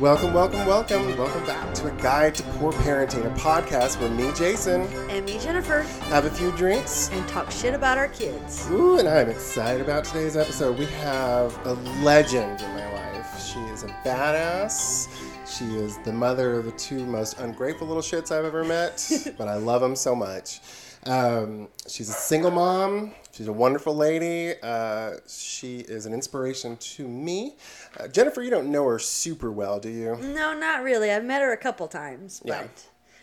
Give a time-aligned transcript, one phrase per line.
[0.00, 1.18] Welcome, welcome, welcome.
[1.18, 5.38] Welcome back to A Guide to Poor Parenting, a podcast where me, Jason, And me,
[5.38, 7.10] Jennifer, have a few drinks.
[7.10, 8.66] and talk shit about our kids.
[8.70, 10.78] Ooh, and I'm excited about today's episode.
[10.78, 13.42] We have a legend in my life.
[13.44, 15.08] She is a badass.
[15.46, 19.06] She is the mother of the two most ungrateful little shits I've ever met,
[19.38, 20.60] but I love them so much.
[21.04, 23.12] Um, she's a single mom.
[23.40, 24.52] She's a wonderful lady.
[24.62, 27.56] Uh, she is an inspiration to me.
[27.98, 30.14] Uh, Jennifer, you don't know her super well, do you?
[30.20, 31.10] No, not really.
[31.10, 32.66] I've met her a couple times, but Yeah.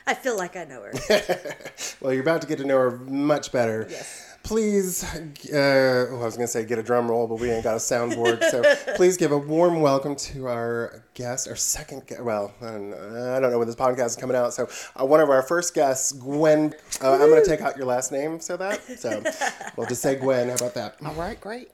[0.08, 0.92] I feel like I know her.
[2.02, 3.86] well, you're about to get to know her much better.
[3.88, 4.27] Yes.
[4.48, 7.66] Please, uh, oh, I was going to say get a drum roll, but we ain't
[7.66, 8.42] got a soundboard.
[8.50, 8.64] so
[8.96, 12.24] please give a warm welcome to our guest, our second guest.
[12.24, 14.54] Well, I don't, know, I don't know when this podcast is coming out.
[14.54, 16.74] So uh, one of our first guests, Gwen.
[17.04, 18.82] Uh, I'm going to take out your last name, so that.
[18.98, 19.22] So
[19.76, 20.48] we'll just say Gwen.
[20.48, 20.96] How about that?
[21.06, 21.70] All right, great.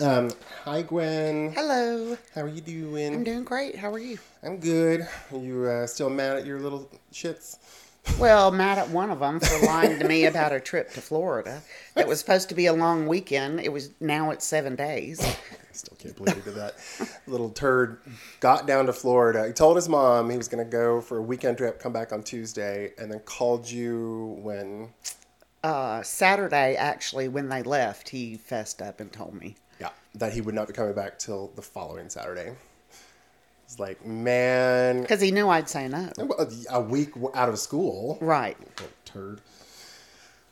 [0.00, 0.32] Um,
[0.64, 1.52] hi, Gwen.
[1.52, 2.18] Hello.
[2.34, 3.14] How are you doing?
[3.14, 3.76] I'm doing great.
[3.76, 4.18] How are you?
[4.42, 5.06] I'm good.
[5.32, 7.58] You uh, still mad at your little shits?
[8.18, 11.60] Well, mad at one of them for lying to me about a trip to Florida.
[11.96, 13.60] It was supposed to be a long weekend.
[13.60, 15.20] It was now it's seven days.
[15.20, 15.36] I
[15.72, 16.76] still can't believe he did that.
[17.26, 17.98] Little turd
[18.40, 19.46] got down to Florida.
[19.46, 22.10] He told his mom he was going to go for a weekend trip, come back
[22.10, 24.88] on Tuesday, and then called you when.
[25.62, 29.56] Uh, Saturday, actually, when they left, he fessed up and told me.
[29.78, 32.52] Yeah, that he would not be coming back till the following Saturday.
[33.66, 36.08] It's like, man, Because he knew I'd say no.
[36.70, 38.16] a week out of school.
[38.20, 38.56] Right.
[39.04, 39.40] Turd.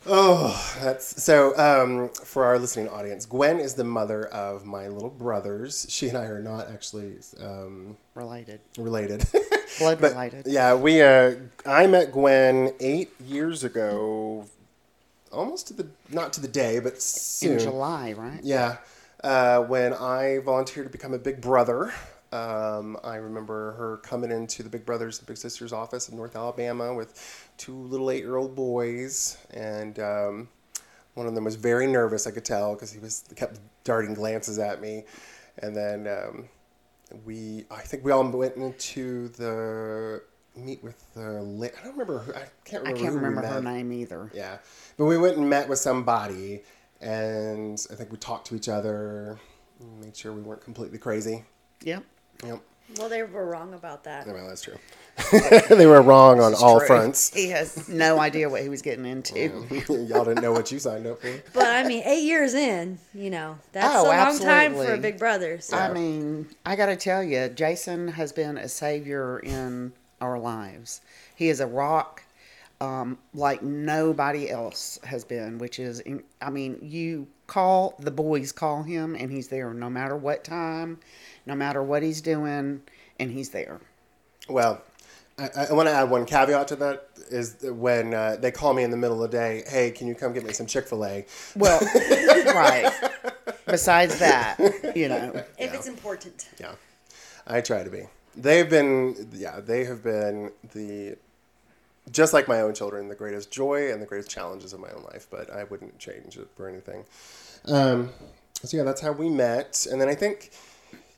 [0.07, 1.57] Oh, that's so.
[1.57, 5.87] Um, for our listening audience, Gwen is the mother of my little brothers.
[5.89, 8.61] She and I are not actually um, Related.
[8.77, 9.25] related.
[9.79, 10.47] Blood But, related.
[10.47, 11.01] Yeah, we.
[11.01, 14.45] Uh, I met Gwen eight years ago,
[15.33, 17.53] almost to the not to the day, but soon.
[17.53, 18.41] In July, right?
[18.43, 18.77] Yeah,
[19.23, 21.95] uh, when I volunteered to become a Big Brother.
[22.35, 26.35] Um, I remember her coming into the Big Brothers and Big Sisters office in North
[26.35, 30.49] Alabama with two little eight-year-old boys, and um,
[31.15, 32.27] one of them was very nervous.
[32.27, 35.05] I could tell because he was kept darting glances at me,
[35.59, 36.49] and then um,
[37.25, 37.67] we.
[37.71, 40.21] I think we all went into the
[40.57, 41.21] meet with the.
[41.21, 42.19] I don't remember.
[42.19, 42.99] Who, I can't remember.
[42.99, 44.33] I can't remember her name either.
[44.35, 44.59] Yeah,
[44.97, 46.63] but we went and met with somebody,
[47.01, 49.39] and I think we talked to each other,
[50.01, 51.45] made sure we weren't completely crazy.
[51.83, 52.03] Yep.
[52.45, 52.61] Yep,
[52.99, 54.27] well, they were wrong about that.
[54.27, 54.77] well, that's true.
[55.71, 56.89] they were wrong on all True.
[56.89, 57.33] fronts.
[57.33, 59.65] He has no idea what he was getting into.
[59.89, 61.33] Y'all didn't know what you signed up for.
[61.53, 64.99] But I mean, eight years in, you know, that's Oh, a long time for a
[64.99, 65.61] big brother.
[65.61, 65.77] So.
[65.77, 71.01] I mean, I got to tell you, Jason has been a savior in our lives.
[71.37, 72.25] He is a rock
[72.81, 78.51] um, like nobody else has been, which is, in- I mean, you call, the boys
[78.51, 80.99] call him, and he's there no matter what time,
[81.47, 82.83] no matter what he's doing,
[83.19, 83.81] and he's there.
[84.49, 84.83] Well,
[85.39, 88.83] I, I want to add one caveat to that is when uh, they call me
[88.83, 91.05] in the middle of the day, hey, can you come get me some Chick Fil
[91.05, 91.27] A?
[91.57, 91.81] Well,
[92.55, 92.93] right.
[93.67, 94.59] Besides that,
[94.95, 96.49] you know, if it's important.
[96.61, 96.73] Yeah,
[97.47, 98.05] I try to be.
[98.37, 101.17] They've been, yeah, they have been the,
[102.11, 105.05] just like my own children, the greatest joy and the greatest challenges of my own
[105.05, 105.27] life.
[105.31, 107.05] But I wouldn't change it for anything.
[107.67, 108.11] Um,
[108.63, 110.51] so yeah, that's how we met, and then I think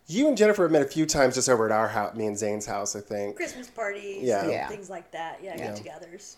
[0.07, 2.39] you and Jennifer have met a few times just over at our house, me and
[2.39, 3.37] Zane's house, I think.
[3.37, 4.47] Christmas parties, Yeah.
[4.49, 4.69] Yeah.
[4.69, 5.41] things like that.
[5.43, 5.75] Yeah, Yeah.
[5.75, 6.37] get-togethers.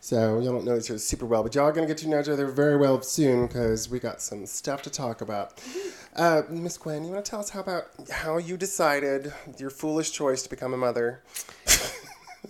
[0.00, 2.20] So y'all don't know each other super well, but y'all are gonna get to know
[2.20, 5.60] each other very well soon because we got some stuff to talk about.
[6.14, 10.12] Uh, Miss Gwen, you want to tell us how about how you decided your foolish
[10.12, 11.22] choice to become a mother?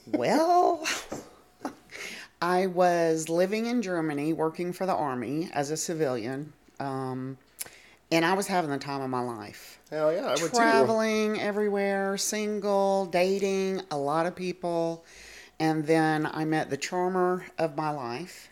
[0.06, 0.86] Well,
[2.40, 7.36] I was living in Germany working for the army as a civilian, um,
[8.10, 9.80] and I was having the time of my life.
[9.90, 10.48] Hell yeah, I would too.
[10.48, 15.04] Traveling everywhere, single, dating a lot of people,
[15.60, 18.48] and then I met the charmer of my life,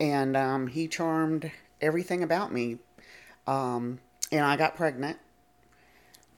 [0.00, 1.50] and um, he charmed
[1.80, 2.78] everything about me,
[3.46, 3.98] um,
[4.32, 5.18] and I got pregnant.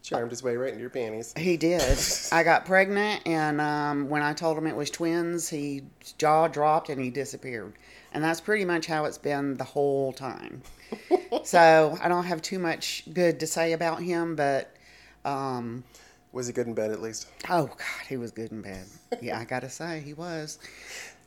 [0.02, 1.34] Charmed his way right into your panties.
[1.36, 1.98] He did.
[2.32, 5.82] I got pregnant, and um, when I told him it was twins, he
[6.16, 7.74] jaw dropped and he disappeared.
[8.12, 10.62] And that's pretty much how it's been the whole time.
[11.44, 14.74] So I don't have too much good to say about him, but
[15.24, 15.84] um,
[16.32, 17.26] Was he good in bed at least?
[17.48, 18.84] oh god, he was good in bed.
[19.22, 20.58] Yeah, I gotta say he was.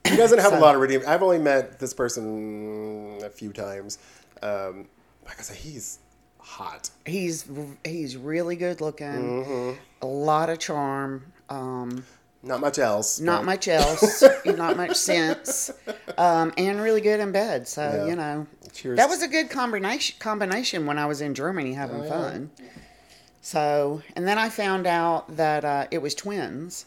[0.07, 1.01] He doesn't have a lot of redeem.
[1.07, 3.97] I've only met this person a few times.
[4.41, 4.88] Um,
[5.25, 6.00] like I said, he's
[6.39, 6.89] hot.
[7.06, 7.45] He's
[7.83, 9.79] he's really good looking, Mm-hmm.
[10.01, 11.25] a lot of charm.
[11.50, 12.06] Um,
[12.44, 13.19] Not much else.
[13.19, 15.69] not but- much else, not much sense,
[16.17, 17.67] um, and really good in bed.
[17.67, 18.06] So Yeah.
[18.06, 18.98] you know, Cheers.
[18.98, 20.16] that was a good combination.
[20.19, 22.10] Combination when I was in Germany having Oh, yeah.
[22.10, 22.51] fun.
[23.42, 26.86] So, and then I found out that uh, it was twins.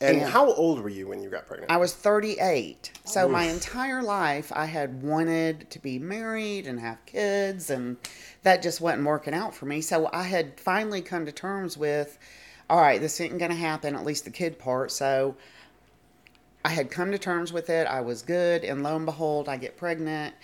[0.00, 0.28] And Yeah.
[0.28, 1.70] how old were you when you got pregnant?
[1.72, 2.92] I was 38.
[3.04, 7.96] So my entire life I had wanted to be married and have kids and
[8.44, 9.80] that just wasn't working out for me.
[9.80, 12.18] So I had finally come to terms with
[12.70, 14.92] all right, this isn't going to happen, at least the kid part.
[14.92, 15.34] So
[16.64, 17.86] I had come to terms with it.
[17.86, 20.34] I was good and lo and behold, I get pregnant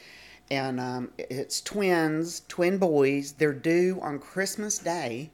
[0.51, 3.33] and um, it's twins, twin boys.
[3.33, 5.31] They're due on Christmas Day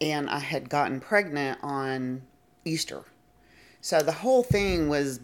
[0.00, 2.22] and I had gotten pregnant on
[2.64, 3.02] Easter.
[3.80, 5.20] So the whole thing was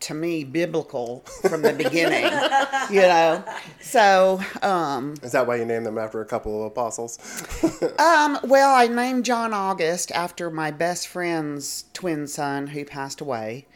[0.00, 2.24] to me biblical from the beginning,
[2.90, 3.44] you know.
[3.80, 7.18] So, um, Is that why you named them after a couple of apostles?
[7.98, 13.66] um, well, I named John August after my best friend's twin son who passed away,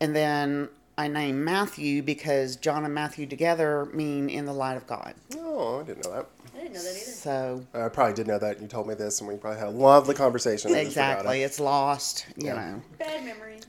[0.00, 0.68] and then
[1.00, 5.14] I named Matthew because John and Matthew together mean in the light of God.
[5.38, 6.26] oh, I didn't know that.
[6.54, 6.98] I didn't know that either.
[6.98, 8.60] So I probably did know that.
[8.60, 10.72] You told me this, and we probably had a lovely conversation.
[10.74, 11.46] I just forgot exactly, it.
[11.46, 12.54] it's lost, you Yeah.
[12.54, 12.82] know.
[12.98, 13.62] Bad memories.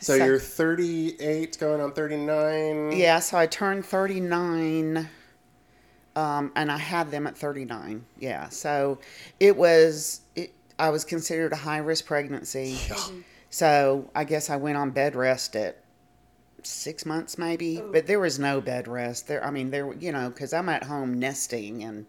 [0.00, 2.92] So, So- you're 38, going on 39.
[2.92, 5.08] Yeah, so I turned 39
[6.14, 8.04] um, and I had them at 39.
[8.20, 8.48] Yeah.
[8.50, 8.98] So
[9.40, 12.76] it was it, I was considered a high risk pregnancy.
[13.50, 15.81] So I guess I went on bed rest at
[16.66, 17.90] 6 months maybe, oh.
[17.92, 19.28] but there was no bed rest.
[19.28, 22.06] There I mean there you know cuz I'm at home nesting and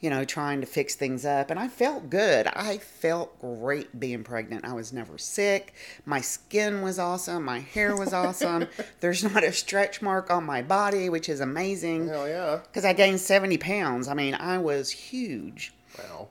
[0.00, 2.46] you know trying to fix things up and I felt good.
[2.48, 4.64] I felt great being pregnant.
[4.64, 5.74] I was never sick.
[6.04, 7.44] My skin was awesome.
[7.44, 8.68] My hair was awesome.
[9.00, 12.60] There's not a stretch mark on my body, which is amazing Hell yeah.
[12.62, 14.08] because I gained 70 pounds.
[14.08, 15.72] I mean, I was huge.
[15.98, 16.28] Wow.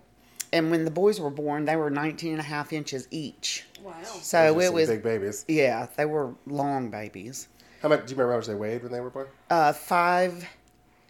[0.56, 3.66] And when the boys were born, they were 19 and a half inches each.
[3.84, 3.94] Wow.
[4.04, 5.44] So it was, big babies.
[5.48, 7.48] yeah, they were long babies.
[7.86, 8.08] How much?
[8.08, 9.28] Do you remember how much they weighed when they were born?
[9.48, 10.44] Uh, five,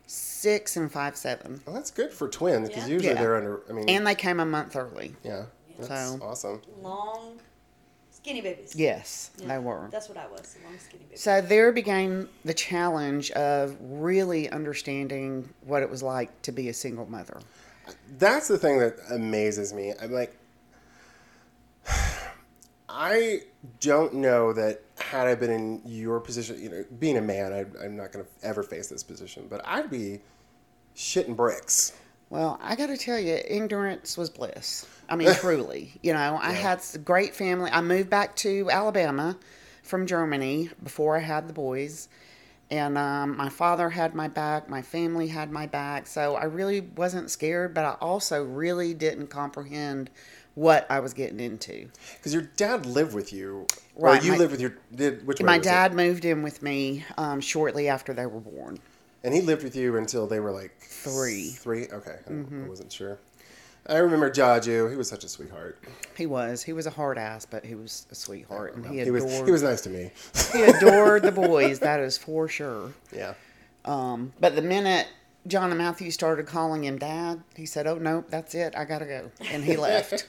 [0.08, 1.62] six, and five, seven.
[1.66, 2.94] Well, that's good for twins because Yeah.
[2.96, 3.22] usually Yeah.
[3.22, 3.62] they're under.
[3.70, 5.16] I mean, And they came a month early.
[5.24, 5.46] yeah,
[5.80, 6.62] that's So- awesome.
[6.82, 7.40] Long,
[8.12, 8.76] skinny babies.
[8.76, 9.88] Yes, Yeah, they were.
[9.90, 10.54] That's what I was.
[10.66, 11.22] Long, skinny babies.
[11.22, 16.74] So there began the challenge of really understanding what it was like to be a
[16.74, 17.40] single mother.
[18.18, 19.94] That's the thing that amazes me.
[20.02, 20.36] I'm like,
[22.90, 23.44] I
[23.80, 27.84] don't know that had I been in your position, you know, being a man, I,
[27.84, 30.22] I'm not going to ever face this position, but I'd be
[30.96, 31.94] shitting bricks.
[32.30, 34.88] Well, I got to tell you, ignorance was bliss.
[35.10, 35.94] I mean, truly.
[36.02, 37.70] You know, I had a great family.
[37.72, 39.38] I moved back to Alabama
[39.84, 42.10] from Germany before I had the boys.
[42.72, 46.08] And um, my father had my back, my family had my back.
[46.08, 50.10] So I really wasn't scared, but I also really didn't comprehend
[50.56, 51.88] what I was getting into.
[52.18, 55.42] Because your dad lived with you, Right, or you my- lived with your did which
[55.42, 55.70] My was it?
[55.70, 58.80] dad moved in with me um, shortly after they were born.
[59.24, 61.50] and he lived with you until they were like Three.
[61.50, 62.66] Three, okay, I- Mm-hmm.
[62.66, 63.20] I wasn't sure.
[63.88, 64.90] I remember Jaju.
[64.90, 65.78] He was such a sweetheart.
[66.18, 66.64] He was.
[66.64, 68.76] He was a hard ass, but he was a sweetheart.
[68.76, 70.10] And he He was he was nice to me.
[70.54, 72.94] he adored the boys, that is for sure.
[73.12, 73.36] yeah.
[73.84, 75.08] Um, but the minute
[75.48, 78.76] John and Matthew started calling him dad, he said, "Oh no, that's it.
[78.76, 80.28] I gotta go," and he left.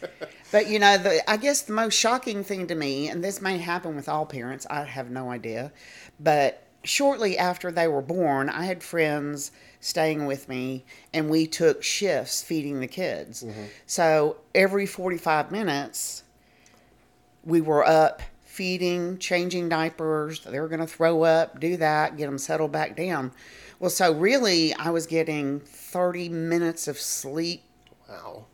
[0.52, 3.58] but you know, the I guess the most shocking thing to me, and this may
[3.58, 5.72] happen with all parents, I have no idea,
[6.18, 11.82] but shortly after they were born, I had friends staying with me, and we took
[11.82, 13.42] shifts feeding the kids.
[13.42, 13.64] Mm-hmm.
[13.86, 16.22] So every forty-five minutes,
[17.44, 20.40] we were up feeding, changing diapers.
[20.40, 23.32] They were going to throw up, do that, get them settled back down.
[23.80, 27.62] Well, so really, I was getting 30 minutes of sleep
[28.08, 28.44] Wow.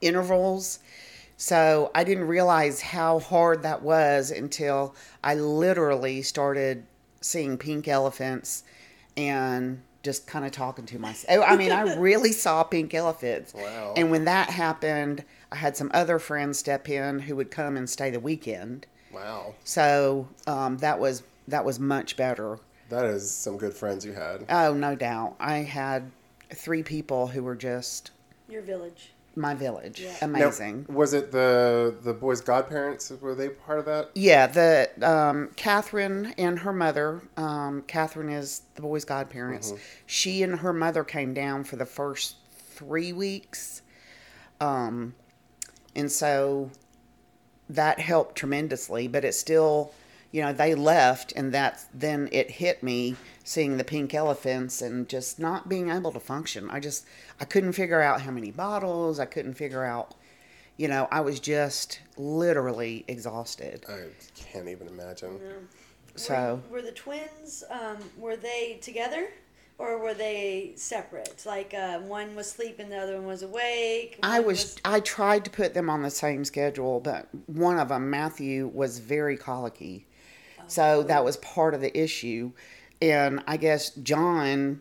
[0.00, 0.78] intervals.
[1.36, 6.86] So I didn't realize how hard that was until I literally started
[7.20, 8.62] seeing pink elephants
[9.16, 11.44] and just kind of talking to myself.
[11.46, 13.54] I mean, I really saw pink elephants.
[13.54, 13.94] Wow.
[13.96, 17.90] And when that happened, I had some other friends step in who would come and
[17.90, 18.86] stay the weekend.
[19.10, 19.54] Wow.
[19.64, 22.58] So um, that was that was much better.
[22.88, 24.44] That is some good friends you had.
[24.48, 25.36] Oh, no doubt.
[25.38, 26.10] I had
[26.54, 28.10] three people who were just
[28.48, 29.10] Your village.
[29.36, 30.00] my village.
[30.00, 30.12] Yeah.
[30.22, 30.86] Now, Amazing.
[30.88, 33.10] was it the the boys' godparents?
[33.20, 34.10] Were they part of that?
[34.14, 37.20] Yeah, the um, Catherine and her mother.
[37.36, 39.74] Um, Catherine is the boys' godparents.
[40.06, 42.36] She and her mother came down for the first
[42.74, 43.82] three weeks,
[44.60, 45.14] um,
[45.94, 46.70] and so
[47.68, 49.08] that helped tremendously.
[49.08, 49.92] But it still,
[50.30, 55.08] you know, they left, and that's then it hit me seeing the pink elephants and
[55.08, 56.68] just not being able to function.
[56.70, 57.06] I just
[57.40, 59.18] I couldn't figure out how many bottles.
[59.18, 60.14] I couldn't figure out.
[60.76, 63.84] You know, I was just literally exhausted.
[63.88, 64.04] I
[64.36, 65.40] can't even imagine.
[66.14, 67.64] So were, were the twins?
[67.70, 69.28] Um, were they together
[69.78, 71.44] Or were they separate?
[71.46, 74.18] Like uh, one was sleeping, the other one was awake.
[74.24, 77.88] I one was I tried to put them on the same schedule, but one of
[77.90, 80.07] them, Matthew, was very colicky,
[80.68, 82.52] so that was part of the issue,
[83.02, 84.80] and I guess John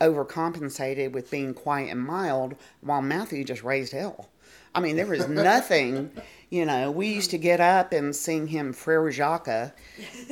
[0.00, 4.28] overcompensated with being quiet and mild, while Matthew just raised hell.
[4.74, 6.10] I mean, there was nothing,
[6.50, 6.90] you know.
[6.90, 9.72] We used to get up and sing him Frere Jacques,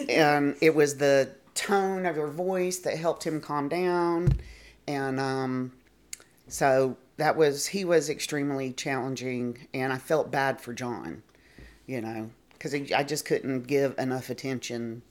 [0.08, 4.40] and it was the tone of your voice that helped him calm down,
[4.86, 5.72] and um,
[6.48, 11.22] so that was he was extremely challenging, and I felt bad for John,
[11.86, 12.30] you know,
[12.62, 15.02] because I just couldn't give enough attention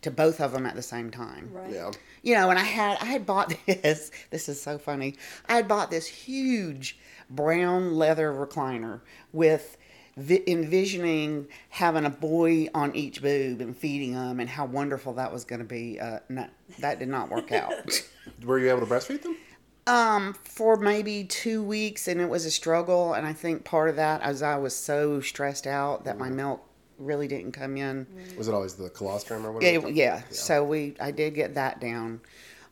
[0.00, 1.48] to both of them at the same time.
[1.52, 1.70] Right.
[1.70, 1.92] Yeah.
[2.22, 4.10] You know, and I had I had bought this.
[4.30, 5.14] This is so funny.
[5.48, 6.98] I had bought this huge
[7.30, 9.00] brown leather recliner
[9.32, 9.76] with
[10.16, 15.32] vi- envisioning having a boy on each boob and feeding them, and how wonderful that
[15.32, 16.00] was going to be.
[16.00, 16.48] Uh, no,
[16.80, 18.02] that did not work out.
[18.44, 19.36] Were you able to breastfeed them?
[19.84, 23.14] Um, for maybe two weeks, and it was a struggle.
[23.14, 26.28] And I think part of that that is I was so stressed out that my
[26.28, 26.64] milk
[27.04, 28.06] really didn't come in.
[28.36, 29.88] Was it always the colostrum or Yeah, whatever?
[29.88, 30.22] it- yeah.
[30.30, 32.20] So we, I did get that down,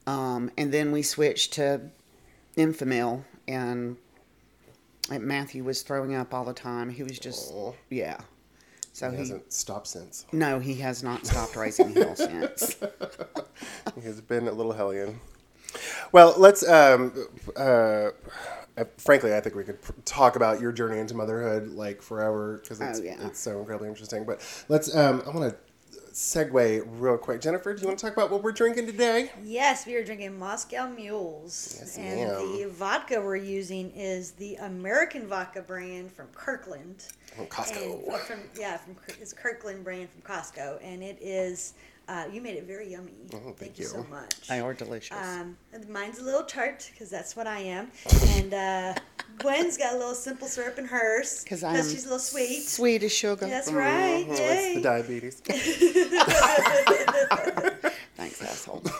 [0.06, 1.80] um, and then we switched to
[2.56, 3.96] Enfamil, and
[5.10, 6.90] Matthew was throwing up all the time.
[6.90, 7.52] He was just,
[7.88, 8.18] yeah.
[8.92, 10.26] So He he, hasn't stopped since.
[10.32, 12.76] no, he has not stopped raising hell since.
[13.94, 15.20] He has been a little hellion.
[16.12, 16.66] Well, let's.
[16.66, 17.12] Um,
[17.56, 18.10] uh,
[18.98, 22.80] frankly, I think we could pr- talk about your journey into motherhood like forever because
[22.80, 23.16] it's, Oh, yeah.
[23.26, 24.24] it's so incredibly interesting.
[24.24, 24.94] But let's.
[24.94, 25.56] Um, I want to
[26.12, 27.40] segue real quick.
[27.40, 29.30] Jennifer, do you want to talk about what we're drinking today?
[29.44, 31.76] Yes, we are drinking Moscow Mules.
[31.78, 32.56] Yes, and ma'am.
[32.58, 37.04] the vodka we're using is the American vodka brand from Kirkland.
[37.36, 38.08] From Costco.
[38.12, 40.78] Uh, from, yeah, from it's Kirkland brand from Costco.
[40.82, 41.74] And it is,
[42.10, 43.12] uh, you made it very yummy.
[43.32, 43.84] Oh, thank you.
[43.84, 43.90] you.
[43.90, 44.48] so much.
[44.48, 45.16] They are delicious.
[45.16, 45.56] Um,
[45.88, 47.92] mine's a little tart because that's what I am.
[48.40, 48.94] And uh,
[49.38, 52.62] Gwen's got a little simple syrup in hers Because I am she's a little sweet.
[52.62, 53.46] sweet as sugar.
[53.46, 54.24] That's right.
[54.26, 54.56] Mhm, Yay.
[54.56, 55.40] It's the diabetes.
[58.16, 58.82] Thanks, asshole.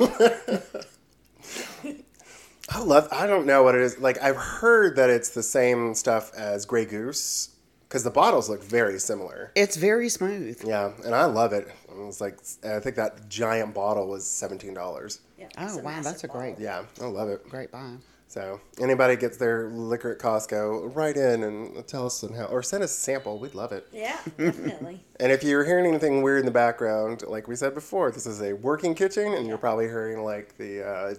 [2.69, 3.09] I love.
[3.11, 3.99] I don't know what it is.
[3.99, 7.50] Like I've heard that it's the same stuff as Grey Goose
[7.91, 9.51] because the bottles look very similar.
[9.57, 10.63] It's very smooth.
[10.65, 11.67] Yeah, and I love it.
[11.89, 15.21] It was like I think that giant bottle was seventeen dollars.
[15.37, 16.63] Yeah, Oh, wow, that's a great- bottle.
[16.65, 17.49] Yeah, I love it.
[17.49, 17.95] Great buy.
[18.29, 22.63] So anybody gets their liquor at Costco, write in and tell us and how, or
[22.63, 23.41] send us a sample.
[23.41, 23.89] We'd love it.
[23.93, 25.03] Yeah, definitely.
[25.19, 28.41] And if you're hearing anything weird in the background, like we said before, this is
[28.41, 31.15] a working kitchen, and you're probably hearing like the uh,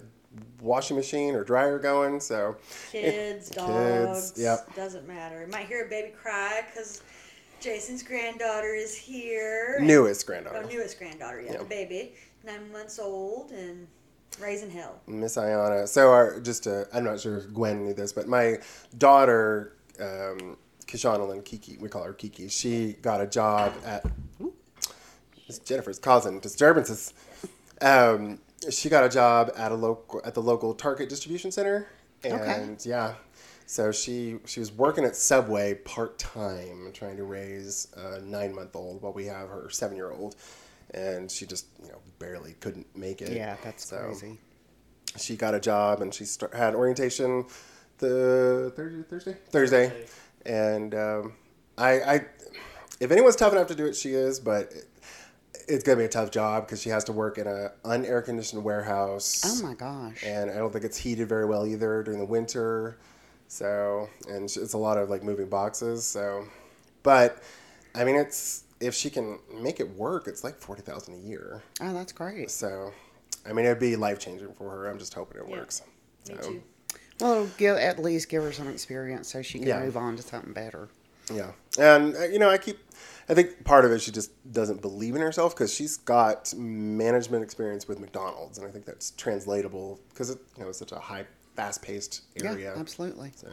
[0.60, 2.20] washing machine or dryer going.
[2.20, 2.56] So
[2.90, 4.74] Kids, Kids, dogs, yep.
[4.74, 5.46] doesn't matter.
[5.50, 7.02] Might hear a baby cry because
[7.60, 9.78] Jason's granddaughter is here.
[9.80, 11.58] newest Oh, granddaughter, newest granddaughter, yeah, Yeah.
[11.58, 13.86] the baby, nine months old and
[14.40, 15.00] raising hell.
[15.06, 15.86] Miss Ayana.
[15.86, 18.58] So our just uh, I'm not sure if Gwen knew this, but my
[18.98, 22.48] daughter, um, Kishanalyn Kiki, we call her Kiki.
[22.48, 24.04] She got a job at
[25.64, 27.12] Jennifer's causing disturbances.
[27.80, 28.38] Um,
[28.70, 31.86] she got a job at a local at the local Target distribution center,
[32.24, 32.76] and Okay.
[32.84, 33.14] yeah,
[33.66, 38.74] so she she was working at Subway part time, trying to raise a nine month
[38.76, 40.36] old while we have her seven year old,
[40.92, 43.32] and she just you know barely couldn't make it.
[43.32, 44.38] Yeah, that's So, crazy.
[45.18, 47.44] She got a job and she start, had orientation
[47.98, 50.06] the Thursday Thursday Thursday,
[50.46, 51.34] and um,
[51.76, 52.26] I I
[53.00, 54.72] if anyone's tough enough to do it, she is, but.
[55.72, 58.24] It, it's gonna be a tough job because she has to work in a unair
[58.24, 60.22] conditioned warehouse Oh my gosh.
[60.24, 62.98] and I don't think it's heated very well either during the winter.
[63.48, 66.04] So, and it's a lot of like moving boxes.
[66.06, 66.46] So,
[67.02, 67.42] but
[67.94, 71.62] I mean, it's if she can make it work, it's like forty thousand a year.
[71.80, 72.50] Oh, that's great.
[72.50, 72.92] So,
[73.46, 74.88] I mean, it'd be life changing for her.
[74.88, 75.56] I'm just hoping it Yeah.
[75.58, 75.82] works.
[76.28, 76.62] Me too.
[77.20, 79.80] Well, give, at least give her some experience so she can Yeah.
[79.80, 80.88] move on to something better.
[81.32, 82.78] Yeah, and uh, you know, I keep.
[83.28, 87.44] I think part of it she just doesn't believe in herself because she's got management
[87.44, 90.98] experience with McDonald's, and I think that's translatable because it you know it's such a
[90.98, 92.72] high, fast-paced area.
[92.74, 93.32] Yeah, absolutely.
[93.36, 93.48] So.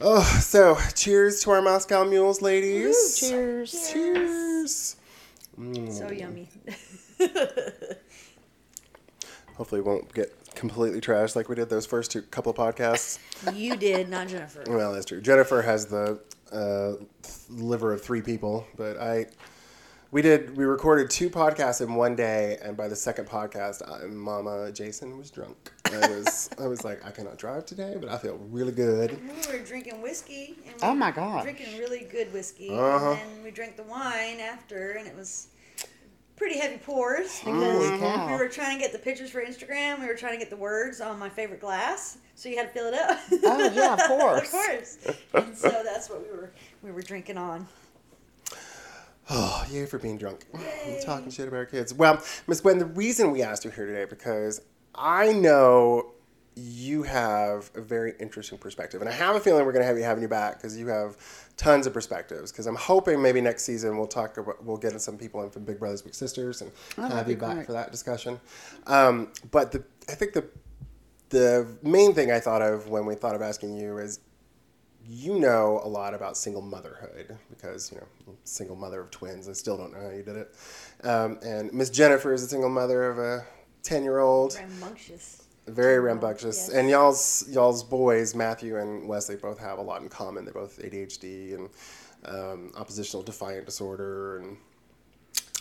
[0.00, 3.18] Oh, so cheers to our Moscow Mules, ladies.
[3.18, 3.90] cheers.
[3.92, 4.96] Cheers.
[5.58, 5.90] Mm.
[5.92, 6.48] So yummy.
[9.56, 13.18] Hopefully, it won't get completely trashed like we did those first two couple podcasts.
[13.54, 14.64] you did, not Jennifer.
[14.68, 15.20] well, that's true.
[15.20, 16.20] Jennifer has the
[16.52, 16.92] uh,
[17.50, 19.26] liver of three people, but I.
[20.12, 20.56] We did.
[20.56, 25.18] We recorded two podcasts in one day, and by the second podcast, I, Mama Jason
[25.18, 25.72] was drunk.
[25.84, 26.48] I was.
[26.60, 29.18] I was like, I cannot drive today, but I feel really good.
[29.20, 30.56] We were drinking whiskey.
[30.64, 31.42] And we Oh my god.
[31.42, 32.70] Drinking really good whiskey.
[32.70, 33.10] Uh-huh.
[33.10, 35.48] And then we drank the wine after, and it was
[36.36, 40.00] pretty heavy pours because we were trying to get the pictures for Instagram.
[40.00, 42.78] We were trying to get the words on my favorite glass, so you had to
[42.78, 43.18] fill it up.
[43.44, 44.44] Oh, yeah, of course.
[44.44, 44.98] of course.
[45.34, 46.50] And so that's what we were
[46.82, 47.66] we were drinking on.
[49.28, 50.46] Oh, yay for being drunk.
[51.04, 51.92] Talking shit about our kids.
[51.92, 54.60] Well, Miss Gwen, the reason we asked you here today because
[54.94, 56.12] I know
[56.56, 59.98] you have a very interesting perspective, and I have a feeling we're going to have
[59.98, 61.16] you having you back because you have
[61.58, 62.50] tons of perspectives.
[62.50, 65.64] Because I'm hoping maybe next season we'll talk about we'll get some people in from
[65.64, 67.66] Big Brothers Big Sisters and have that'd you be back great.
[67.66, 68.40] for that discussion.
[68.86, 70.46] Um, but the I think the
[71.28, 74.20] the main thing I thought of when we thought of asking you is
[75.08, 79.48] you know a lot about single motherhood because you know single mother of twins.
[79.48, 80.54] I still don't know how you did it.
[81.04, 83.44] Um, and Miss Jennifer is a single mother of a
[83.82, 85.42] ten year old, Rambunctious.
[85.66, 86.66] Very rambunctious.
[86.68, 86.76] Yes.
[86.76, 90.44] And y'all's y'all's boys, Matthew and Wesley, both have a lot in common.
[90.44, 91.68] They're both ADHD and
[92.24, 94.56] um, oppositional defiant disorder, and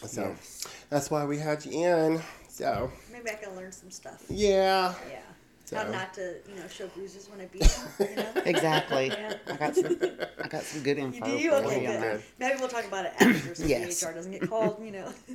[0.07, 0.67] so Yes.
[0.89, 2.21] that's why we had you in.
[2.49, 4.23] So Maybe I can learn some stuff.
[4.29, 5.19] yeah, Yeah.
[5.65, 7.63] So- How not to, you know, show bruises when I beat
[7.97, 8.07] them.
[8.09, 8.31] You know?
[8.45, 9.07] Exactly.
[9.07, 9.33] Yeah.
[9.47, 9.97] I got some.
[10.43, 11.25] I got some good You info.
[11.25, 11.31] do?
[11.31, 12.01] for you Okay, on good.
[12.01, 12.21] that.
[12.39, 13.99] Maybe we'll talk about it after so Yes.
[13.99, 15.11] the HR doesn't get called, you know.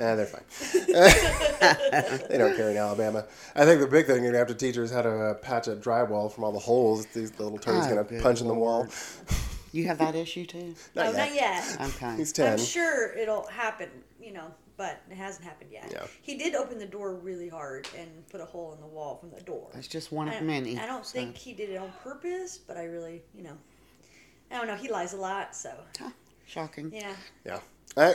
[0.00, 0.42] Eh, they're fine.
[2.28, 3.24] they don't care in Alabama.
[3.54, 5.34] I think the big thing you're gonna have to teach her is how to uh,
[5.34, 8.48] patch up drywall from all the holes these little turds Oh, gonna good punch in
[8.48, 8.86] the wall.
[9.72, 10.74] You have that issue too?
[10.96, 11.76] no, Oh, not yet.
[11.80, 12.16] Okay.
[12.16, 13.88] He's 10 I'm sure it'll happen,
[14.20, 15.90] you know, but it hasn't happened yet.
[15.92, 16.06] Yeah.
[16.22, 19.28] He did open the door really hard and put a hole in the wall from
[19.30, 19.68] the door.
[19.74, 20.78] That's just one of many.
[20.78, 21.18] I don't so.
[21.18, 23.58] think he did it on purpose, but I really, you know,
[24.50, 24.76] I don't know.
[24.76, 25.70] He lies a lot, so
[26.00, 26.10] Ah,
[26.46, 26.90] Shocking.
[26.94, 27.12] yeah.
[27.44, 27.58] Yeah.
[27.94, 28.14] I,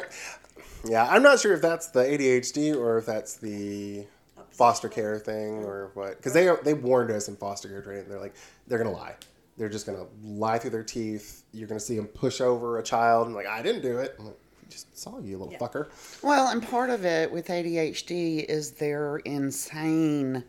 [0.85, 4.07] yeah, I'm not sure if that's the ADHD or if that's the
[4.49, 6.17] foster care thing or what.
[6.17, 8.05] Because they they warned us in foster care training.
[8.09, 8.33] They're like
[8.65, 9.17] they're gonna lie.
[9.55, 11.43] They're just gonna lie through their teeth.
[11.53, 14.19] You're gonna see them push over a child and like I didn't do it.
[14.19, 14.33] Like,
[14.75, 15.59] just saw you, little Yeah.
[15.59, 15.87] fucker.
[16.21, 20.43] Well, and part of it with ADHD is their insane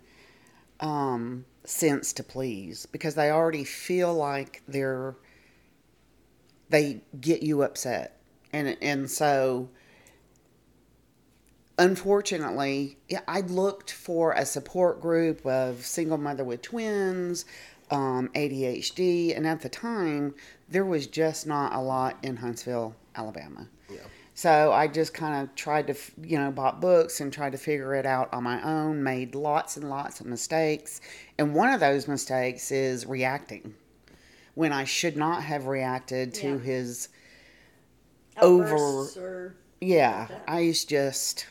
[0.80, 5.14] um, sense to please because they already feel like they're
[6.68, 8.18] they get you upset,
[8.52, 9.68] and and so
[11.78, 12.98] unfortunately,
[13.28, 17.44] I looked for a support group of single mother with twins,
[17.90, 20.34] um, ADHD, and at the time
[20.68, 23.68] there was just not a lot in Huntsville, Alabama.
[23.88, 24.00] Yeah.
[24.36, 27.94] So I just kind of tried to, you know, bought books and tried to figure
[27.94, 31.00] it out on my own, made lots and lots of mistakes.
[31.38, 33.72] And one of those mistakes is reacting
[34.54, 36.58] when I should not have reacted to Yeah.
[36.58, 37.08] his,
[38.38, 40.44] Over- Outbursts or yeah, that.
[40.46, 41.46] I used just,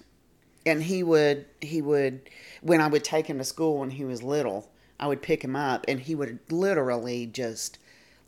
[0.63, 2.30] and he would, he would,
[2.62, 4.69] when I would take him to school when he was little,
[5.00, 7.80] I would pick him up and he would literally just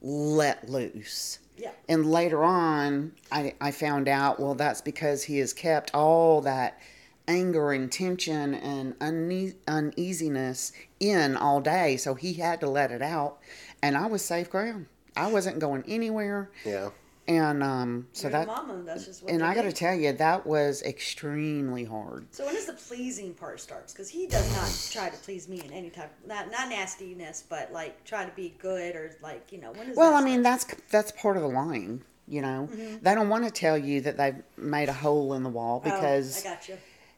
[0.02, 1.38] let loose.
[1.58, 1.72] Yeah.
[1.89, 6.80] And later on, I, I found out, well, that's because he has kept all that
[7.28, 11.98] anger and tension and une- uneasiness in all day.
[11.98, 13.39] So he had to let it out.
[13.82, 14.88] And I was safe ground.
[15.15, 16.50] I wasn't going anywhere.
[16.65, 16.89] Yeah.
[17.28, 20.48] And um, so that, mama, that's just what and I got to tell you, that
[20.48, 22.26] was extremely hard.
[22.32, 23.92] So when does the pleasing part starts?
[23.92, 27.72] Because he does not try to please me in any type, not not nastiness, but
[27.74, 30.66] like try to be good or like you know when does Well, I mean, that's
[30.90, 32.02] that's part of the lying.
[32.30, 32.98] You know, Mm-hmm.
[33.04, 36.46] they don't want to tell you that they've made a hole in the wall because
[36.46, 36.78] oh, I got you.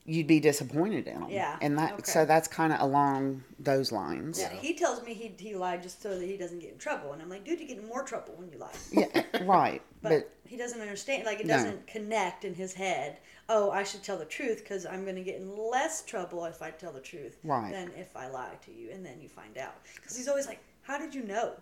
[0.10, 1.30] You'd be disappointed in them.
[1.30, 2.04] Yeah, and that okay.
[2.04, 4.40] so that's kind of along those lines.
[4.40, 7.14] Yeah, he tells me he he lied just so that he doesn't get in trouble,
[7.14, 8.72] and I'm like, dude, you get in more trouble when you lie.
[8.92, 9.82] Yeah, right.
[10.02, 11.26] But, But, he doesn't understand.
[11.26, 13.18] Like it doesn't connect in his head.
[13.50, 16.62] Oh, I should tell the truth because I'm going to get in less trouble if
[16.62, 17.74] I tell the truth Right.
[17.74, 19.76] than if I lie to you, and then you find out.
[19.96, 21.54] Because he's always like, "How did you know?"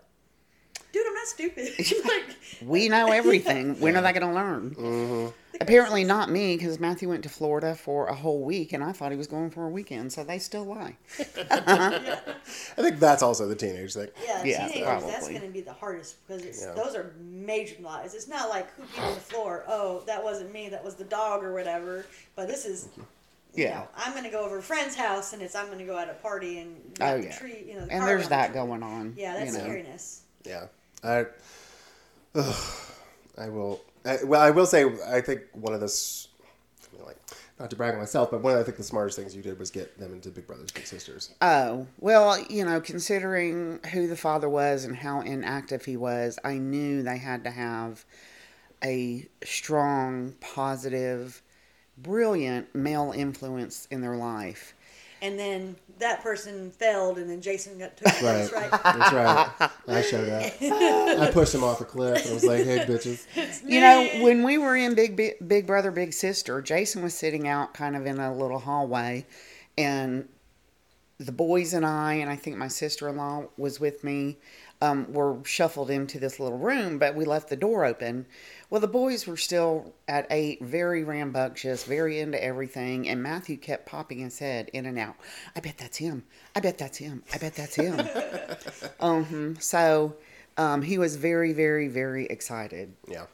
[0.92, 1.70] Dude, I'm not stupid.
[2.06, 2.24] like,
[2.62, 3.80] we know everything.
[3.80, 4.76] When are they going to learn?
[4.76, 5.28] Mm-hmm.
[5.60, 9.12] Apparently not me, because Matthew went to Florida for a whole week, and I thought
[9.12, 10.14] he was going for a weekend.
[10.14, 10.96] So they still lie.
[11.18, 12.20] I
[12.78, 14.10] think that's also the teenage thing.
[14.26, 16.74] Yeah, Yeah, teenagers, that's going to be the hardest because it's, Yeah.
[16.74, 18.14] those are major lies.
[18.14, 19.64] It's not like who peed on the floor.
[19.68, 20.70] Oh, that wasn't me.
[20.70, 22.06] That was the dog or whatever.
[22.36, 23.80] But this is, you Yeah.
[23.80, 25.98] know, I'm going to go over a friend's house and it's I'm going to go
[25.98, 27.36] at a party and Oh, yeah.
[27.36, 27.64] tree.
[27.68, 29.16] You know, the And car there's around that going on.
[29.18, 29.66] Yeah, that's you know.
[29.66, 30.20] scariness.
[30.46, 30.68] Yeah,
[31.04, 31.26] I,
[32.36, 32.56] ugh,
[33.38, 33.82] I will.
[34.06, 37.18] I, well, I will say, I think one of the, I mean, like,
[37.60, 39.60] not to brag on myself, but one of I think the smartest things you did
[39.60, 41.34] was get them into Big Brothers Big Sisters.
[41.42, 46.58] Oh, well, you know, considering who the father was and how inactive he was, I
[46.58, 48.06] knew they had to have
[48.84, 51.42] a strong, positive,
[51.98, 54.74] brilliant male influence in their life.
[55.22, 58.72] And then that person failed, and then Jason got took place, Right.
[58.72, 58.84] right?
[58.84, 59.70] That's right.
[59.88, 60.52] I showed up.
[60.62, 63.26] I pushed him off a cliff and was like, "Hey, bitches."
[63.68, 67.48] You know, when we were in Big, Big Big Brother Big Sister, Jason was sitting
[67.48, 69.26] out kind of in a little hallway,
[69.78, 70.28] and
[71.20, 74.38] the boys and I, and I think my sister in law was with me,
[74.82, 78.28] um, were shuffled into this little room, but we left the door open.
[78.70, 83.88] Well, the boys were still at eight, very rambunctious, very into everything, and Matthew kept
[83.88, 85.16] popping his head in and out.
[85.56, 86.24] I bet that's him.
[86.56, 87.24] I bet that's him.
[87.34, 88.08] I bet that's him.
[89.00, 90.16] um, so
[90.58, 92.94] um, he was very, very, very excited.
[93.08, 93.26] Yeah,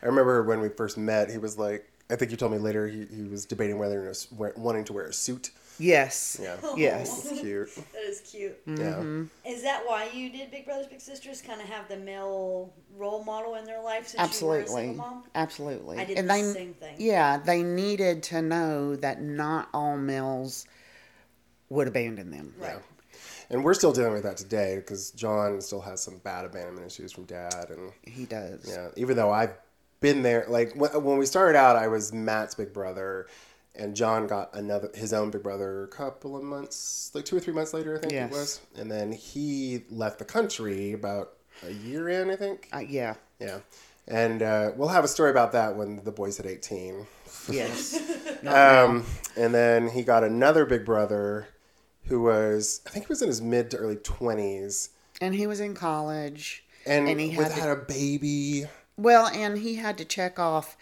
[0.00, 1.30] I remember when we first met.
[1.30, 4.06] He was like, I think you told me later he, he was debating whether or
[4.06, 5.50] not wear- wanting to wear a suit.
[5.78, 6.38] Yes.
[6.40, 7.30] Yeah, Yes.
[7.30, 7.74] It's cute.
[7.92, 8.66] That is cute.
[8.66, 9.24] Mm-hmm.
[9.44, 11.42] Yeah, Is that why you did Big Brothers Big Sisters?
[11.42, 14.86] Kind of have the male role model in their life since you were a Absolutely.
[14.86, 15.24] single mom.
[15.34, 15.98] Absolutely.
[15.98, 16.94] I did and the they, same thing.
[16.98, 20.66] Yeah, they needed to know that not all males
[21.68, 22.54] would abandon them.
[22.58, 22.72] Right.
[22.74, 22.78] yeah.
[23.50, 27.12] And we're still dealing with that today because John still has some bad abandonment issues
[27.12, 28.66] from dad, and He does.
[28.68, 29.52] yeah, even though I've
[30.00, 33.26] been there, like when we started out, I was Matt's big brother,
[33.78, 37.40] and John got another his own big brother a couple of months, like two or
[37.40, 38.30] three months later, I think Yes.
[38.30, 41.32] it was, and then he left the country about
[41.66, 42.68] a year in, I think.
[42.72, 43.14] Uh, yeah.
[43.40, 43.58] Yeah,
[44.08, 47.06] and uh, we'll have a story about that when the boys hit eighteen.
[47.50, 47.98] Yes.
[48.46, 49.04] Um,
[49.36, 51.48] and then he got another big brother,
[52.04, 55.58] who was I think he was in his mid to early twenties, and he was
[55.58, 56.64] in college.
[56.86, 58.66] and, And he had had a baby.
[58.96, 60.76] Well, and he had to check off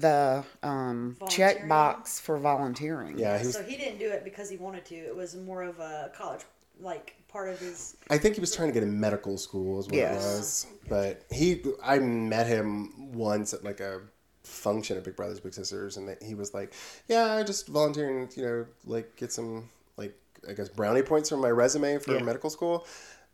[0.00, 3.18] the um, check box for volunteering.
[3.18, 3.56] Yeah, he was.
[3.56, 4.94] So he didn't do it because he wanted to.
[4.96, 6.42] It was more of a college,
[6.80, 7.96] like part of his.
[8.10, 10.12] I think he was trying to get in medical school, is what Yes.
[10.12, 10.66] it was.
[10.88, 14.00] But he, I met him once at like a
[14.44, 16.72] function at Big Brothers Big Sisters, and he was like,
[17.08, 20.14] "Yeah, I just volunteering, you know, like get some like
[20.48, 22.22] I guess brownie points from my resume for Yeah.
[22.22, 22.86] medical school."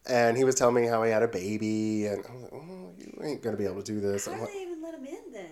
[0.07, 2.93] And he was telling me how he had a baby, and I was like, "Oh,
[2.99, 5.07] you ain't gonna be able to do this." How I'm like, they even let him
[5.07, 5.49] in then?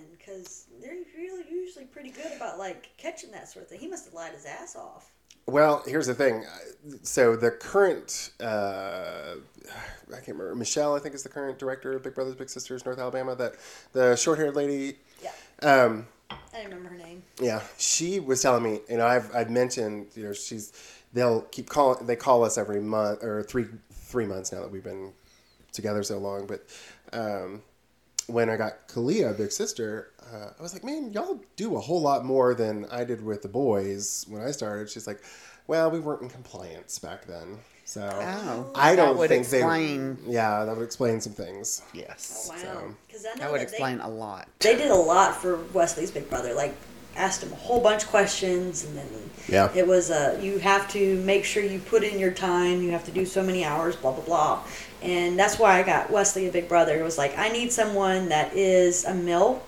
[1.75, 3.81] Because they're really usually pretty good about like catching that sort of thing.
[3.81, 5.11] He must have lied his ass off.
[5.47, 6.45] Well, here's the thing.
[7.03, 9.35] So the current, uh,
[10.09, 10.55] I can't remember.
[10.55, 13.35] Michelle, I think, is the current director of Big Brothers Big Sisters North Alabama.
[13.35, 13.57] That
[13.93, 14.99] the short-haired lady.
[15.23, 15.31] Yeah,
[15.63, 17.23] Um, I don't remember her name.
[17.41, 18.81] yeah, she was telling me.
[18.89, 20.09] You know, I've I've mentioned.
[20.15, 20.73] You know, she's.
[21.13, 22.07] They'll keep calling.
[22.07, 25.13] They call us every month or three three months now that we've been
[25.73, 26.47] together so long.
[26.47, 26.65] But
[27.13, 27.63] um,
[28.29, 32.01] when I got Kalia, big sister, uh, I was like, man, y'all do a whole
[32.01, 34.89] lot more than I did with the boys when I started.
[34.91, 35.23] She's like,
[35.67, 37.59] well, we weren't in compliance back then.
[37.85, 40.33] So Oh, I don't would think explain- they.
[40.35, 41.83] Yeah, that would explain some things.
[41.93, 42.47] Yes.
[42.51, 44.49] Wow, So- because I know That would that explain a lot.
[44.61, 46.55] they, they did a lot for Wesley's big brother.
[46.55, 46.75] Like
[47.15, 49.07] asked him a whole bunch of questions, and then
[49.49, 49.71] Yeah.
[49.75, 52.81] it was uh, you have to make sure you put in your time.
[52.83, 53.97] You have to do so many hours.
[53.97, 54.63] Blah blah blah.
[55.03, 56.99] And that's why I got Wesley a big brother.
[56.99, 59.63] It was like I need someone that is a male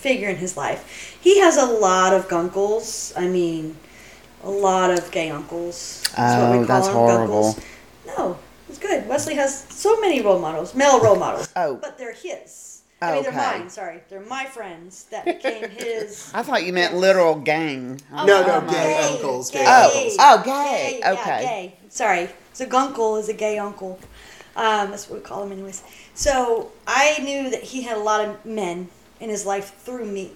[0.00, 1.18] figure in his life.
[1.20, 3.12] He has a lot of gunkles.
[3.16, 3.76] I mean,
[4.42, 6.02] a lot of gay uncles.
[6.16, 7.54] That's Oh, that's horrible.
[7.54, 7.64] gunkles.
[8.06, 9.06] No, it's good.
[9.06, 11.48] Wesley has so many role models, male role models.
[11.54, 11.76] Oh.
[11.76, 12.68] but they're his.
[13.02, 13.58] I mean, they're Okay.
[13.58, 13.70] mine.
[13.70, 16.30] Sorry, they're my friends that became his.
[16.34, 18.00] I thought you meant literal gang.
[18.12, 20.16] Oh, No, no, oh, gay gay, uncles, Gay, gay Oh, uncles.
[20.18, 20.98] oh, gay.
[21.00, 21.40] yeah, Okay.
[21.42, 21.74] gay.
[21.88, 22.28] Sorry.
[22.52, 23.98] So gunkle is a gay uncle.
[24.56, 25.82] Um, that's what we call him, anyways.
[26.14, 28.88] So I knew that he had a lot of men
[29.20, 30.32] in his life through me.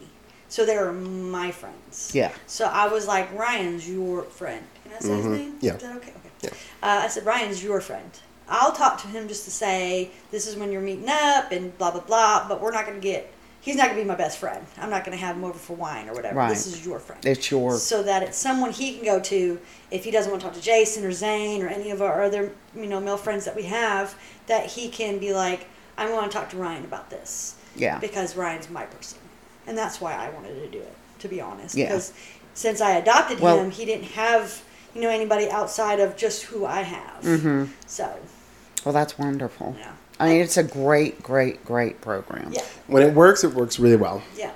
[0.49, 2.13] So they were my friends.
[2.15, 2.33] Yeah.
[2.47, 4.65] So I was like, Ryan's your friend.
[4.85, 5.53] Can I say his name?
[5.53, 5.65] Mm-hmm.
[5.65, 5.75] Yeah.
[5.75, 6.13] Is that okay?
[6.45, 6.57] Okay.
[6.83, 8.11] Uh, I said, Ryan's your friend.
[8.49, 11.91] I'll talk to him just to say this is when you're meeting up and blah
[11.91, 12.47] blah blah.
[12.49, 13.33] But we're not going to get.
[13.63, 14.67] He's not going to be my best friend.
[14.77, 16.37] I'm not going to have him over for wine or whatever.
[16.37, 16.51] Right.
[16.51, 19.59] This is your friend It's your so that it's someone he can go to
[19.91, 22.53] if he doesn't want to talk to Jason or Zane or any of our other
[22.77, 24.15] you know male friends that we have
[24.49, 25.67] that he can be like
[25.97, 27.99] I want to talk to Ryan about this yeah.
[27.99, 29.19] because Ryan's my person
[29.67, 31.87] and that's why I wanted to do it to be honest Yeah.
[31.87, 32.13] because
[32.55, 34.63] since I adopted Well- him he didn't have
[34.95, 37.65] you know anybody outside of just who I have Mm-hmm.
[37.87, 38.15] so
[38.85, 39.75] Well, that's wonderful.
[39.79, 42.53] yeah I mean, it's a great, great, great program.
[42.53, 44.23] yeah When it works, it works really well.
[44.37, 44.53] yeah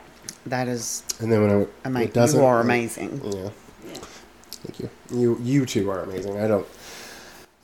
[0.46, 3.20] That is, And then when it, I mean, it doesn't, you are amazing.
[3.24, 3.50] Yeah.
[3.92, 3.98] yeah
[4.62, 4.90] Thank you.
[5.10, 6.38] You you two are amazing.
[6.40, 6.66] I don't.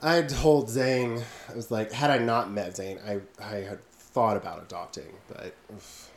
[0.03, 3.79] I told Zane, I was like, had I not met Zane, I I had
[4.15, 6.11] thought about adopting, but oof,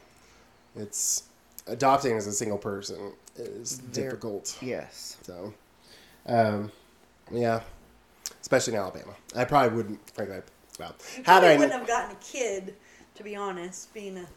[0.75, 1.23] it's
[1.65, 4.57] adopting as a single person is Very- difficult.
[4.61, 5.17] Yes.
[5.23, 5.53] So,
[6.27, 6.71] um,
[7.31, 7.61] yeah,
[8.41, 10.11] especially in Alabama, I probably wouldn't.
[10.11, 10.41] Frankly,
[10.79, 12.75] well, you had I wouldn't have gotten a kid
[13.15, 14.27] to be honest being a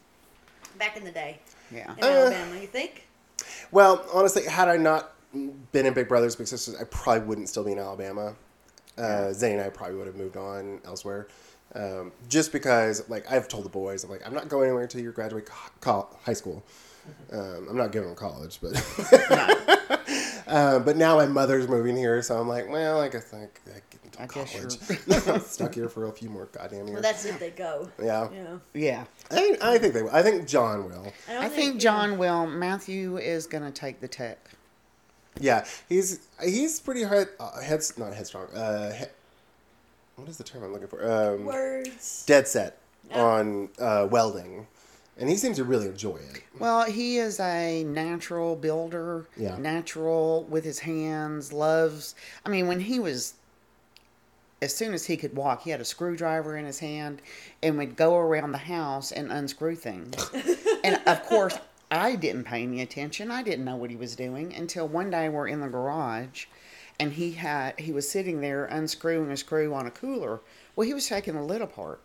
[0.79, 1.39] back in the day
[1.71, 1.93] Yeah.
[1.99, 3.07] in Uh, Alabama you think
[3.71, 5.13] Well, honestly, had I not
[5.73, 8.35] been in Big Brothers, Big Sisters, I probably wouldn't still be in Alabama.
[8.99, 11.29] Uh, Zane and I probably would have moved on elsewhere.
[11.75, 15.01] Um, just because, like, I've told the boys, I'm like, I'm not going anywhere until
[15.03, 16.63] you graduate co- col- high school.
[17.33, 18.73] Um, I'm not giving them college, but
[20.47, 23.81] uh, but now my mother's moving here, so I'm like, well, I guess I, I
[23.91, 24.53] get into I guess
[25.09, 25.27] college.
[25.29, 26.93] I'm stuck here for a few more goddamn years.
[26.93, 27.89] Well, that's if they go.
[28.01, 28.61] yeah, You know.
[28.75, 29.05] Yeah.
[29.31, 30.03] I, I think they.
[30.03, 30.11] will.
[30.11, 31.13] I think John will.
[31.27, 32.47] don't I think John will.
[32.47, 34.39] Matthew is going to take the tech.
[35.41, 37.29] Yeah, he's he's pretty hard.
[37.41, 38.49] Uh, heads not headstrong.
[38.55, 39.05] Uh, he,
[40.21, 41.03] what is the term I'm looking for?
[41.11, 42.25] Um, words.
[42.27, 42.79] dead set
[43.13, 44.67] on uh, welding,
[45.19, 46.45] and he seems to really enjoy it.
[46.59, 49.27] Well, he is a natural builder.
[49.37, 49.57] Yeah.
[49.57, 52.15] Natural with his hands, loves.
[52.45, 53.35] I mean, when he was,
[54.61, 57.23] as soon as he could walk, he had a screwdriver in his hand
[57.63, 60.31] and would go around the house and unscrew things.
[60.85, 61.59] and of course,
[61.91, 63.31] I didn't pay any attention.
[63.31, 66.45] I didn't know what he was doing until one day we're in the garage
[67.01, 70.41] and he had he was sitting there unscrewing a screw on a cooler.
[70.77, 72.01] Well, he was taking the lid apart.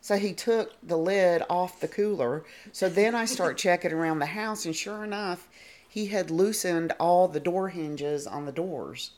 [0.00, 2.44] So he took the lid off the cooler.
[2.72, 5.48] So then I start checking around the house, and sure enough,
[5.86, 9.10] he had loosened all the door hinges on the doors.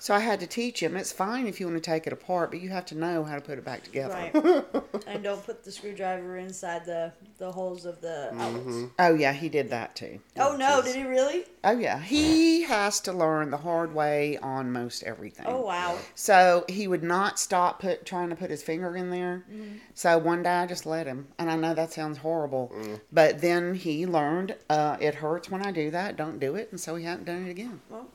[0.00, 2.50] So I had to teach him it's fine if you want to take it apart,
[2.50, 4.30] but you have to know how to put it back together.
[4.34, 4.82] Right.
[5.06, 8.66] and don't put the screwdriver inside the, the holes of the outlets.
[8.66, 8.86] Mm-hmm.
[8.98, 10.18] Oh, yeah, he did that too.
[10.38, 11.44] Oh, no, did he really?
[11.64, 12.00] Oh, yeah.
[12.00, 15.44] He has to learn the hard way on most everything.
[15.46, 15.98] Oh, wow.
[16.14, 19.44] So he would not stop put trying to put his finger in there.
[19.52, 19.76] Mm-hmm.
[19.92, 23.00] So one day I just let him, and I know that sounds horrible, mm.
[23.12, 26.16] but then he learned uh, it hurts when I do that.
[26.16, 28.08] Don't do it, and so he hadn't done it again Well,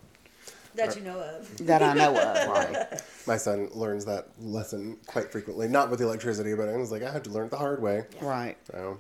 [0.76, 1.58] that you know of.
[1.66, 2.48] that I know of.
[2.50, 3.02] Right?
[3.28, 7.04] My son learns that lesson quite frequently, not with the electricity, but I was like,
[7.04, 8.04] I had to learn it the hard way.
[8.22, 8.58] Right.
[8.72, 9.00] So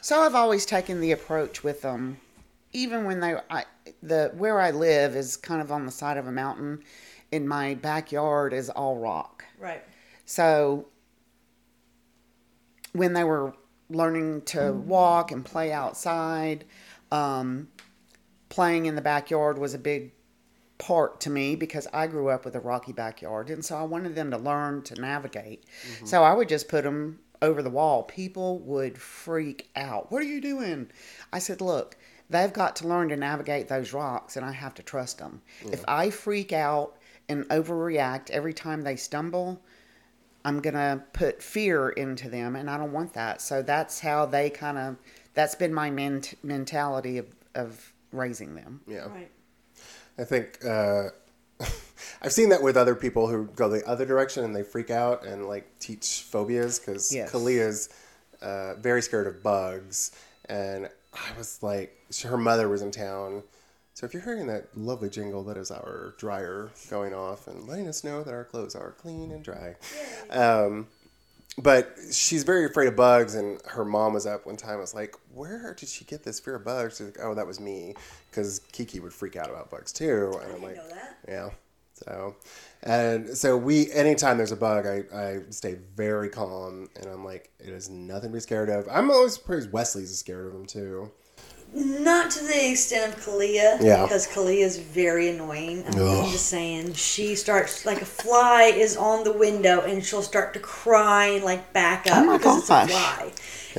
[0.00, 2.18] So I've always taken the approach with them,
[2.72, 3.64] even when they I,
[4.02, 6.82] the where I live is kind of on the side of a mountain,
[7.32, 9.44] and my backyard is all rock.
[9.58, 9.82] Right.
[10.24, 10.86] So
[12.92, 13.54] when they were
[13.90, 16.64] learning to walk and play outside,
[17.10, 17.68] um,
[18.48, 20.12] playing in the backyard was a big
[20.78, 24.14] part to me because I grew up with a rocky backyard, and so I wanted
[24.14, 25.64] them to learn to navigate.
[25.66, 26.06] Mm-hmm.
[26.06, 28.02] So I would just put them over the wall.
[28.04, 30.10] People would freak out.
[30.10, 30.90] What are you doing?
[31.32, 31.96] I said, look.
[32.30, 35.40] They've got to learn to navigate those rocks, and I have to trust them.
[35.72, 39.62] If I freak out and overreact every time they stumble,
[40.44, 43.40] I'm gonna put fear into them, and I don't want that.
[43.40, 44.96] So that's how they kind of.
[45.32, 48.82] That's been my ment- mentality of, of raising them.
[48.86, 49.30] yeah, Right.
[50.18, 51.08] I think uh,
[52.22, 55.24] I've seen that with other people who go the other direction and they freak out
[55.24, 57.30] and like teach phobias because Yes.
[57.30, 57.88] Kalia's
[58.42, 60.12] uh, very scared of bugs,
[60.48, 63.42] and I was like, her mother was in town.
[63.94, 67.88] So if you're hearing that lovely jingle, that is our dryer going off and letting
[67.88, 69.74] us know that our clothes are clean and dry.
[70.30, 70.86] Um,
[71.56, 74.78] but she's very afraid of bugs, and her mom was up one time.
[74.78, 77.46] I was like, "Where did she get this fear of bugs?" She's like, "Oh, that
[77.46, 77.94] was me,"
[78.30, 80.38] because Kiki would freak out about bugs too.
[80.42, 81.18] And I'm like, know that.
[81.26, 81.50] "Yeah."
[81.94, 82.36] So,
[82.84, 87.50] and so we, anytime there's a bug, I, I stay very calm, and I'm like,
[87.58, 90.66] "It is nothing to be scared of." I'm always surprised Wesley's is scared of them
[90.66, 91.10] too.
[91.74, 94.02] Not to the extent of Kalia, Yeah.
[94.02, 95.84] because Kalia is very annoying.
[95.86, 96.30] I'm, Ugh.
[96.32, 100.60] Just saying, she starts like a fly is on the window, and she'll start to
[100.60, 102.84] cry and like back up Oh my because gosh.
[102.88, 103.32] it's a fly.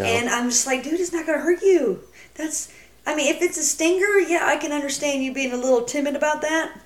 [0.06, 2.02] And I'm just like, dude, it's not gonna hurt you.
[2.36, 2.72] That's,
[3.06, 6.16] I mean, if it's a stinger, yeah, I can understand you being a little timid
[6.16, 6.80] about that.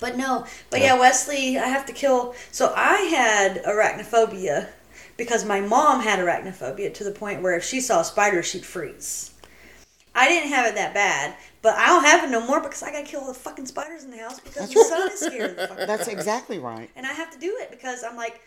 [0.00, 2.34] But no, but yeah, Wesley, I have to kill.
[2.50, 4.68] So I had arachnophobia
[5.16, 8.64] because my mom had arachnophobia to the point where if she saw a spider, she'd
[8.66, 9.30] freeze.
[10.14, 12.90] I didn't have it that bad, but I don't have it no more because I
[12.92, 15.56] gotta kill all the fucking spiders in the house because my son is scared of
[15.56, 16.20] the fucking That's spiders.
[16.20, 16.90] exactly right.
[16.96, 18.40] And I have to do it because I'm like,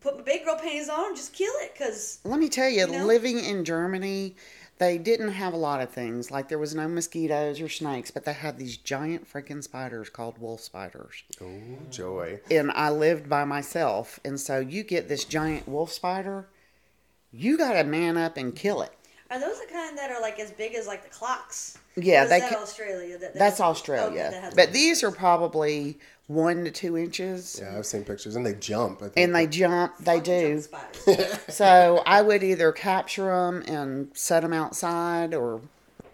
[0.00, 2.80] put my big girl panties on, and just kill it because Let me tell you,
[2.86, 3.04] You know?
[3.04, 4.36] living in Germany,
[4.78, 6.30] they didn't have a lot of things.
[6.30, 10.38] Like there was no mosquitoes or snakes, but they had these giant freaking spiders called
[10.38, 11.24] wolf spiders.
[11.42, 11.46] Oh
[11.90, 12.40] joy!
[12.50, 14.18] and I lived by myself.
[14.24, 16.48] And so you get this giant wolf spider,
[17.32, 18.92] you got to man up and kill it.
[19.30, 21.78] Are those the kind that are like as big as like the clocks?
[21.96, 23.12] Yeah, Or is they that ca- Australia.
[23.18, 24.30] That, that That's has- okay, Australia.
[24.30, 27.58] that has- But these are probably one to two inches.
[27.62, 28.98] Yeah, I've seen pictures, and they jump.
[28.98, 29.12] I think.
[29.16, 30.60] And they jump, they do.
[30.60, 31.38] Spiders.
[31.48, 35.60] So I would either capture them and set them outside or.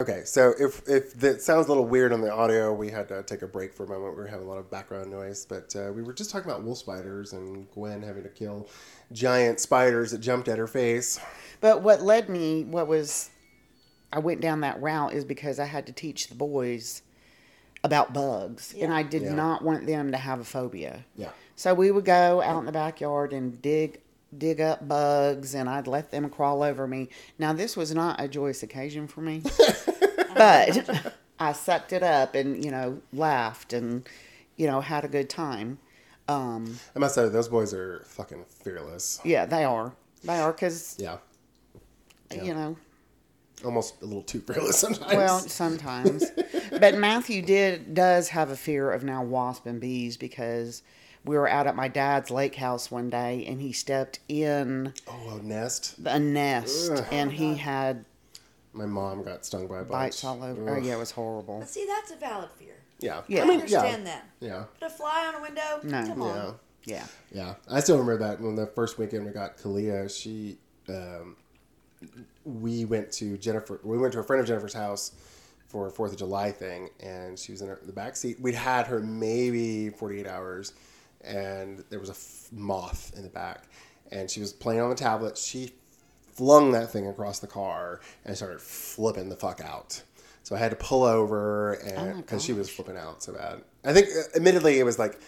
[0.01, 3.23] Okay, so if if that sounds a little weird on the audio, we had to
[3.23, 4.17] take a break for a moment.
[4.17, 6.65] We were having a lot of background noise, but uh, we were just talking about
[6.65, 8.69] wolf spiders and Gwen having to kill
[9.13, 11.21] giant spiders that jumped at her face.
[11.63, 13.31] But what led me, what was,
[14.13, 17.01] I went down that route is because I had to teach the boys
[17.85, 19.35] about bugs, and I did Yeah.
[19.35, 21.05] not want them to have a phobia.
[21.17, 21.31] Yeah.
[21.57, 24.01] So we would go out in the backyard and dig
[24.37, 27.11] dig up bugs and I'd let them crawl over me.
[27.39, 29.43] Now this was not a joyous occasion for me.
[30.35, 34.09] but I sucked it up and, you know, laughed and
[34.57, 35.79] you know, had a good time.
[36.29, 39.21] Um I must say, those boys are fucking fearless.
[39.23, 39.93] yeah, they are.
[40.25, 41.19] They are cuz Yeah.
[42.37, 42.43] Yeah.
[42.45, 42.77] you know,
[43.65, 45.15] Almost a little too fearless sometimes.
[45.15, 46.25] well, sometimes.
[46.79, 50.83] but Matthew did does have a fear of now wasp and bees because
[51.25, 55.39] we were out at my dad's lake house one day and he stepped in oh,
[55.41, 55.95] a nest.
[56.05, 57.05] a nest Ugh.
[57.13, 58.05] and he had
[58.73, 59.91] My mom got stung by a bunch.
[59.91, 60.69] bites all over.
[60.71, 60.85] Oh Ugh.
[60.85, 61.61] yeah, it was horrible.
[61.61, 62.75] But see, that's a valid fear.
[62.99, 63.21] Yeah.
[63.29, 63.43] Yeah.
[63.43, 64.25] I mean, understand that.
[64.41, 64.65] Yeah.
[64.81, 65.81] Put a fly on a window.
[65.85, 66.07] No.
[66.07, 66.37] Come on.
[66.37, 66.53] Yeah.
[66.85, 67.07] Yeah.
[67.33, 71.37] Yeah, I still remember that when the first weekend we got Kalia, she, um,
[72.45, 73.81] we went to Jennifer.
[73.83, 75.13] We went to a friend of Jennifer's house
[75.69, 78.41] for a Fourth of July thing, and she was in her, the back seat.
[78.41, 80.75] We'd had her maybe forty eight hours,
[81.23, 83.65] and there was a f- moth in the back,
[84.11, 85.39] and she was playing on the tablet.
[85.39, 85.73] She
[86.33, 90.03] flung that thing across the car and started flipping the fuck out.
[90.45, 93.63] So I had to pull over and because she was flipping out so bad.
[93.85, 95.19] I think, uh, admittedly, it was like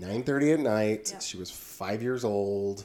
[0.00, 1.14] nine thirty at night.
[1.20, 2.84] She was five years old,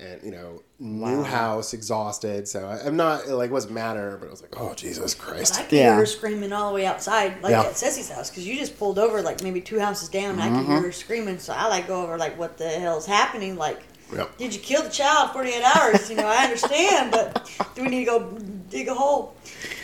[0.00, 2.48] and you know, new house, exhausted.
[2.48, 5.58] So I, I'm not like it wasn't matter, but I was like, oh Jesus Christ.
[5.58, 5.82] I could Yeah.
[5.84, 7.62] hear her screaming all the way outside, like Yeah.
[7.62, 10.30] at Ceci's house, because you just pulled over like maybe two houses down.
[10.30, 10.90] And I can hear her mm-hmm.
[10.92, 13.56] screaming, so I like go over like, what the hell's happening?
[13.56, 13.82] Like,
[14.14, 14.38] Yep.
[14.38, 15.30] did you kill the child?
[15.32, 16.10] Forty eight hours?
[16.10, 19.36] You know, I understand, but do we need to go dig a hole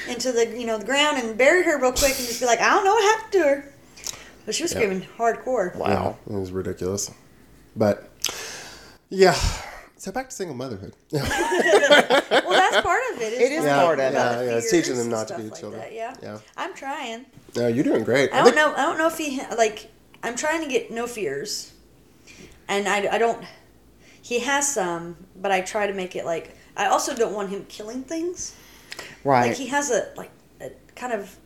[0.09, 2.61] into the you know the ground and bury her real quick and just be like,
[2.61, 3.73] I don't know what happened to her.
[4.45, 4.79] But she was Yeah.
[4.79, 5.75] screaming hardcore.
[5.77, 6.17] Wow.
[6.29, 7.11] It was ridiculous.
[7.77, 8.09] But
[9.11, 9.37] yeah,
[10.07, 10.95] so back to single motherhood.
[11.13, 13.33] Well, that's part of it.
[13.33, 14.39] It is learning part of about it.
[14.39, 15.83] the Yeah, it's teaching them not to be like children.
[15.83, 16.15] that, Yeah.
[16.23, 16.39] Yeah.
[16.57, 17.27] I'm trying.
[17.57, 18.33] no, you're doing great.
[18.33, 18.73] I don't think- know.
[18.75, 19.91] I don't know if he like.
[20.23, 21.73] I'm trying to get no fears,
[22.69, 23.45] and I, I don't.
[24.23, 26.57] He has some, but I try to make it like.
[26.77, 28.55] I also don't want him killing things.
[29.25, 29.49] Right.
[29.49, 31.37] Like he has a like a kind of.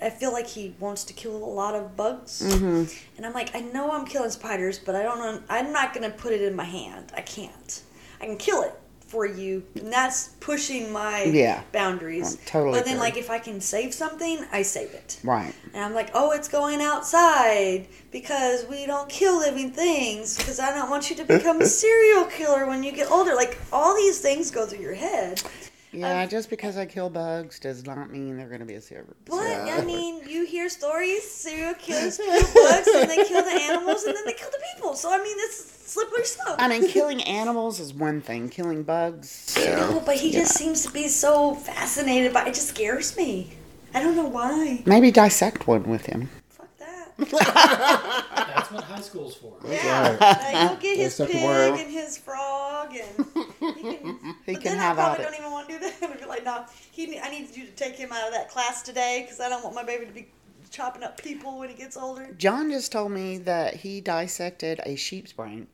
[0.00, 2.84] I feel like he wants to kill a lot of bugs, Mm-hmm.
[3.16, 5.40] and I'm like, I know I'm killing spiders, but I don't know.
[5.48, 7.12] I'm not gonna put it in my hand.
[7.16, 7.82] I can't.
[8.20, 8.74] I can kill it
[9.08, 11.62] for you, and that's pushing my Yeah.
[11.72, 12.36] boundaries.
[12.36, 13.06] I totally But then, agree.
[13.08, 15.18] like, if I can save something, I save it.
[15.24, 15.54] right.
[15.72, 20.74] And I'm like, oh, it's going outside because we don't kill living things because I
[20.74, 23.34] don't want you to become a serial killer when you get older.
[23.34, 25.42] Like, all these things go through your head.
[25.92, 29.06] Yeah, just because I kill bugs does not mean they're going to be a serial.
[29.24, 29.78] But, Yeah.
[29.80, 34.14] I mean, you hear stories serial killers kill bugs and they kill the animals and
[34.14, 34.94] then they kill the people.
[34.94, 35.56] So, I mean, it's
[35.90, 36.56] slippery slope.
[36.58, 38.50] I mean, killing animals is one thing.
[38.50, 39.56] Killing bugs.
[39.56, 42.48] no, but he just seems to be so fascinated by it.
[42.48, 43.50] It just scares me.
[43.94, 44.82] I don't know why.
[44.84, 46.28] Maybe dissect one with him.
[46.50, 47.14] Fuck that.
[48.54, 49.56] That's what high school's for.
[49.66, 50.20] Yeah, Right.
[50.20, 51.78] like, he'll get his pig worm.
[51.78, 53.37] and his frog, and
[53.78, 54.18] he can.
[54.46, 55.28] He but can then have I probably it.
[55.30, 55.94] don't even want to do that.
[56.10, 57.18] I'd be like, no, he.
[57.18, 59.74] I need you to take him out of that class today because I don't want
[59.74, 60.28] my baby to be
[60.70, 62.34] chopping up people when he gets older.
[62.36, 65.66] John just told me that he dissected a sheep's brain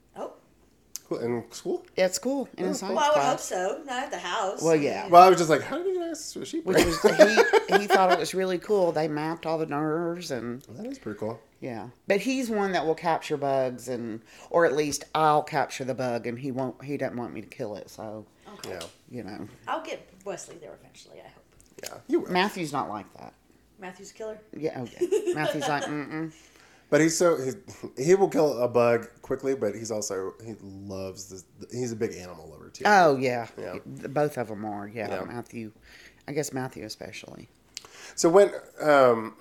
[1.08, 1.18] Cool.
[1.18, 1.84] In school?
[1.98, 3.44] at school in oh, a science well, I would hope class.
[3.44, 3.82] so.
[3.84, 4.62] Not at the house.
[4.62, 5.06] Well, yeah.
[5.08, 6.64] Well, I was just like, how did you get access to a sheep?
[6.64, 6.88] Which brain?
[6.88, 7.02] was
[7.68, 8.90] he he thought it was really cool.
[8.90, 11.40] They mapped all the nerves and that is pretty cool.
[11.60, 11.88] yeah.
[12.06, 16.26] But he's one that will capture bugs and or at least I'll capture the bug
[16.26, 17.90] and he won't he doesn't want me to kill it.
[17.90, 18.70] So, okay.
[18.70, 18.86] Yeah.
[19.10, 19.46] you know.
[19.68, 21.18] I'll get Wesley there eventually.
[21.20, 21.44] I hope.
[21.82, 21.98] Yeah.
[22.08, 22.30] You will.
[22.32, 23.34] Matthew's not like that.
[23.78, 24.38] Matthew's killer.
[24.56, 25.34] Yeah, oh, okay.
[25.34, 26.32] Matthew's like, mm-mm.
[26.94, 31.28] But he's so he, he will kill a bug quickly, but he's also he loves
[31.28, 31.44] this.
[31.72, 32.84] He's a big animal lover too.
[32.86, 33.48] Oh yeah.
[33.58, 33.78] Yeah.
[33.84, 34.86] Both of them are.
[34.86, 35.24] Yeah, Yeah.
[35.24, 35.72] Matthew.
[36.28, 37.48] I guess Matthew especially.
[38.14, 39.34] So when um,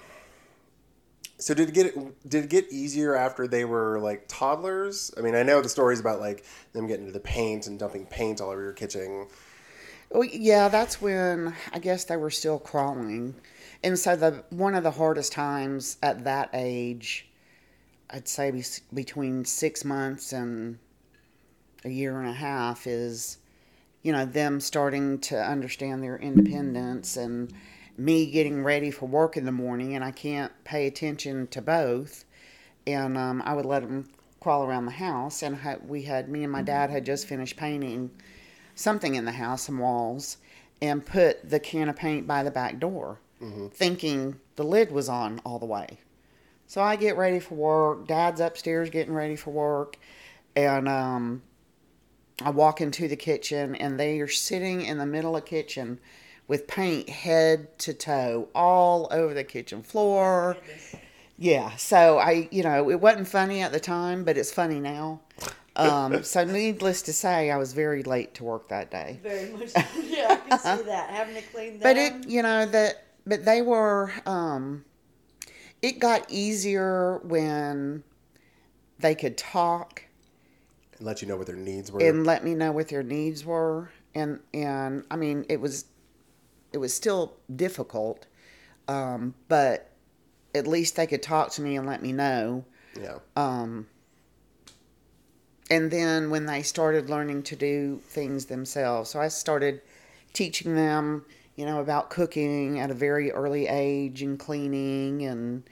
[1.37, 5.13] so did it get did it get easier after they were like toddlers?
[5.15, 8.07] I mean, I know the stories about like them getting into the paint and dumping
[8.07, 9.27] paint all over your kitchen.
[10.09, 13.35] Well, yeah, that's when I guess they were still crawling,
[13.83, 17.27] and so the one of the hardest times at that age,
[18.13, 20.77] I'd say be, between six months and
[21.83, 23.39] a year and a half is,
[24.03, 27.51] you know, them starting to understand their independence and
[27.97, 32.25] me getting ready for work in the morning, and I can't pay attention to both,
[32.85, 34.09] and um, I would let them
[34.39, 35.57] crawl around the house, and
[35.87, 38.11] we had me and my dad had just finished painting
[38.75, 40.37] something in the house, some walls,
[40.81, 43.19] and put the can of paint by the back door,
[43.71, 45.99] thinking the lid was on all the way.
[46.73, 48.07] So I get ready for work.
[48.07, 49.95] Dad's upstairs getting ready for work,
[50.55, 51.43] and um,
[52.41, 55.99] I walk into the kitchen, and they are sitting in the middle of the kitchen
[56.47, 60.57] with paint head to toe all over the kitchen floor.
[61.37, 65.21] Yeah, so I, you know, it wasn't funny at the time, but it's funny now.
[65.75, 69.19] Um, so needless to say, I was very late to work that day.
[69.21, 69.69] Very much.
[70.05, 71.11] yeah, I can see that.
[71.11, 71.81] Having to clean them.
[71.83, 74.85] But it, you know, that, but they were, um,
[75.83, 78.03] it got easier when
[78.99, 80.03] they could talk
[80.97, 82.01] And let you know what their needs were.
[82.01, 83.91] and let me know what their needs were.
[84.15, 85.85] And, and I mean, it was,
[86.71, 88.25] it was still difficult,
[88.87, 89.91] um, but
[90.55, 92.63] at least they could talk to me and let me know.
[92.99, 93.17] yeah.
[93.35, 93.87] Um,
[95.69, 99.81] and then when they started learning to do things themselves, so I started
[100.33, 101.25] teaching them,
[101.55, 105.63] you know, about cooking at a very early age and cleaning, and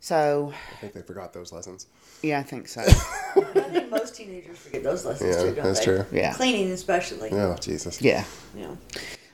[0.00, 1.86] so I think they forgot those lessons.
[2.22, 2.80] yeah, I think so.
[2.86, 3.40] I
[3.70, 5.84] think most teenagers forget those lessons Yeah, too, don't that's they?
[5.84, 6.04] true.
[6.12, 6.32] Yeah.
[6.34, 7.30] Cleaning especially.
[7.32, 8.00] Oh, Jesus.
[8.00, 8.24] yeah.
[8.56, 8.74] Yeah.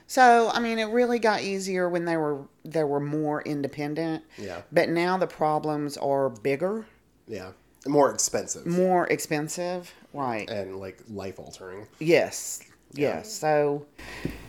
[0.07, 4.23] So I mean, it really got easier when they were they were more independent.
[4.37, 4.61] Yeah.
[4.71, 6.85] But now the problems are bigger,
[7.27, 7.51] Yeah.
[7.85, 8.65] More expensive.
[8.65, 9.93] more expensive.
[10.13, 10.49] Right.
[10.49, 11.87] and like life altering.
[11.99, 12.61] Yes.
[12.93, 13.31] Yes.
[13.31, 13.85] So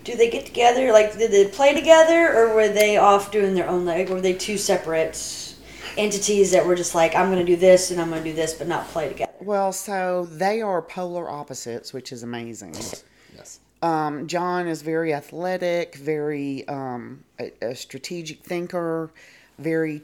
[0.04, 0.90] Do they get together?
[0.92, 3.84] Like, did they play together, or were they off doing their own?
[3.84, 5.54] Like, were they two separate
[5.96, 8.34] entities that were just like, I'm going to do this and I'm going to do
[8.34, 9.32] this, but not play together?
[9.40, 12.74] Well, so they are polar opposites, which is amazing.
[12.74, 13.60] Yes.
[13.82, 19.10] Um, John is very athletic, very um, a, a strategic thinker,
[19.58, 20.02] very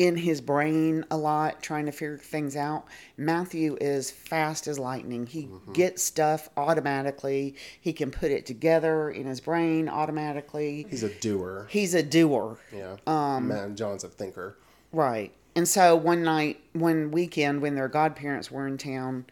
[0.00, 2.86] in his brain a lot, trying to figure things out.
[3.18, 5.26] Matthew is fast as lightning.
[5.26, 7.54] He gets stuff automatically.
[7.78, 10.86] He can put it together in his brain automatically.
[10.88, 11.66] He's a doer.
[11.68, 12.56] He's a doer.
[12.74, 12.96] Yeah.
[13.06, 13.48] Um.
[13.48, 14.56] Man, John's a thinker.
[14.90, 15.34] Right.
[15.54, 19.26] And so one night, one weekend, when their godparents were in town,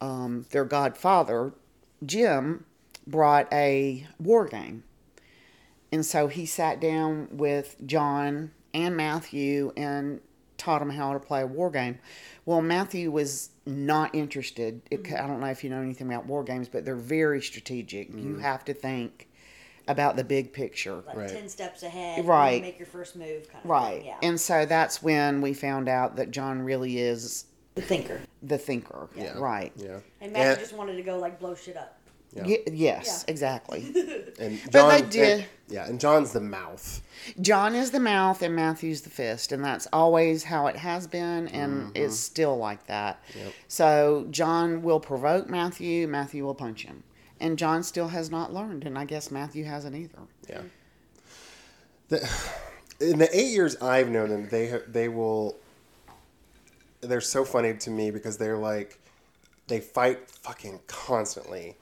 [0.00, 1.52] um, their godfather,
[2.04, 2.64] Jim,
[3.06, 4.82] brought a war game.
[5.92, 10.20] And so he sat down with John and Matthew and
[10.56, 11.98] taught them how to play a war game.
[12.44, 14.82] Well, Matthew was not interested.
[14.90, 15.22] It, mm-hmm.
[15.22, 18.08] I don't know if you know anything about war games, but they're very strategic.
[18.08, 18.40] You mm-hmm.
[18.40, 19.28] have to think
[19.86, 21.02] about the big picture.
[21.06, 21.28] Like Right.
[21.30, 22.26] 10 steps ahead.
[22.26, 22.54] Right.
[22.54, 23.98] and Make your first move, kind of Right.
[23.98, 24.06] thing.
[24.06, 24.18] Yeah.
[24.22, 28.20] And so that's when we found out that John really is the thinker.
[28.42, 29.08] the thinker.
[29.16, 29.38] Yeah.
[29.38, 29.72] Right.
[29.76, 30.00] Yeah.
[30.20, 31.97] And Matthew And- just wanted to go, like, blow shit up.
[32.34, 32.44] Yeah.
[32.44, 33.32] Ye- yes, Yeah.
[33.32, 33.92] exactly.
[34.38, 34.90] And But John.
[34.90, 37.02] they did- and- yeah, and John's the mouth.
[37.40, 41.48] John is the mouth and Matthew's the fist, and that's always how it has been,
[41.48, 41.90] and mm-hmm.
[41.96, 43.22] it's still like that.
[43.36, 43.52] Yep.
[43.66, 47.02] So John will provoke Matthew, Matthew will punch him,
[47.40, 50.20] and John still has not learned, and I guess Matthew hasn't either.
[50.48, 50.62] Yeah.
[52.08, 52.30] The,
[53.00, 55.56] in the eight years I've known them, they ha- they will.
[57.00, 58.98] They're so funny to me because they're like,
[59.66, 61.76] they fight fucking constantly,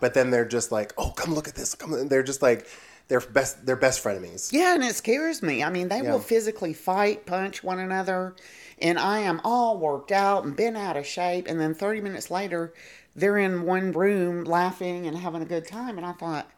[0.00, 2.08] but then they're just like, oh, come look at this, come.
[2.08, 2.66] They're just like,
[3.08, 4.52] they're best, they're best frenemies.
[4.52, 5.62] Yeah, and it scares me.
[5.64, 6.12] I mean, they Yeah.
[6.12, 8.34] will physically fight, punch one another,
[8.80, 11.46] and I am all worked out and bent out of shape.
[11.48, 12.72] And then 30 minutes later,
[13.16, 15.96] they're in one room laughing and having a good time.
[15.98, 16.48] And I thought,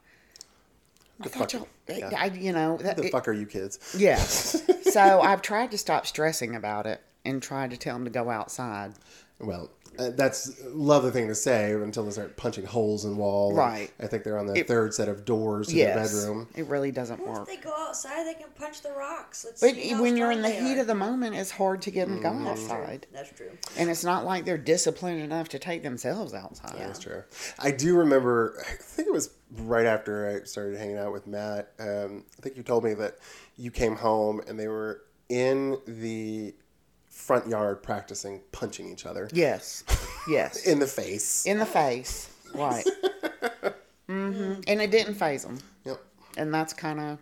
[1.20, 2.10] I thought y'all, yeah.
[2.18, 3.94] I, you know, that, The it- fuck are you kids?
[3.96, 4.16] yeah.
[4.16, 8.28] so I've tried to stop stressing about it and tried to tell them to go
[8.28, 8.92] outside.
[9.38, 13.54] Well, uh, that's a lovely thing to say until they start punching holes in walls.
[13.54, 13.90] Right.
[14.00, 16.48] I think they're on the It- third set of doors in Yes, the bedroom.
[16.54, 17.48] it really doesn't Well, work.
[17.48, 19.44] if they go outside, they can punch the rocks.
[19.44, 20.80] Let's But see when you're in the heat are.
[20.82, 22.72] of the moment, it's hard to get them to go That's true.
[22.72, 23.06] outside.
[23.12, 23.50] That's true.
[23.76, 26.76] And it's not like they're disciplined enough to take themselves outside.
[26.78, 27.22] That's true.
[27.58, 28.56] I do remember.
[28.68, 31.72] I think it was right after I started hanging out with Matt.
[31.78, 33.18] Um, I think you told me that
[33.56, 36.54] you came home and they were in the
[37.26, 39.84] front yard practicing punching each other Yes.
[40.28, 40.66] Yes.
[40.72, 41.46] in the face.
[41.46, 42.28] in the face.
[42.54, 42.84] Right.
[44.08, 45.58] hmm And it didn't phase them.
[45.84, 46.00] yep.
[46.36, 47.18] And that's kind of,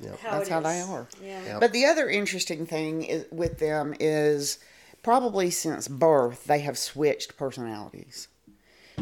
[0.00, 0.18] Yep.
[0.20, 1.06] How that's it how they are.
[1.22, 1.44] Yeah.
[1.44, 1.60] Yep.
[1.60, 4.58] But the other interesting thing is, with them is
[5.02, 8.26] probably since birth, they have switched personalities.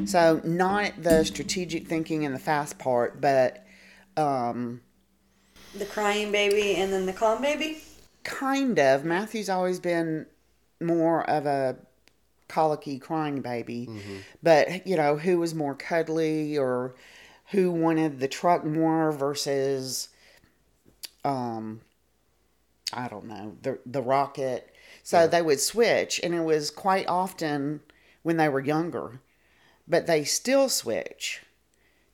[0.04, 3.64] So, not the strategic thinking and the fast part, but
[4.16, 4.80] um,
[5.74, 7.82] The crying baby and then the calm baby.
[8.24, 9.04] kind of.
[9.04, 10.26] Matthew's always been
[10.82, 11.76] more of a
[12.48, 13.88] colicky crying baby,
[14.42, 16.94] but you know, who was more cuddly or
[17.50, 20.08] who wanted the truck more versus,
[21.24, 21.80] um,
[22.92, 24.68] I don't know, the the rocket.
[25.02, 27.80] So they would switch, and it was quite often
[28.22, 29.20] when they were younger,
[29.88, 31.42] but they still switch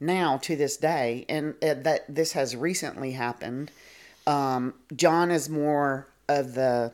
[0.01, 3.71] now to this day, and uh, that this has recently happened.
[4.27, 6.93] Um, John is more of the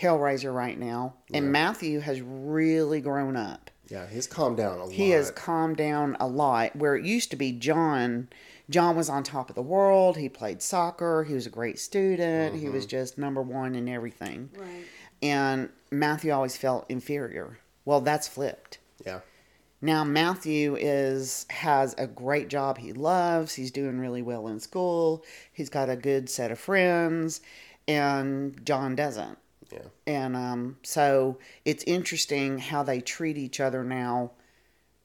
[0.00, 3.70] Hellraiser right now, and Matthew has really grown up.
[3.88, 4.92] Yeah, he's calmed down a lot.
[4.92, 6.76] He has calmed down a lot.
[6.76, 8.28] Where it used to be John
[8.70, 10.16] John was on top of the world.
[10.16, 11.24] He played soccer.
[11.24, 12.54] He was a great student.
[12.54, 12.72] He Mm-hmm.
[12.74, 14.50] was just number one in everything.
[14.56, 14.84] Right.
[15.22, 17.58] And Matthew always felt inferior.
[17.84, 18.78] Well, that's flipped.
[19.04, 19.20] Yeah.
[19.82, 23.54] Now Matthew is has a great job he loves.
[23.54, 25.24] He's doing really well in school.
[25.52, 27.40] He's got a good set of friends,
[27.88, 29.36] and John doesn't.
[29.72, 29.86] Yeah.
[30.06, 34.32] And um, so it's interesting how they treat each other now.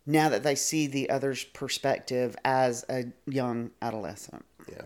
[0.06, 4.46] Now that they see the other's perspective as a young adolescent.
[4.70, 4.84] Yeah.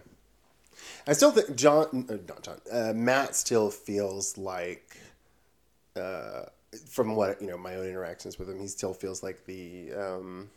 [1.07, 4.97] I still think John, uh, not John, uh, Matt still feels like,
[5.95, 6.43] uh,
[6.87, 10.49] from what, you know, my own interactions with him, he still feels like the um,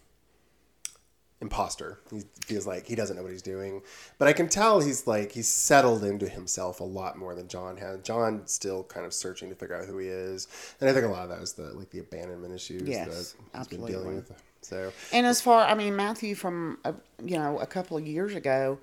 [1.43, 1.99] imposter.
[2.11, 3.82] He feels like he doesn't know what he's doing.
[4.18, 7.76] But I can tell he's like, he's settled into himself a lot more than John
[7.76, 8.01] has.
[8.03, 10.49] John still kind of searching to figure out who he is.
[10.80, 13.14] And I think a lot of that is the, like, the abandonment issues Yes, that
[13.14, 13.93] he's absolutely.
[13.93, 14.32] been dealing with.
[14.62, 18.34] So, And as far, I mean, Matthew from a, you know a couple of years
[18.34, 18.78] ago,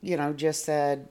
[0.00, 1.08] you know, just said,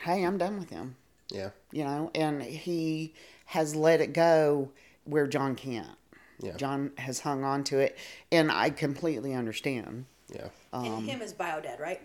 [0.00, 0.94] "Hey, I'm done with him."
[1.30, 1.50] yeah.
[1.72, 3.12] You know, and he
[3.46, 4.70] has let it go
[5.04, 5.96] where John can't.
[6.40, 6.56] Yeah.
[6.56, 7.96] John has hung on to it,
[8.30, 10.06] and I completely understand.
[10.34, 10.48] Yeah.
[10.72, 12.00] Um, and him is bio dead, right?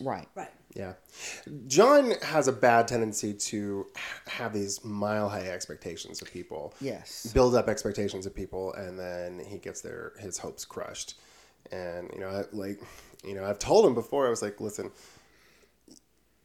[0.00, 0.28] Right.
[0.34, 0.50] Right.
[0.74, 0.92] Yeah.
[1.66, 3.86] John has a bad tendency to
[4.26, 6.74] have these mile high expectations of people.
[6.80, 7.32] Yes.
[7.32, 11.14] Build up expectations of people and then he gets their his hopes crushed.
[11.72, 12.80] And you know, I, like
[13.24, 14.92] you know, I've told him before I was like, "Listen,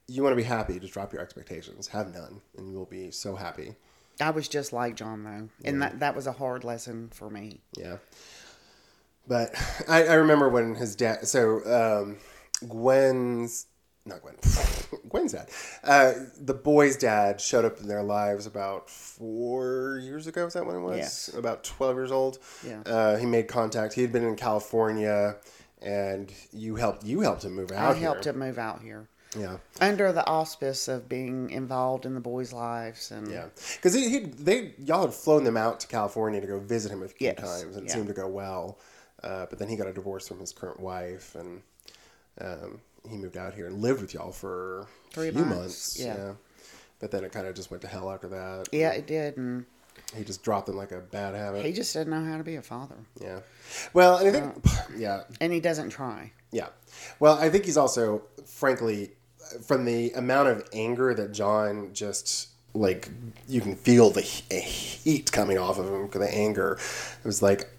[0.07, 1.87] you want to be happy, just drop your expectations.
[1.89, 3.75] Have none and you will be so happy."
[4.21, 7.61] I was just like John though, and that that was a hard lesson for me.
[7.77, 7.97] Yeah.
[9.27, 9.53] But
[9.87, 11.27] I, I remember when his dad.
[11.27, 12.17] So um,
[12.67, 13.67] Gwen's
[14.05, 14.35] not Gwen.
[15.09, 15.49] Gwen's dad.
[15.83, 20.47] Uh, the boy's dad showed up in their lives about four years ago.
[20.47, 20.97] Is that when it was?
[20.97, 21.27] Yes.
[21.29, 22.39] About twelve years old.
[22.65, 22.81] Yeah.
[22.85, 23.93] Uh, he made contact.
[23.93, 25.37] He had been in California,
[25.81, 27.05] and you helped.
[27.05, 27.95] You helped him move out.
[27.95, 28.33] I helped here.
[28.33, 29.07] him move out here
[29.37, 29.57] Yeah.
[29.79, 33.45] under the auspice of being involved in the boys' lives and Yeah,
[33.77, 37.01] because he, he they y'all had flown them out to California to go visit him
[37.01, 37.95] a few Yes, times, and it yeah.
[37.95, 38.77] seemed to go well.
[39.23, 41.61] Uh, but then he got a divorce from his current wife, and
[42.41, 45.99] um, he moved out here and lived with y'all for Three a few months, months.
[45.99, 46.33] yeah.
[46.99, 48.67] But then it kind of just went to hell after that.
[48.71, 49.65] yeah, it did, and
[50.15, 51.63] He just dropped in like a bad habit.
[51.65, 53.39] he just didn't know how to be a father, yeah.
[53.93, 54.65] Well, and I think,
[54.97, 56.31] yeah, and he doesn't try.
[56.51, 56.67] yeah.
[57.19, 59.11] Well, I think he's also, frankly,
[59.63, 63.09] from the amount of anger that John just like,
[63.47, 66.09] you can feel the heat coming off of him.
[66.09, 66.77] The anger,
[67.19, 67.69] it was like,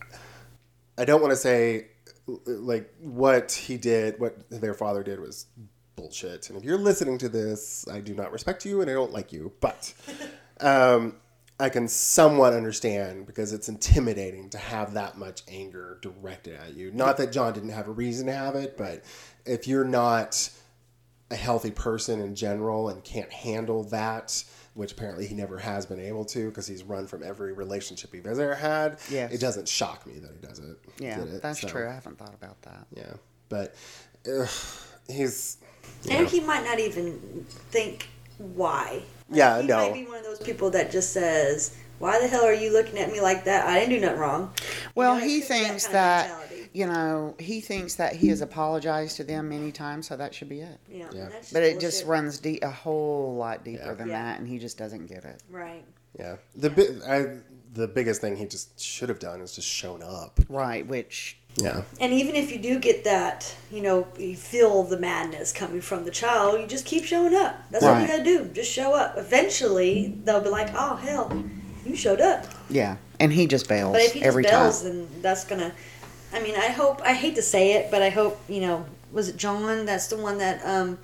[0.99, 1.87] I don't want to say
[2.47, 5.47] like what he did, what their father did was
[5.97, 6.49] bullshit.
[6.49, 9.33] And if you're listening to this, I do not respect you and I don't like
[9.33, 9.93] you, but
[10.61, 11.17] um,
[11.59, 16.91] I can somewhat understand because it's intimidating to have that much anger directed at you.
[16.91, 19.05] Not that John didn't have a reason to have it, but
[19.45, 20.51] if you're not
[21.33, 25.99] a healthy person in general and can't handle that, which apparently he never has been
[25.99, 28.99] able to because he's run from every relationship he's ever had.
[29.11, 29.33] Yes.
[29.33, 30.77] It doesn't shock me that he does it.
[30.99, 31.89] Yeah, it, that's so, true.
[31.89, 32.87] I haven't thought about that.
[32.95, 33.15] Yeah.
[33.49, 33.75] But
[34.31, 34.49] ugh,
[35.09, 35.57] he's.
[36.11, 38.09] And he might not even think
[38.39, 39.03] why.
[39.29, 39.77] Like, Yeah, he no.
[39.79, 42.99] might be one of those people that just says, "Why the hell are you looking
[42.99, 43.67] at me like that?
[43.69, 44.65] I didn't do nothing wrong." You
[44.97, 48.15] Well, know, he could be that thinks kind of that, you know, he thinks that
[48.17, 50.79] he has apologized to them many times, so that should be it.
[50.91, 51.29] Yeah, Yeah.
[51.31, 53.95] that's But it just runs deep, a whole lot deeper Yeah.
[53.95, 54.23] than Yeah.
[54.23, 55.41] that, and he just doesn't get it.
[55.51, 55.85] right.
[56.19, 56.37] Yeah.
[56.57, 57.27] The bi- I,
[57.73, 60.39] the biggest thing he just should have done is just shown up.
[60.51, 61.83] Right, which Yeah.
[62.01, 66.05] And even if you do get that, you know, you feel the madness coming from
[66.07, 67.55] the child, you just keep showing up.
[67.71, 68.47] That's all you gotta do.
[68.47, 69.19] Just show up.
[69.19, 71.31] Eventually, they'll be like, "Oh hell,
[71.85, 74.93] you showed up." yeah, and he just bails But if he just every bells, time.
[74.93, 75.73] then that's gonna.
[76.33, 77.03] I mean, I hope.
[77.03, 78.87] I hate to say it, but I hope you know.
[79.13, 79.85] Was it John?
[79.85, 80.99] That's the one that um,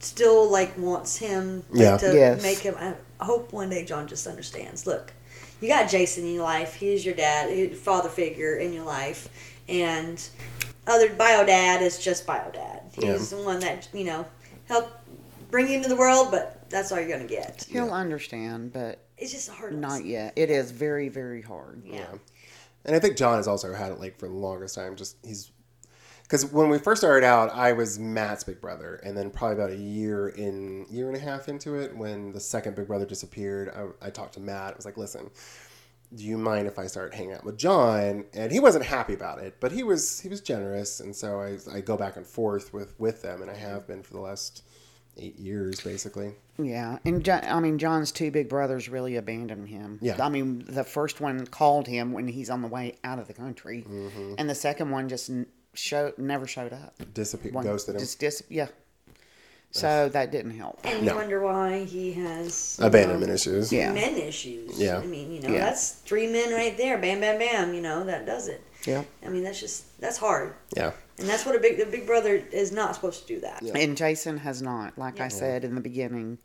[0.00, 1.96] still like wants him like, Yeah.
[1.98, 2.42] to Yes.
[2.42, 2.74] make him.
[2.78, 4.86] I I hope one day John just understands.
[4.86, 5.12] Look,
[5.60, 6.74] you got Jason in your life.
[6.74, 9.28] He is your dad, your father figure in your life,
[9.68, 10.20] and
[10.86, 12.82] other bio dad is just bio dad.
[12.92, 13.38] He's Yeah.
[13.38, 14.26] the one that you know
[14.68, 14.92] helped
[15.50, 17.64] bring you into the world, but that's all you're gonna get.
[17.70, 19.74] He'll understand, but It's just a hard.
[19.78, 20.06] not lesson.
[20.06, 20.32] yet.
[20.36, 21.82] It is very, very hard.
[21.84, 22.06] Yeah.
[22.84, 24.94] And I think John has also had it like for the longest time.
[24.96, 25.50] Just he's
[26.22, 29.70] because when we first started out, I was Matt's big brother, and then probably about
[29.70, 33.70] a year in year and a half into it, when the second big brother disappeared,
[34.02, 34.72] I, I talked to Matt.
[34.72, 35.30] I was like, "Listen,
[36.14, 39.38] do you mind if I start hanging out with John?" And he wasn't happy about
[39.38, 42.72] it, but he was he was generous, and so I I go back and forth
[42.72, 44.64] with with them, and I have been for the last
[45.18, 46.34] eight years basically.
[46.58, 49.98] Yeah, and John, I mean, John's two big brothers really abandoned him.
[50.00, 50.16] Yeah.
[50.24, 53.34] I mean, the first one called him when he's on the way out of the
[53.34, 54.34] country, Mm-hmm.
[54.38, 55.30] and the second one just
[55.74, 56.94] showed never showed up.
[57.12, 58.00] Disappeared, ghosted him.
[58.00, 58.68] Just dis- yeah.
[59.72, 60.80] So that didn't help.
[60.84, 63.70] And you wonder why he has you Abandonment know, issues.
[63.70, 63.92] Yeah.
[63.92, 64.80] men issues.
[64.80, 64.98] Yeah.
[64.98, 65.66] I mean, you know, Yeah.
[65.66, 66.96] that's three men right there.
[66.96, 67.74] Bam, bam, bam.
[67.74, 68.62] You know, that does it.
[68.86, 69.02] Yeah.
[69.22, 70.92] I mean, that's just that's hard, Yeah.
[71.18, 73.62] And that's what a big the big brother is not supposed to do that.
[73.62, 73.76] Yeah.
[73.76, 76.38] And Jason has not, like I said in the beginning.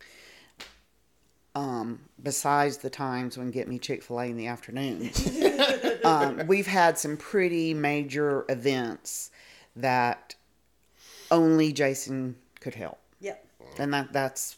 [1.54, 5.10] Um, besides the times when get me Chick Fil A in the afternoon,
[6.04, 9.30] um, we've had some pretty major events
[9.76, 10.34] that
[11.30, 13.44] only Jason could help, Yep.
[13.78, 14.56] and that that's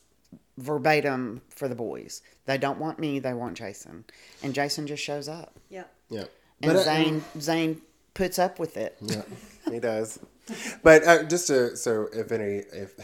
[0.57, 2.23] verbatim for the boys.
[2.47, 4.05] They don't want me; they want Jason,
[4.41, 5.93] and Jason just shows up, Yep.
[6.11, 6.25] Yeah.
[6.63, 7.83] and But, Zane Zane
[8.15, 8.97] puts up with it.
[9.01, 9.23] Yeah,
[9.71, 10.19] he does.
[10.83, 12.95] But uh, just to so if any if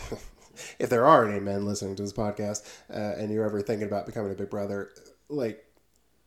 [0.79, 4.07] if there are any men listening to this podcast uh, and you're ever thinking about
[4.07, 4.91] becoming a big brother,
[5.29, 5.65] like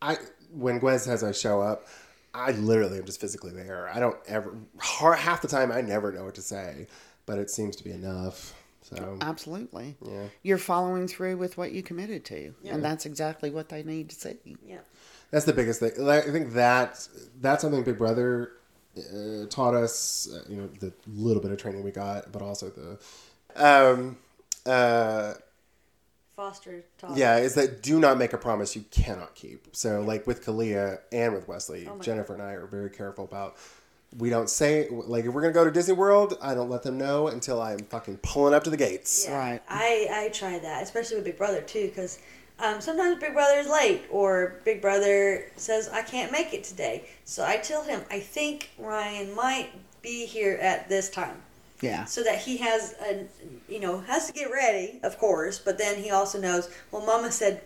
[0.02, 0.18] I
[0.52, 1.88] when Gwen says I show up,
[2.34, 3.90] I literally am just physically there.
[3.94, 6.88] I don't ever har- half the time I never know what to say,
[7.26, 8.54] but it seems to be enough.
[8.82, 9.96] So Absolutely.
[10.06, 10.26] Yeah.
[10.42, 12.54] You're following through with what you committed to.
[12.66, 14.58] And that's exactly what they need to see.
[14.66, 14.80] Yeah,
[15.32, 16.08] That's the biggest thing.
[16.08, 17.08] I think that
[17.40, 18.52] that's something Big Brother
[18.98, 20.30] uh, taught us.
[20.34, 23.00] Uh, you know, the little bit of training we got, but also the,
[23.56, 24.18] um,
[24.66, 25.34] uh,
[26.36, 27.16] Foster taught.
[27.16, 29.68] yeah, is that do not make a promise you cannot keep.
[29.72, 33.24] So, like with Kalia and with Wesley, Oh my Jennifer and I are very careful
[33.26, 33.56] about.
[34.18, 36.98] We don't say like if we're gonna go to Disney World, I don't let them
[36.98, 39.26] know until I'm fucking pulling up to the gates.
[39.28, 39.38] Yeah.
[39.38, 39.62] Right.
[39.68, 42.20] I I try that, especially with Big Brother too, because
[42.60, 47.06] um, sometimes Big Brother is late, or Big Brother says I can't make it today.
[47.26, 49.70] So I tell him I think Ryan might
[50.02, 51.42] be here at this time,
[51.82, 52.06] Yeah.
[52.06, 53.26] so that he has a
[53.68, 55.60] you know has to get ready, of course.
[55.60, 56.70] But then he also knows.
[56.92, 57.62] Well, Mama said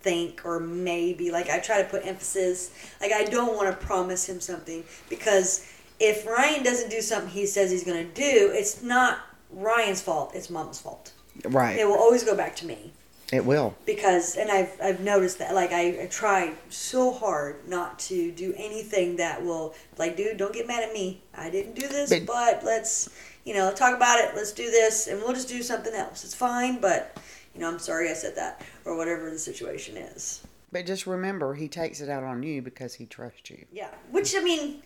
[0.00, 4.28] think or maybe like I try to put emphasis like I don't want to promise
[4.28, 5.64] him something because
[6.00, 9.20] if Ryan doesn't do something he says he's going to do it's not
[9.52, 11.12] Ryan's fault it's mama's fault
[11.44, 11.78] Right.
[11.78, 12.92] it will always go back to me
[13.32, 13.74] It will.
[13.86, 18.52] because and I've I've noticed that like I, I try so hard not to do
[18.58, 22.26] anything that will like dude don't get mad at me I didn't do this But-
[22.26, 23.08] but, let's
[23.44, 26.34] you know talk about it let's do this and we'll just do something else it's
[26.34, 27.16] fine but
[27.54, 31.54] you know I'm sorry I said that or whatever the situation is But just remember,
[31.54, 33.64] he takes it out on you because he trusts you.
[33.72, 34.82] yeah which I mean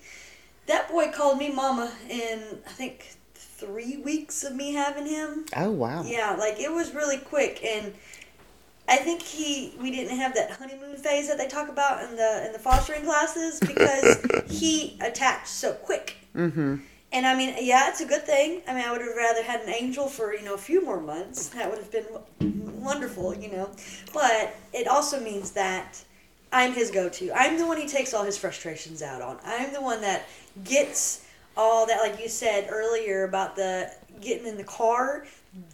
[0.66, 5.70] that boy called me mama in I think three weeks of me having him Oh,
[5.70, 6.02] wow.
[6.04, 7.94] Yeah, like it was really quick, and
[8.88, 12.46] I think he we didn't have that honeymoon phase that they talk about in the
[12.46, 14.18] in the fostering classes because
[14.50, 16.16] he attached so quick.
[16.34, 16.76] Mm-hmm.
[17.12, 18.62] And I mean, yeah, it's a good thing.
[18.68, 21.00] I mean, I would have rather had an angel for you know a few more
[21.00, 21.48] months.
[21.50, 23.70] That would have been wonderful, you know.
[24.12, 26.02] But it also means that
[26.52, 27.32] I'm his go-to.
[27.32, 29.38] I'm the one he takes all his frustrations out on.
[29.44, 30.28] I'm the one that
[30.64, 31.26] gets
[31.56, 35.26] all that, like you said earlier about the getting in the car.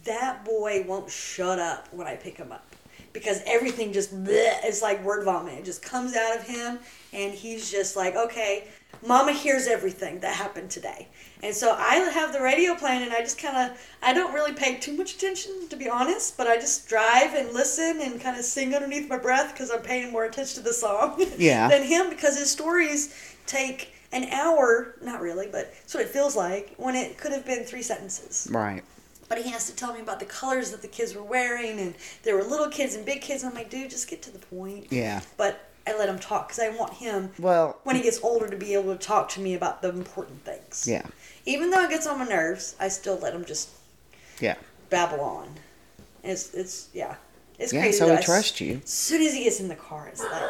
[0.05, 2.73] That boy won't shut up when I pick him up
[3.13, 5.59] because everything just bleh, is like word vomit.
[5.59, 6.79] It just comes out of him,
[7.13, 8.67] and he's just like, okay,
[9.05, 11.07] Mama hears everything that happened today.
[11.41, 14.53] And so I have the radio playing, and I just kind of, I don't really
[14.53, 18.37] pay too much attention, to be honest, but I just drive and listen and kind
[18.37, 21.67] of sing underneath my breath because I'm paying more attention to the song Yeah.
[21.69, 23.13] than him because his stories
[23.45, 27.45] take an hour, not really, but that's what it feels like, when it could have
[27.45, 28.83] been three sentences Right.
[29.29, 31.95] But he has to tell me about the colors that the kids were wearing and
[32.23, 34.39] there were little kids and big kids and i'm like dude just get to the
[34.39, 35.21] point Yeah.
[35.37, 38.57] but i let him talk because i want him Well, when he gets older to
[38.57, 41.05] be able to talk to me about the important things yeah.
[41.45, 43.69] even though it gets on my nerves i still let him just
[44.39, 44.55] Yeah.
[44.89, 45.49] babble on
[46.23, 47.15] it's it's yeah
[47.59, 48.81] it's Yeah, crazy so I trusts you.
[48.83, 50.41] as soon as he gets in the car it's like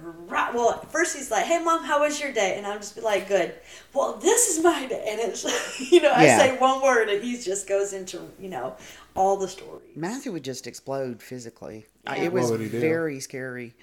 [0.00, 3.00] right well first he's like hey mom how was your day and I'm just be
[3.00, 3.54] like good
[3.94, 5.44] well this is my day and it's
[5.92, 6.38] you know i Yeah.
[6.38, 8.76] say one word and he just goes into you know
[9.14, 11.86] all the stories Matthew would just explode physically.
[12.04, 12.16] Yeah.
[12.16, 12.80] It was What would he do?
[12.80, 13.74] very scary.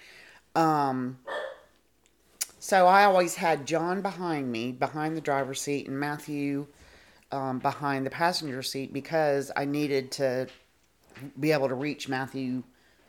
[0.55, 1.17] Um,
[2.59, 6.67] so I always had John behind me, behind the driver's seat, and Matthew
[7.31, 10.47] um, behind the passenger seat because I needed to
[11.39, 12.63] be able to reach Matthew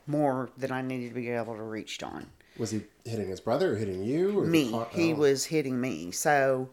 [0.07, 2.27] more than I needed to be able to reach John.
[2.57, 4.41] Was he hitting his brother or hitting you?
[4.41, 4.71] Or Me.
[4.71, 5.17] car- He oh.
[5.17, 6.11] was hitting me.
[6.11, 6.71] So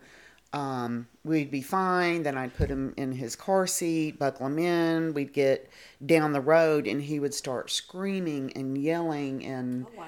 [0.53, 2.23] um, we'd be fine.
[2.23, 5.13] Then I'd put him in his car seat, buckle him in.
[5.13, 5.69] We'd get
[6.05, 10.07] down the road, and he would start screaming and yelling, and oh wow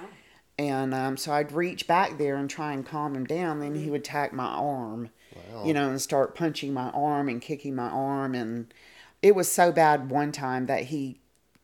[0.61, 3.59] and um, so I'd reach back there and try and calm him down.
[3.59, 5.09] Then he would tack my arm,
[5.65, 8.72] you know, and start punching my arm and kicking my arm, and
[9.22, 11.19] it was so bad one time that he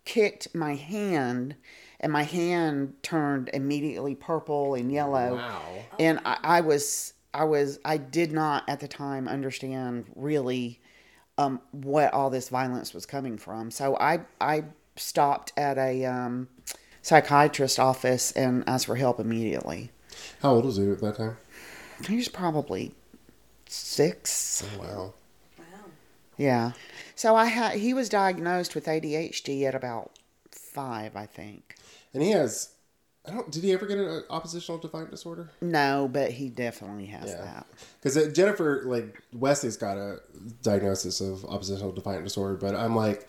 [0.05, 1.55] kicked my hand,
[2.00, 5.84] and my hand turned immediately purple and yellow Wow.
[6.00, 10.80] and I, I was I was I did not at the time understand really
[11.38, 13.70] um, what all this violence was coming from.
[13.72, 14.64] So I I
[14.95, 16.48] stopped at a um,
[17.04, 19.91] psychiatrist office and asked for help immediately.
[20.41, 21.38] How old was he at that time?
[22.08, 22.93] He was probably
[23.68, 24.64] six.
[24.76, 25.14] Oh, wow.
[25.60, 25.66] Wow.
[26.38, 26.72] Yeah.
[27.16, 30.12] So I had he was diagnosed with ADHD at about
[30.52, 31.76] five, I think.
[32.14, 32.70] And he has.
[33.28, 33.51] I don't.
[33.51, 35.49] Did he ever get an uh, oppositional defiant disorder?
[35.62, 37.41] No, but he definitely has Yeah.
[37.41, 37.68] that.
[37.99, 40.20] Because uh, Jennifer, like Wesley's got a
[40.62, 43.28] diagnosis of oppositional defiant disorder, but I'm like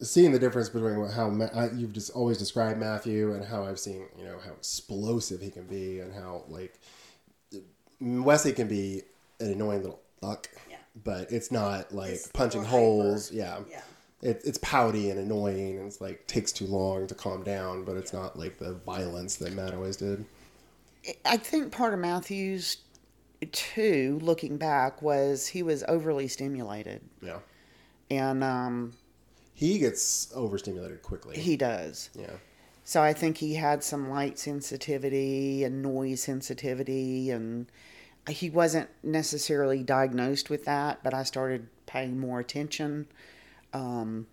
[0.00, 4.06] seeing the difference between how Ma- you've just always described Matthew and how I've seen,
[4.18, 6.78] you know, how explosive he can be and how like
[8.00, 9.02] Wesley can be
[9.40, 10.76] an annoying little fuck, Yeah.
[11.04, 13.30] but it's not like It's punching holes.
[13.32, 13.60] Yeah.
[13.70, 13.80] Yeah.
[14.22, 17.96] It, it's pouty and annoying and it's like takes too long to calm down, but
[17.96, 20.24] it's not like the violence that Matt always did.
[21.24, 22.78] I think part of Matthew's
[23.52, 27.38] too, looking back, was he was overly stimulated, Yeah.
[28.10, 28.94] and um,
[29.54, 31.38] He gets overstimulated quickly.
[31.38, 32.10] he does.
[32.14, 32.30] yeah.
[32.84, 37.66] So I think he had some light sensitivity and noise sensitivity, and
[38.28, 43.06] he wasn't necessarily diagnosed with that, but I started paying more attention.
[43.76, 44.26] Um,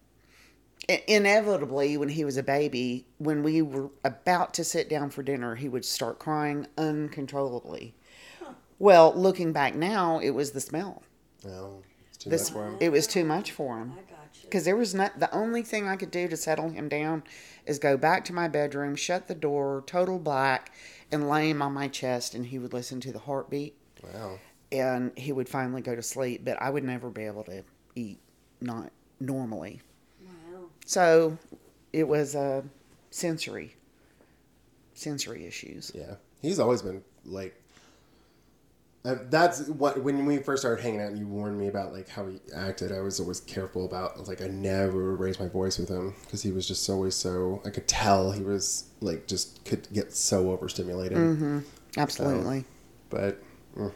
[1.07, 5.55] inevitably, when he was a baby, when we were about to sit down for dinner,
[5.55, 7.95] he would start crying uncontrollably.
[8.79, 11.03] Well, looking back now, it was the smell.
[11.45, 12.77] No, it's too This, much for him.
[12.79, 14.41] it was too much for him I got you.
[14.43, 17.23] because there was not the only thing I could do to settle him down
[17.65, 20.71] is go back to my bedroom, shut the door, total black,
[21.11, 24.39] and lay him on my chest, and he would listen to the heartbeat, Wow.
[24.71, 26.43] and he would finally go to sleep.
[26.43, 27.63] But I would never be able to
[27.95, 28.19] eat
[28.59, 28.91] not
[29.25, 29.81] normally.
[30.25, 30.65] Wow.
[30.85, 31.37] So
[31.91, 32.61] it was uh,
[33.11, 33.75] sensory,
[34.93, 35.91] sensory issues.
[35.93, 37.59] Yeah, he's always been like.
[39.05, 42.07] Uh, that's what when we first started hanging out and you warned me about like
[42.07, 42.89] how he acted.
[42.89, 44.27] I was always careful about.
[44.29, 47.61] Like, I never raised my voice with him because he was just always so.
[47.65, 51.17] I could tell he was like just could get so overstimulated.
[51.97, 52.63] Absolutely.
[53.09, 53.43] but
[53.77, 53.91] mm.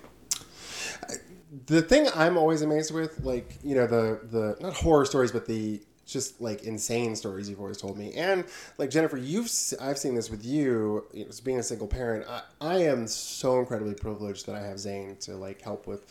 [1.65, 5.45] The thing I'm always amazed with, like you know, the the not horror stories, but
[5.47, 8.45] the just like insane stories you've always told me, and
[8.77, 9.49] like Jennifer, you've
[9.81, 12.25] I've seen this with you, you know, being a single parent.
[12.29, 16.05] I, I am so incredibly privileged that I have Zane to like help with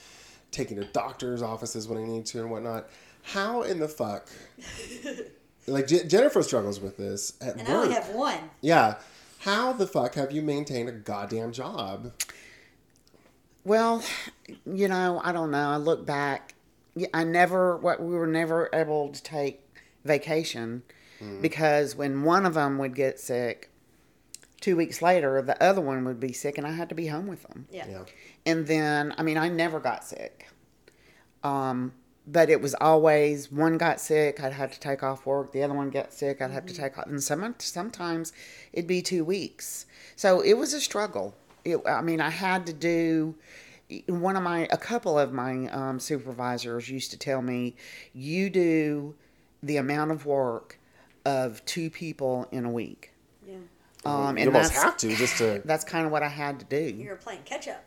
[0.51, 2.89] taking to doctors' offices when I need to and whatnot.
[3.23, 4.29] How in the fuck?
[5.67, 7.69] like Je- Jennifer struggles with this at And work.
[7.69, 8.39] I only have one.
[8.61, 8.97] yeah.
[9.41, 12.13] How the fuck have you maintained a goddamn job?
[13.67, 14.05] Well,
[14.65, 15.71] you know, I don't know.
[15.71, 16.55] I look back.
[17.13, 19.61] I never, what we were never able to take
[20.05, 20.85] vacation
[21.41, 23.71] because when one of them would get sick,
[24.61, 27.27] two weeks later, the other one would be sick, and I had to be home
[27.27, 27.67] with them.
[27.71, 27.89] Yeah.
[27.89, 28.05] Yeah.
[28.45, 30.47] And then, I mean, I never got sick.
[31.43, 31.93] Um,
[32.27, 35.53] but it was always one got sick, I'd have to take off work.
[35.53, 37.07] The other one got sick, I'd have to take off.
[37.07, 38.33] And some, sometimes
[38.73, 39.87] it'd be two weeks.
[40.15, 41.35] So it was a struggle.
[41.67, 43.35] It, I mean, I had to do.
[44.09, 47.77] One of my, a couple of my um, supervisors used to tell me,
[48.13, 49.15] you do
[49.63, 50.81] the amount of work
[51.25, 53.13] of two people in a week.
[53.47, 53.57] Yeah.
[54.05, 55.63] Um, you and almost that's, have to just to.
[55.65, 56.97] that's kind of what I had to do.
[56.97, 57.85] You're playing catch up.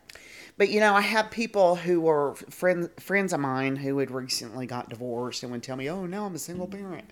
[0.56, 4.66] But you know, I have people who were friends friends of mine who had recently
[4.66, 7.10] got divorced and would tell me, "Oh, now I'm a single parent."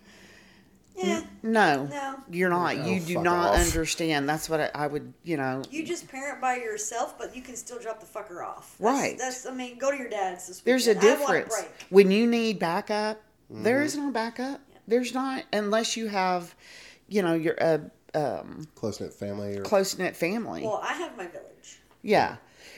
[1.07, 1.23] Yeah.
[1.43, 2.17] No, No.
[2.31, 2.77] you're not.
[2.77, 3.67] Oh, you do not off.
[3.67, 4.29] understand.
[4.29, 5.63] That's what I, I would, you know.
[5.71, 8.75] You just parent by yourself, but you can still drop the fucker off.
[8.79, 9.17] That's, Right.
[9.19, 9.47] That's.
[9.47, 11.07] I mean, go to your dad's this There's a weekend.
[11.07, 11.87] I want difference break.
[11.91, 13.21] when you need backup.
[13.51, 13.87] there Mm-hmm.
[13.87, 14.61] is no backup.
[14.89, 16.55] There's not unless you have,
[17.09, 17.79] you know, your uh,
[18.15, 20.63] um, close knit family or close knit family.
[20.63, 21.79] Well, I have my village.
[22.03, 22.37] Yeah.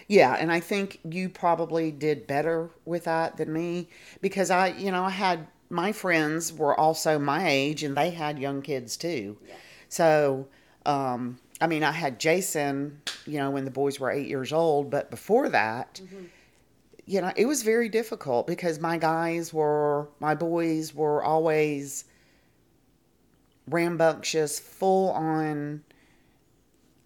[0.09, 3.89] Yeah, and I think you probably did better with that than me
[4.21, 8.39] because I, you know, I had my friends were also my age and they had
[8.39, 9.39] young kids too.
[9.47, 9.55] Yeah.
[9.89, 10.49] So,
[10.85, 14.91] um, I mean, I had Jason, you know, when the boys were eight years old,
[14.91, 16.01] but before that,
[17.07, 22.05] you know, it was very difficult because my guys were, my boys were always
[23.69, 25.85] rambunctious, full on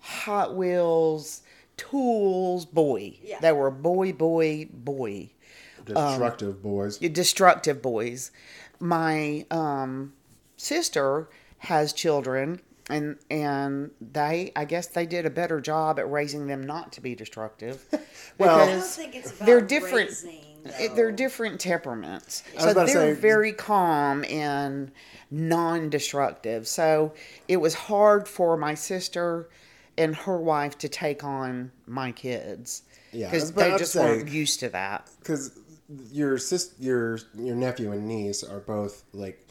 [0.00, 1.42] Hot Wheels,
[1.76, 3.18] tools, boy.
[3.22, 3.40] Yeah.
[3.40, 5.30] They were boy, boy, boy
[5.84, 6.98] destructive boys.
[6.98, 8.30] destructive boys.
[8.80, 10.12] My um,
[10.56, 11.28] sister
[11.58, 12.60] has children,
[12.90, 17.00] and and they, I guess, they did a better job at raising them not to
[17.00, 17.82] be destructive.
[18.36, 20.08] Well- I don't because think it's about they're different.
[20.08, 20.40] raising,
[20.80, 24.90] it- they're different temperaments, so they're say- very calm and
[25.30, 26.66] non-destructive.
[26.66, 27.14] So
[27.48, 29.48] it was hard for my sister
[29.96, 32.82] and her wife to take on my kids.
[33.12, 35.08] Because was about they just say- weren't used to that.
[35.20, 35.56] because
[36.10, 39.46] your sis, your your nephew and niece are both like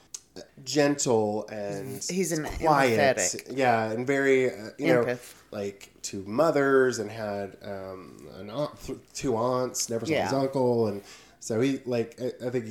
[0.64, 3.18] gentle and He's an quiet.
[3.18, 3.56] empathetic.
[3.58, 5.18] Yeah, and very uh, you know
[5.52, 9.90] like two mothers and had um, an aunt, th- two aunts.
[9.90, 11.02] Never saw his uncle, and
[11.40, 12.66] so he like I, I think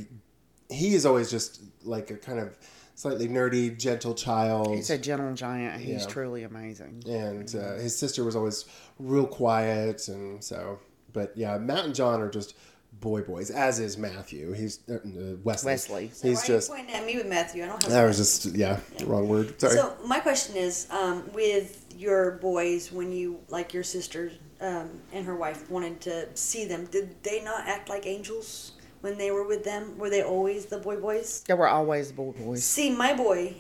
[0.69, 2.59] he, he is always just like a kind of
[2.95, 4.75] slightly nerdy, gentle child.
[4.75, 5.81] He's a gentle giant.
[5.81, 6.07] He's Yeah.
[6.09, 7.03] truly amazing.
[7.07, 8.65] and uh, his sister was always
[8.99, 10.81] real quiet, and so.
[11.13, 12.55] But yeah, Matt and John are just
[13.03, 14.53] boy boys, as is Matthew.
[14.53, 15.73] He's uh, uh, Wesley.
[15.73, 16.07] Wesley.
[16.07, 16.69] He's Why are just.
[16.71, 17.65] you pointing at me with Matthew?
[17.65, 17.93] I don't have.
[17.93, 19.61] That was just yeah, wrong word.
[19.61, 19.75] Sorry.
[19.75, 24.33] So my question is, um, with your boys, when you like your sister
[24.63, 28.73] um, and her wife wanted to see them, did they not act like angels
[29.03, 29.99] when they were with them?
[29.99, 31.43] Were they always the boy boys?
[31.47, 32.65] They were always boy boys.
[32.65, 33.57] See, my boy,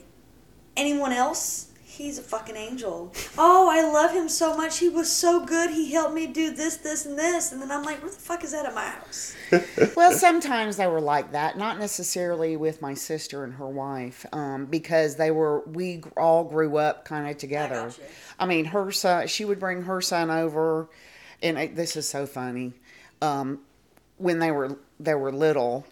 [0.76, 1.71] anyone else?
[1.92, 3.12] He's a fucking angel.
[3.36, 4.78] Oh, I love him so much.
[4.78, 5.68] He was so good.
[5.68, 7.52] He helped me do this, this, and this.
[7.52, 9.34] And then I'm like, where the fuck is that at my house?
[9.94, 11.58] well, sometimes they were like that.
[11.58, 15.60] Not necessarily with my sister and her wife, um, because they were.
[15.66, 17.84] We all grew up kind of together.
[17.84, 18.00] gotcha.
[18.38, 19.26] I mean, her son.
[19.26, 20.88] She would bring her son over,
[21.42, 22.72] and it, this is so funny.
[23.20, 23.60] Um,
[24.16, 25.86] when they were they were little,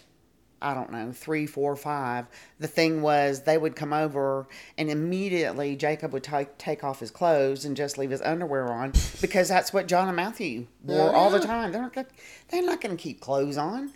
[0.62, 2.26] I don't know, three, four, five.
[2.58, 4.46] The thing was, they would come over,
[4.76, 8.92] and immediately Jacob would take take off his clothes and just leave his underwear on
[9.22, 11.72] because that's what John and Matthew wore all the time.
[11.72, 12.06] They're not gonna,
[12.48, 13.90] they're not going to keep clothes on.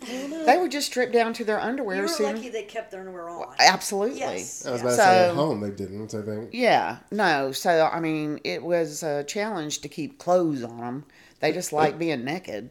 [0.45, 1.97] They would just strip down to their underwear.
[1.97, 3.53] You were soon- lucky they kept their underwear on.
[3.59, 4.19] Absolutely.
[4.19, 4.65] Yes.
[4.65, 6.13] I was about to So- say at home they didn't.
[6.15, 6.49] I think.
[6.51, 7.51] Yeah, no.
[7.51, 11.05] So I mean, it was a challenge to keep clothes on them.
[11.41, 12.69] They just like being naked,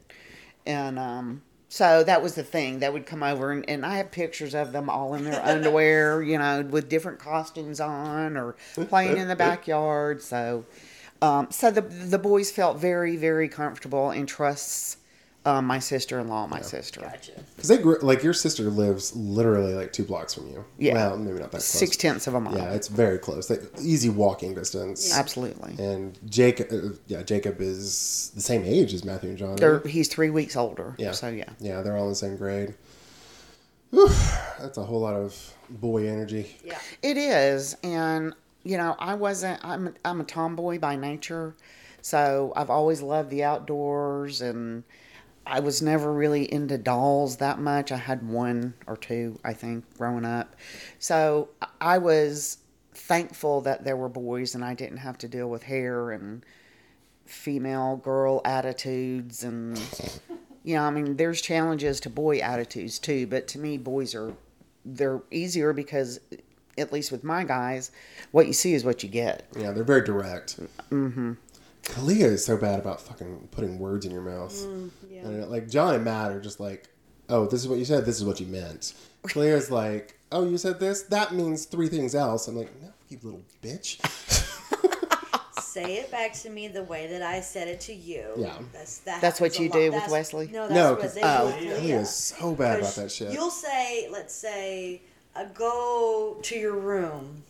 [0.66, 1.42] and um,
[1.74, 2.78] so that was the thing.
[2.78, 6.22] They would come over, and, and I have pictures of them all in their underwear,
[6.30, 8.54] you know, with different costumes on, or
[8.86, 10.22] playing in the backyard.
[10.22, 10.66] So,
[11.20, 14.98] um, so the the boys felt very, very comfortable and trusts
[15.46, 17.00] um, my sister in law, my sister.
[17.00, 17.32] Gotcha.
[17.54, 20.64] Because they grew like your sister lives literally like two blocks from you.
[20.78, 20.94] Yeah.
[20.94, 21.66] Well, maybe not that close.
[21.66, 22.56] Six tenths of a mile.
[22.56, 23.50] Yeah, it's very close.
[23.50, 25.16] Like easy walking distance.
[25.16, 25.74] Absolutely.
[25.84, 29.56] And Jacob, uh, yeah, Jacob is the same age as Matthew and John.
[29.56, 30.94] They're, he's three weeks older.
[30.98, 31.12] Yeah.
[31.12, 31.50] So yeah.
[31.60, 32.74] Yeah, they're all in the same grade.
[33.90, 34.08] Whew,
[34.58, 36.56] that's a whole lot of boy energy.
[36.64, 36.78] Yeah.
[37.02, 38.34] It is, and
[38.64, 39.64] you know, I wasn't.
[39.64, 41.54] I'm I'm a tomboy by nature,
[42.02, 44.82] so I've always loved the outdoors, and
[45.46, 47.92] I was never really into dolls that much.
[47.92, 50.56] I had one or two, I think, growing up.
[50.98, 51.48] So
[51.80, 52.58] I was
[52.94, 56.44] thankful that there were boys, and I didn't have to deal with hair and
[57.26, 59.80] female girl attitudes and.
[60.66, 64.32] You know, I mean, there's challenges to boy attitudes too, but to me, boys are
[64.82, 66.20] they're easier because
[66.78, 67.90] at least with my guys,
[68.32, 69.46] what you see is what you get.
[69.56, 70.58] Yeah, they're very direct.
[70.90, 71.32] Mm-hmm.
[71.84, 74.54] Kalia is so bad about fucking putting words in your mouth.
[75.10, 75.22] yeah.
[75.22, 76.88] And like John and Matt are just like,
[77.28, 78.04] oh, this is what you said.
[78.04, 78.94] This is what you meant.
[79.24, 81.02] Kalia's like, oh, you said this.
[81.02, 82.48] That means three things else.
[82.48, 84.00] I'm like, no, you little bitch.
[85.60, 88.26] Say it back to me the way that I said it to you.
[88.36, 88.56] Yeah.
[88.72, 89.20] That's that.
[89.20, 89.72] That's what you lot.
[89.78, 90.46] do with Wesley?
[90.52, 91.56] No, that's no, what because they Oh.
[91.58, 93.32] do with Kalia is so bad about that shit.
[93.32, 95.02] You'll say, let's say,
[95.34, 97.42] uh, go to your room,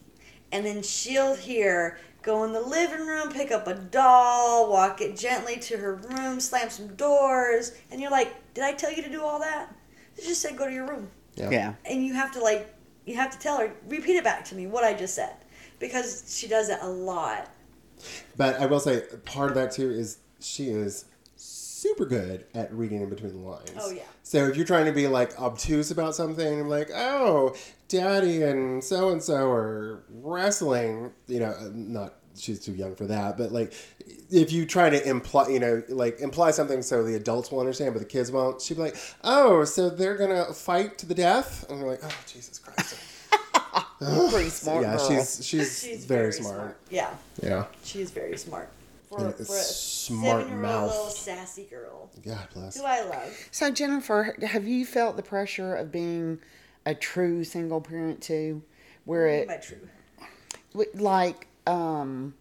[0.52, 5.16] and then she'll hear, go in the living room, pick up a doll, walk it
[5.16, 9.10] gently to her room, slam some doors, and you're like, did I tell you to
[9.10, 9.74] do all that?
[10.18, 11.50] She just said, go to your room, Yeah.
[11.50, 11.74] Yeah.
[11.84, 14.66] and you have to like, you have to tell her, repeat it back to me
[14.66, 15.34] what I just said,
[15.78, 17.50] because she does it a lot.
[18.36, 21.04] But I will say, part of that too is she is
[21.36, 23.70] super good at reading in between the lines.
[23.78, 24.02] Oh, yeah.
[24.22, 27.54] So if you're trying to be like obtuse about something, like, oh,
[27.88, 33.06] daddy and so and so are wrestling, you know, uh, not she's too young for
[33.06, 33.72] that, but like
[34.30, 37.92] if you try to imply, you know, like imply something so the adults will understand,
[37.94, 41.68] but the kids won't, she'd be like, oh, so they're gonna fight to the death,
[41.70, 42.96] and you're like, oh, Jesus Christ.
[44.30, 45.08] Pretty smart yeah, girl.
[45.08, 46.76] she's she's, She's very, smart.
[46.90, 47.14] Yeah.
[47.42, 47.66] Yeah.
[47.84, 48.68] She's very smart.
[49.08, 50.90] For, Yeah, for a smart mouth.
[50.90, 52.76] little sassy girl God bless.
[52.78, 53.48] who I love.
[53.52, 56.40] so Jennifer, have you felt the pressure of being
[56.86, 58.62] a true single parent too,
[59.04, 59.88] where it My true.
[60.94, 62.34] like um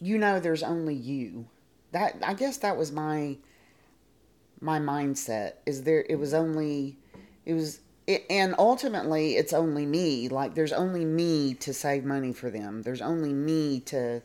[0.00, 1.46] you know there's only you.
[1.92, 3.36] That i guess that was my
[4.60, 6.98] my mindset is there it was only
[7.44, 10.28] it was it, and ultimately it's only me.
[10.28, 12.82] Like there's only me to save money for them.
[12.82, 14.22] There's only me to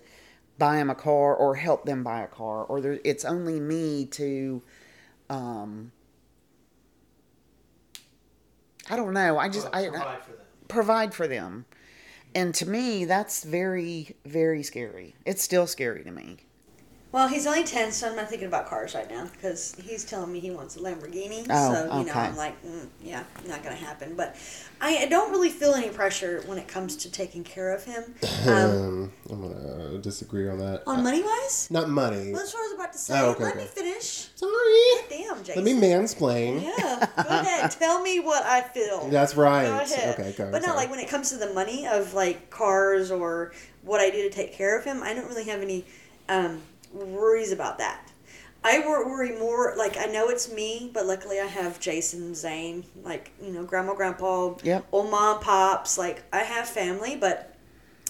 [0.57, 4.05] buy them a car or help them buy a car or there, it's only me
[4.05, 4.61] to
[5.29, 5.91] um
[8.89, 10.37] i don't know i just i, I for them.
[10.67, 11.65] provide for them
[12.33, 15.15] And to me, that's very, very scary.
[15.25, 16.37] It's still scary to me.
[17.11, 20.31] Well, he's only 10, so I'm not thinking about cars right now because he's telling
[20.31, 21.45] me he wants a Lamborghini.
[21.49, 22.13] Oh, so, you know.
[22.13, 24.15] I'm like, mm, yeah, not going to happen.
[24.15, 24.37] But
[24.79, 28.15] I, I don't really feel any pressure when it comes to taking care of him.
[28.41, 30.83] Um, I'm gonna disagree on that.
[30.87, 31.69] on money wise?
[31.69, 32.31] Not money.
[32.31, 33.19] Well, that's what I was about to say.
[33.19, 33.63] Oh, okay, Let okay.
[33.63, 34.29] me finish.
[34.35, 35.07] Sorry.
[35.09, 35.63] Damn, Jason.
[35.63, 36.63] Let me mansplain.
[36.63, 37.71] Yeah, go ahead.
[37.79, 39.07] Tell me what I feel.
[39.09, 39.65] That's right.
[39.65, 40.19] Go ahead.
[40.19, 40.51] Okay, go.
[40.51, 40.77] But no, sorry.
[40.77, 43.53] like when it comes to the money of like cars or
[43.83, 45.85] what I do to take care of him, I don't really have any
[46.27, 46.61] um,
[46.93, 48.11] worries about that.
[48.63, 53.31] I worry more, like, I know it's me, but luckily I have Jason, Zane, like,
[53.41, 54.87] you know, grandma, grandpa, Yep.
[54.91, 55.97] old mom, pops.
[55.97, 57.55] Like, I have family, but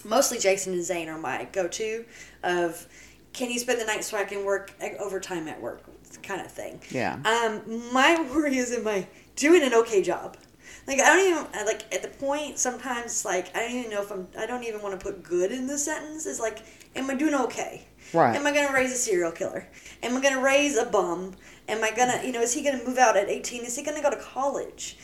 [0.04, 2.04] mostly Jason and Zane are my go to
[2.42, 2.86] of
[3.32, 5.82] can you spend the night so I can work overtime at work
[6.22, 6.80] kind of thing.
[6.90, 7.14] Yeah.
[7.24, 9.06] Um, my worry is, am I
[9.36, 10.36] doing an okay job?
[10.86, 14.10] Like I don't even like at the point sometimes like I don't even know if
[14.10, 16.26] I'm I don't even want to put good in the sentence.
[16.26, 16.58] Is like,
[16.96, 17.86] am I doing okay?
[18.12, 18.36] Right.
[18.36, 19.66] Am I gonna raise a serial killer?
[20.02, 21.34] Am I gonna raise a bum?
[21.68, 23.64] Am I gonna you know is he gonna move out at eighteen?
[23.64, 24.98] Is he gonna go to college?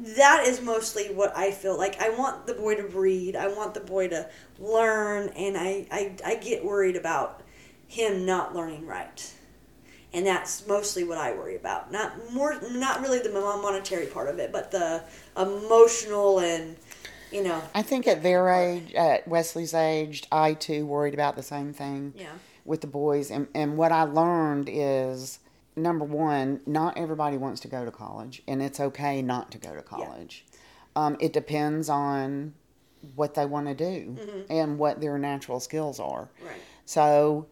[0.00, 2.00] That is mostly what I feel like.
[2.00, 3.34] I want the boy to read.
[3.34, 7.42] I want the boy to learn, and I I, I get worried about
[7.88, 9.34] him not learning right
[10.12, 11.92] and that's mostly what I worry about.
[11.92, 15.02] Not more, not really the monetary part of it, but the
[15.36, 16.76] emotional and
[17.30, 21.42] you know, I think at their age, at Wesley's age, I too worried about the
[21.42, 22.32] same thing yeah,
[22.64, 23.30] with the boys.
[23.30, 25.38] And, and what I learned is
[25.76, 29.74] number one, not everybody wants to go to college, and it's okay not to go
[29.74, 30.44] to college.
[30.96, 32.54] Um, it depends on
[33.14, 34.16] what they want to do
[34.50, 36.28] and what their natural skills are.
[36.44, 37.46] right, So,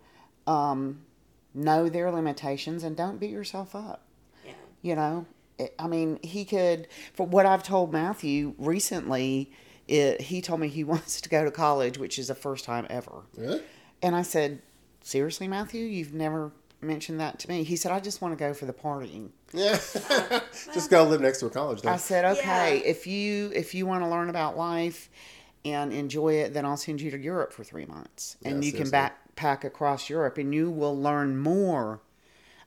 [0.46, 1.02] um,
[1.54, 4.02] know their limitations and don't beat yourself up.
[4.44, 4.52] yeah,
[4.82, 5.26] You know,
[5.78, 9.50] I mean, he could, for what I've told Matthew recently,
[9.88, 12.86] it, he told me he wants to go to college, which is the first time
[12.90, 13.22] ever.
[13.38, 13.56] Yeah.
[14.02, 14.60] And I said,
[15.02, 15.84] Seriously, Matthew?
[15.84, 17.62] You've never mentioned that to me?
[17.62, 19.30] He said, I just want to go for the partying.
[19.52, 19.72] Yeah.
[20.74, 21.82] Just go live next to a college.
[21.82, 21.90] Though.
[21.90, 22.90] I said, okay, Yeah.
[22.90, 25.08] if you if you want to learn about life
[25.64, 28.76] and enjoy it, then I'll send you to Europe for three months, and Yeah, you
[28.76, 32.00] can backpack across Europe, and you will learn more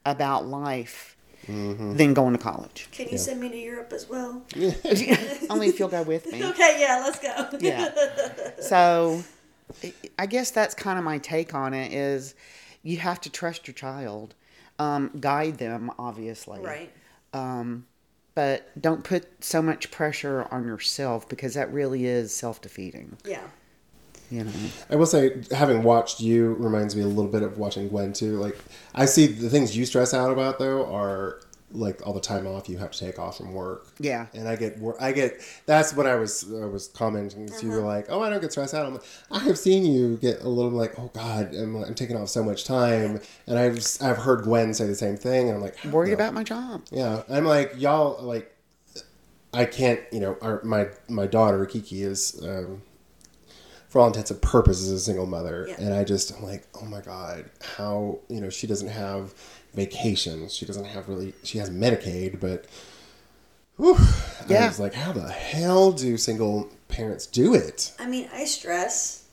[0.06, 1.18] about life
[1.50, 1.96] Mm-hmm.
[1.98, 2.88] than going to college.
[2.92, 4.44] Can you send me to Europe as well?
[5.50, 6.44] Only if you'll go with me.
[6.44, 7.58] Okay, yeah, let's go.
[7.60, 7.90] Yeah.
[8.62, 9.24] So,
[9.84, 11.92] I- I guess that's kind of my take on it.
[11.94, 12.36] Is
[12.84, 14.36] you have to trust your child,
[14.78, 16.92] um, guide them, obviously, right.
[17.34, 17.86] um,
[18.36, 23.18] but don't put so much pressure on yourself because that really is self defeating.
[23.26, 23.42] Yeah.
[24.30, 24.52] You know.
[24.90, 28.38] I will say, having watched you reminds me a little bit of watching Gwen too.
[28.38, 28.58] Like,
[28.94, 32.68] I see the things you stress out about though are like all the time off
[32.68, 33.88] you have to take off from work.
[34.00, 34.26] Yeah.
[34.34, 35.42] And I get, wor- I get.
[35.66, 37.48] That's what I was, I was commenting.
[37.52, 39.86] So you were like, "Oh, I don't get stressed out." I'm like, I have seen
[39.86, 43.58] you get a little like, "Oh God, I'm, I'm taking off so much time," and
[43.60, 46.84] I've, I've heard Gwen say the same thing, and I'm like, Worried about my job.
[46.92, 48.56] Yeah, I'm like y'all like.
[49.52, 52.84] I can't, you know, our, my my daughter Kiki is, um,
[53.90, 55.76] for all intents and purposes, a single mother, Yeah.
[55.80, 59.34] and I just I'm like, oh my god, how you know she doesn't have
[59.74, 62.66] vacations, she doesn't have really, she has Medicaid, but,
[63.78, 64.68] whew, I Yeah.
[64.68, 67.92] was like, how the hell do single parents do it?
[68.00, 69.24] I mean, I stress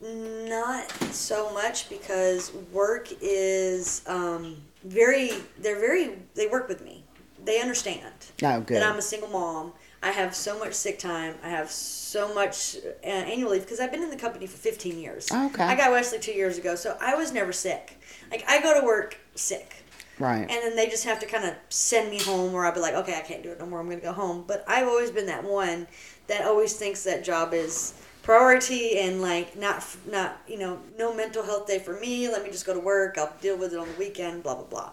[0.00, 5.30] not so much because work is um, very.
[5.60, 6.18] They're very.
[6.34, 7.04] They work with me.
[7.44, 8.12] They understand
[8.42, 8.76] Oh, good.
[8.76, 9.72] that I'm a single mom.
[10.02, 11.34] I have so much sick time.
[11.44, 14.98] I have so much uh, annual leave because I've been in the company for 15
[14.98, 15.30] years.
[15.30, 15.62] Okay.
[15.62, 17.98] I got Wesley two years ago, so I was never sick.
[18.30, 19.76] Like I go to work sick.
[20.18, 20.40] right.
[20.40, 22.94] And then they just have to kind of send me home, or I'll be like,
[22.94, 23.80] okay, I can't do it no more.
[23.80, 24.44] I'm going to go home.
[24.46, 25.86] But I've always been that one
[26.26, 31.42] that always thinks that job is priority and like not not you know no mental
[31.42, 32.28] health day for me.
[32.28, 33.18] Let me just go to work.
[33.18, 34.42] I'll deal with it on the weekend.
[34.42, 34.90] Blah blah blah.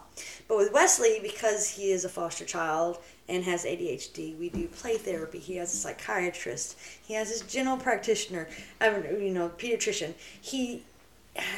[0.48, 4.96] But with Wesley, because he is a foster child and has ADHD, we do play
[4.96, 5.38] therapy.
[5.38, 6.76] He has a psychiatrist.
[7.02, 8.48] He has his general practitioner.
[8.80, 10.14] I mean, you know, pediatrician.
[10.40, 10.82] He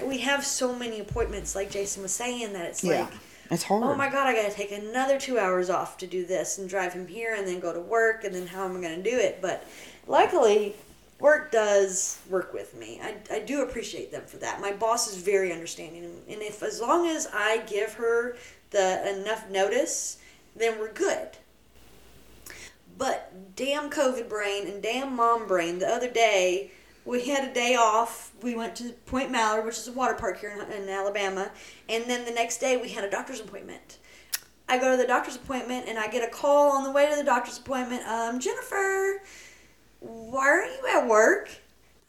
[0.05, 3.03] we have so many appointments, like Jason was saying, that it's yeah.
[3.03, 3.13] like
[3.51, 3.83] it's hard.
[3.83, 6.93] oh my god, I gotta take another two hours off to do this and drive
[6.93, 9.41] him here and then go to work and then how am I gonna do it?
[9.41, 9.67] But
[10.07, 10.77] luckily,
[11.23, 13.01] work does work with me.
[13.01, 14.61] I, I do appreciate them for that.
[14.61, 18.37] My boss is very understanding, and if as long as I give her
[18.71, 20.19] the enough notice,
[20.57, 21.29] then we're good.
[22.99, 26.73] But damn COVID brain and damn mom brain, the other day
[27.05, 28.33] we had a day off.
[28.43, 31.53] We went to Point Mallard, which is a water park here in, in Alabama,
[31.89, 33.99] and then the next day we had a doctor's appointment.
[34.69, 37.17] I go to the doctor's appointment and I get a call on the way to
[37.17, 38.07] the doctor's appointment.
[38.07, 39.23] Um, Jennifer,
[40.03, 41.49] why aren't you at work?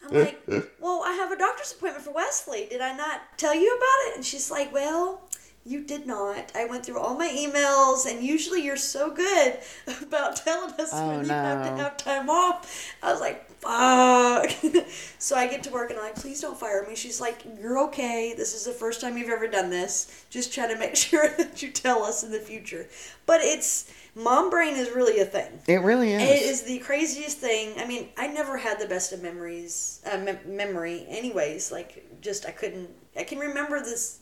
[0.06, 0.42] I'm like,
[0.80, 2.68] well, I have a doctor's appointment for Wesley.
[2.70, 4.16] Did I not tell you about it?
[4.18, 5.22] And she's like, well,
[5.66, 6.52] you did not.
[6.56, 9.60] I went through all my emails, and usually you're so good
[10.02, 12.94] about telling us Oh, when you have to have time off.
[13.02, 14.52] I was like, fuck.
[15.20, 16.96] so I get to work, and I'm like, please don't fire me.
[16.96, 18.34] She's like, you're okay.
[18.36, 20.26] This is the first time you've ever done this.
[20.30, 22.88] Just try to make sure that you tell us in the future.
[23.26, 25.60] But it's mom brain is really a thing.
[25.68, 26.22] It really is.
[26.22, 27.74] It is the craziest thing.
[27.80, 31.72] I mean, I never had the best of memories, uh, mem- memory, anyways.
[31.72, 32.90] Like, just I couldn't.
[33.18, 34.20] I can remember this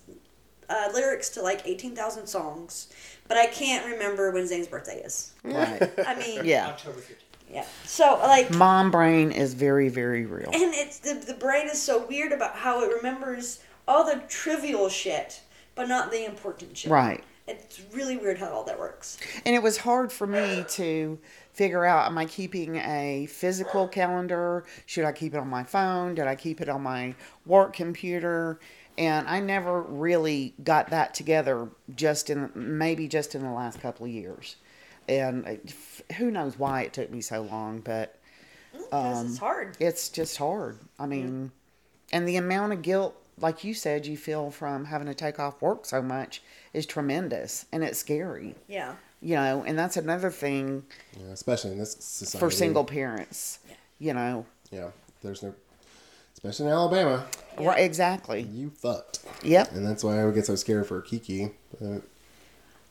[0.70, 2.92] uh, lyrics to like eighteen thousand songs,
[3.28, 5.34] but I can't remember when Zane's birthday is.
[5.44, 5.82] Right.
[6.08, 6.68] I mean, Yeah.
[6.68, 7.16] October 15th.
[7.52, 7.66] yeah.
[7.86, 10.50] So like, Mom brain is very, very real.
[10.54, 14.88] and it's the the brain is so weird about how it remembers all the trivial
[14.90, 15.42] shit,
[15.76, 16.92] but not the important shit.
[16.92, 17.24] Right.
[17.60, 19.18] It's really weird how all that works.
[19.46, 21.20] And it was hard for me to
[21.54, 24.66] figure out am I keeping a physical calendar?
[24.86, 26.16] Should I keep it on my phone?
[26.16, 28.60] Did I keep it on my work computer?
[28.98, 34.06] And I never really got that together just in maybe just in the last couple
[34.06, 34.58] of years.
[35.08, 38.18] And uh, who knows why it took me so long, but
[38.74, 39.78] Because it's hard.
[39.80, 40.78] it's just hard.
[41.00, 41.52] I mean,
[42.14, 45.62] and the amount of guilt, like you said, you feel from having to take off
[45.62, 46.42] work so much
[46.74, 48.96] is tremendous and it's scary Yeah.
[49.22, 50.84] you know, and that's another thing
[51.20, 52.40] Yeah, especially in this society.
[52.40, 53.60] for single parents,
[54.00, 54.46] you know.
[54.72, 55.54] Yeah, there's no,
[56.34, 57.26] especially in Alabama,
[57.58, 58.42] Right, exactly.
[58.44, 59.20] you fucked.
[59.44, 59.74] Yep.
[59.74, 61.52] And that's why I would get so scared for Kiki.
[61.80, 62.02] But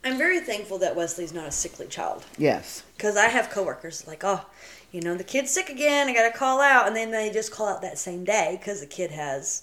[0.04, 2.24] I'm very thankful that Wesley's not a sickly child.
[2.38, 2.82] Yes.
[2.96, 4.44] Because I have coworkers like, oh,
[4.92, 6.08] you know, the kid's sick again.
[6.08, 8.80] I got to call out, and then they just call out that same day because
[8.80, 9.62] the kid has,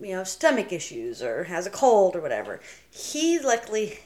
[0.00, 2.60] you know, stomach issues or has a cold or whatever.
[2.90, 3.98] He luckily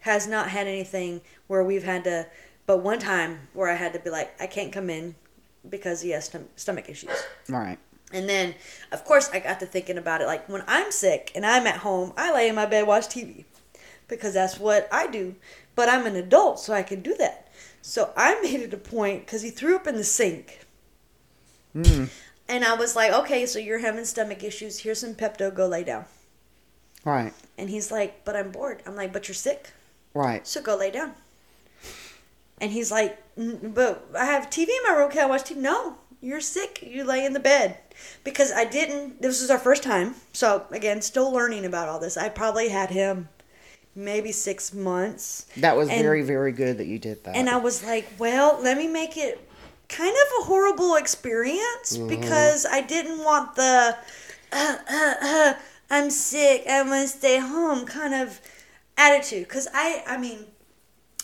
[0.00, 2.26] has not had anything where we've had to.
[2.66, 5.14] But one time where I had to be like, I can't come in
[5.68, 7.10] because he has stom- stomach issues.
[7.48, 7.78] Right.
[8.12, 8.54] And then,
[8.92, 10.26] of course, I got to thinking about it.
[10.26, 13.44] Like when I'm sick and I'm at home, I lay in my bed watch TV
[14.06, 15.34] because that's what I do.
[15.74, 17.48] But I'm an adult, so I can do that.
[17.82, 20.60] So I made it a point because he threw up in the sink.
[21.72, 22.04] Hmm.
[22.48, 24.78] And I was like, okay, so you're having stomach issues.
[24.80, 25.54] Here's some Pepto.
[25.54, 26.06] Go lay down.
[27.04, 27.32] Right.
[27.58, 28.82] And he's like, but I'm bored.
[28.86, 29.70] I'm like, but you're sick.
[30.14, 30.46] Right.
[30.46, 31.12] So go lay down.
[32.60, 35.10] And he's like, but I have TV in my room.
[35.10, 35.56] Can I watch TV?
[35.58, 36.82] No, you're sick.
[36.82, 37.78] You lay in the bed.
[38.24, 40.14] Because I didn't, this was our first time.
[40.32, 42.16] So again, still learning about all this.
[42.16, 43.28] I probably had him
[43.94, 45.46] maybe six months.
[45.58, 47.36] That was And- very, very good that you did that.
[47.36, 49.47] And I was like, well, let me make it
[49.88, 53.96] kind of a horrible experience because I didn't want the,
[54.52, 55.54] uh, uh, uh,
[55.90, 58.40] I'm sick, I want to stay home kind of
[58.96, 59.48] attitude.
[59.48, 60.46] Because I, I mean,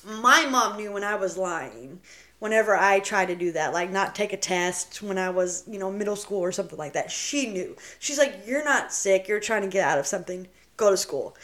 [0.05, 2.01] my mom knew when I was lying
[2.45, 5.79] whenever I tried to do that, like not take a test when I was, you
[5.79, 7.11] know, middle school or something like that.
[7.11, 7.75] She knew.
[7.99, 9.29] She's like, You're not sick.
[9.29, 10.47] You're trying to get out of something.
[10.77, 11.37] Go to school.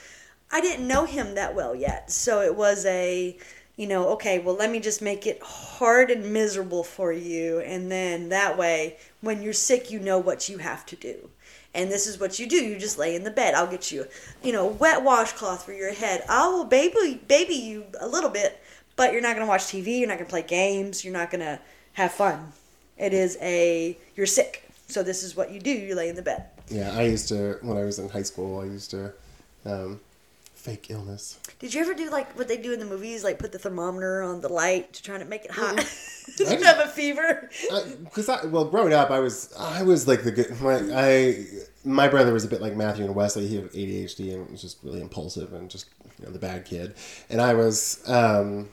[0.52, 2.10] I didn't know him that well yet.
[2.10, 3.38] So it was a,
[3.80, 7.60] you know, okay, well, let me just make it hard and miserable for you.
[7.60, 11.30] And then that way, when you're sick, you know what you have to do.
[11.72, 12.56] And this is what you do.
[12.56, 13.54] You just lay in the bed.
[13.54, 14.06] I'll get you,
[14.42, 16.22] you know, wet washcloth for your head.
[16.28, 18.62] I will baby baby you a little bit,
[18.96, 19.98] but you're not gonna watch TV.
[20.00, 21.02] You're not gonna play games.
[21.02, 21.58] You're not gonna
[21.94, 22.52] have fun.
[22.98, 24.68] It is a you're sick.
[24.88, 25.70] So this is what you do.
[25.70, 26.44] You lay in the bed.
[26.68, 28.60] yeah, I used to when I was in high school.
[28.60, 29.14] I used to
[29.64, 30.00] um,
[30.60, 31.38] fake illness.
[31.58, 34.22] Did you ever do like what they do in the movies, like put the thermometer
[34.22, 35.76] on the light to try to make it hot?
[36.36, 37.50] Did I you have a fever?
[38.04, 40.60] because I, well, growing up, I was I was like the good.
[40.60, 41.46] My, I
[41.84, 43.48] my brother was a bit like Matthew and Wesley.
[43.48, 45.86] He had ADHD and was just really impulsive and just
[46.18, 46.94] you know the bad kid.
[47.30, 48.68] And I was um,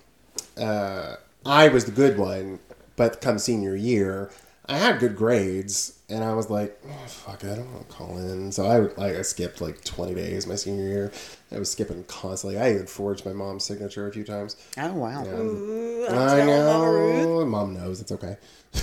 [0.58, 1.16] uh,
[1.46, 2.60] I was the good one.
[2.96, 4.32] But come senior year,
[4.66, 7.96] I had good grades, and I was like, oh, "Fuck, it, I don't want to
[7.96, 11.12] call in." So I would- like I skipped like twenty days my senior year.
[11.52, 12.60] I was skipping constantly.
[12.60, 14.56] I even forged my mom's signature a few times.
[14.78, 15.24] oh wow.
[15.26, 15.32] Yeah.
[15.34, 17.26] Ooh, I'm I telling Mama Ruth.
[17.26, 17.46] know.
[17.46, 18.38] Mom knows it's okay.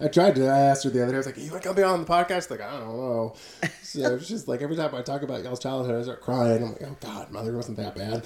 [0.00, 0.46] I tried to.
[0.48, 1.16] I asked her the other day.
[1.16, 3.34] I was like, "You want to come be on the podcast?" Like, I don't know.
[3.82, 6.62] So it's just like every time I talk about y'all's childhood, I start crying.
[6.62, 8.24] I'm like, "Oh God, mother wasn't that bad."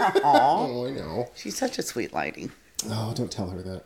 [0.00, 0.20] Aw.
[0.24, 1.26] oh, I know.
[1.34, 2.50] She's such a sweet lady.
[2.88, 3.84] Oh, don't tell her that.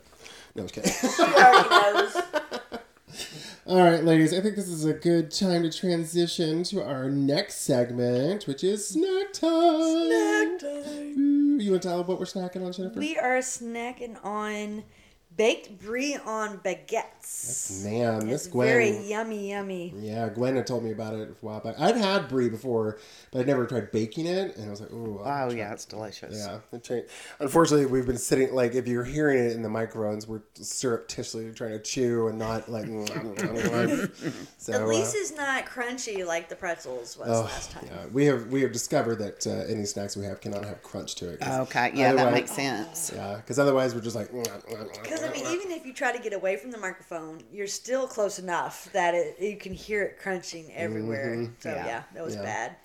[0.59, 0.93] No, I'm just kidding.
[1.17, 2.17] She already knows.
[3.67, 4.33] All right, ladies.
[4.35, 8.89] I think this is a good time to transition to our next segment, which is
[8.89, 10.09] snack time.
[10.09, 11.15] Snack time.
[11.19, 12.99] Ooh, You want to tell what we're snacking on, Jennifer?
[12.99, 14.83] We are snacking on
[15.39, 17.85] baked brie on baguettes.
[17.85, 18.67] Man, It's this Gwen.
[18.67, 19.95] very yummy, yummy.
[19.97, 21.77] Yeah, Gwen had told me about it a while back.
[21.79, 22.99] I've had brie before,
[23.31, 25.73] but I'd never tried baking it, and I was like, "Ooh, I'll Oh try yeah,
[25.73, 26.37] it's delicious.
[26.37, 27.09] Yeah, it changed.
[27.39, 31.71] Unfortunately, we've been sitting like if you're hearing it in the microphones, we're surreptitiously trying
[31.71, 32.87] to chew and not like.
[34.59, 37.85] so, At uh, least uh, it's not crunchy like the pretzels was oh, last time.
[37.87, 41.15] yeah, we have we have discovered that uh, any snacks we have cannot have crunch
[41.17, 41.39] to it.
[41.47, 43.13] Okay, yeah, that makes sense.
[43.15, 44.33] Yeah, because otherwise we're just like.
[44.33, 46.79] Mm, mm, mm, because I mean, even if you try to get away from the
[46.79, 51.51] microphone, you're still close enough that it, you can hear it crunching everywhere.
[51.61, 51.87] So Yeah.
[51.87, 52.45] yeah, that was Mm-hmm.
[52.45, 52.69] Yeah.
[52.69, 52.77] bad.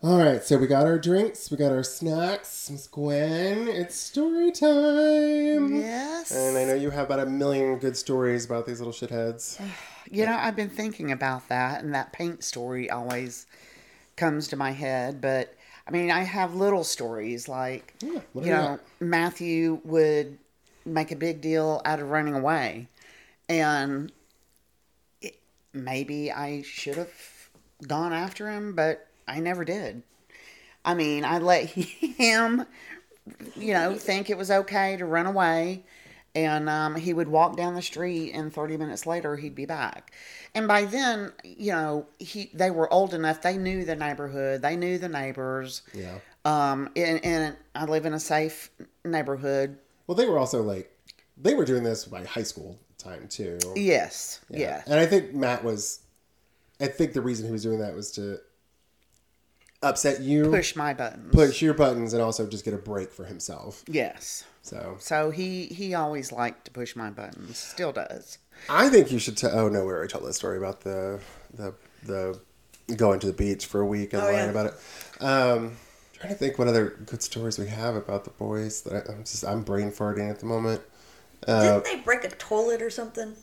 [0.00, 3.66] All right, so we got our drinks, we got our snacks, Miss Gwen.
[3.66, 5.74] It's story time.
[5.80, 6.30] Yes.
[6.30, 9.60] And I know you have about a million good stories about these little shitheads.
[10.10, 13.44] You know, I've been thinking about that, and that paint story always
[14.16, 15.20] comes to my head.
[15.20, 15.54] But
[15.86, 17.92] I mean, I have little stories like,
[18.32, 18.80] what do you you know.
[19.00, 20.38] Matthew would
[20.88, 22.88] make a big deal out of running away,
[23.48, 24.12] and
[25.20, 25.38] it,
[25.72, 27.10] maybe I should have
[27.86, 30.02] gone after him, but I never did.
[30.84, 32.64] I mean, I let him,
[33.56, 35.84] you know, think it was okay to run away.
[36.34, 40.12] And um, he would walk down the street, and 30 minutes later, he'd be back.
[40.54, 43.42] And by then, you know, he they were old enough.
[43.42, 44.62] They knew the neighborhood.
[44.62, 45.82] They knew the neighbors.
[45.92, 46.18] Yeah.
[46.44, 48.70] Um, and, and I live in a safe
[49.04, 49.78] neighborhood.
[50.08, 50.90] Well, they were also like,
[51.36, 53.58] they were doing this by high school time too.
[53.76, 54.40] Yes.
[54.50, 54.82] Yeah.
[54.86, 56.00] And I think Matt was,
[56.80, 58.38] I think the reason he was doing that was to
[59.82, 61.32] upset you, Push my buttons.
[61.32, 63.84] push your buttons, and also just get a break for himself.
[63.86, 64.44] Yes.
[64.62, 67.58] So So he he always liked to push my buttons.
[67.58, 68.38] Still does.
[68.68, 69.36] I think you should.
[69.36, 71.20] tell oh no, we already told that story about the
[71.54, 71.74] the
[72.04, 72.40] the
[72.96, 74.50] going to the beach for a week and Oh, lying yeah.
[74.50, 75.22] about it.
[75.22, 75.76] Um,
[76.20, 78.82] trying to think what other good stories we have about the boys.
[78.82, 80.80] That I, I'm just I'm brain farting at the moment.
[81.46, 83.34] Uh, Didn't they break a toilet or something?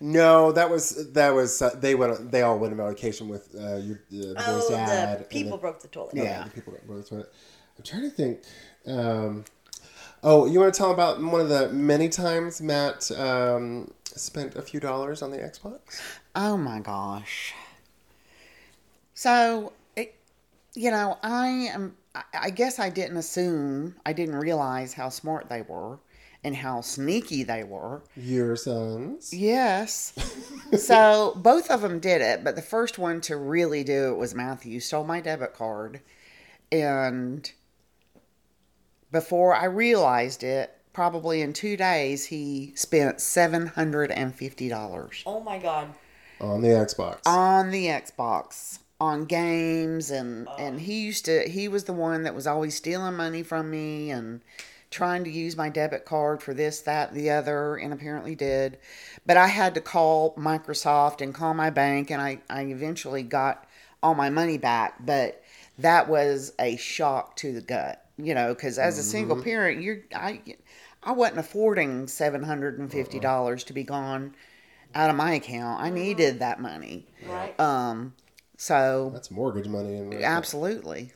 [0.00, 3.76] No, that was that was uh, they went they all went on vacation with uh,
[3.76, 5.20] your uh, the boy's Oh, dad.
[5.20, 6.14] the people then- broke the toilet.
[6.14, 6.44] Yeah.
[6.44, 7.32] the people broke the toilet.
[7.78, 8.40] I'm trying to think.
[8.86, 9.44] Um,
[10.22, 14.62] oh, you want to tell about one of the many times Matt um, spent a
[14.62, 16.00] few dollars on the Xbox?
[16.34, 17.54] Oh my gosh.
[19.14, 19.72] So, it,
[20.74, 21.96] you know, I am.
[22.14, 23.96] I- I guess I didn't assume.
[24.06, 25.98] I didn't realize how smart they were
[26.44, 28.02] and how sneaky they were.
[28.16, 29.32] Your sons.
[29.34, 30.12] Yes.
[30.78, 34.32] so both of them did it, but the first one to really do it was
[34.34, 34.78] Matthew.
[34.78, 36.02] Stole my debit card,
[36.70, 37.50] and
[39.10, 45.22] before I realized it, probably in two days, he spent seven hundred and fifty dollars
[45.26, 45.88] Oh my god.
[46.40, 47.20] on the Xbox.
[47.26, 52.34] on the Xbox on games and and he used to he was the one that
[52.34, 54.40] was always stealing money from me and
[54.90, 58.78] trying to use my debit card for this that the other and apparently did
[59.26, 63.66] but I had to call Microsoft and call my bank and I I eventually got
[64.02, 65.42] all my money back but
[65.78, 69.98] that was a shock to the gut you know cuz as a single parent you're
[70.14, 70.40] I
[71.02, 74.34] I wasn't affording $750 to be gone
[74.94, 75.82] out of my account.
[75.82, 77.06] I needed that money.
[77.26, 77.58] Right.
[77.60, 78.14] Um,
[78.64, 79.96] so That's mortgage money.
[79.96, 81.12] And absolutely.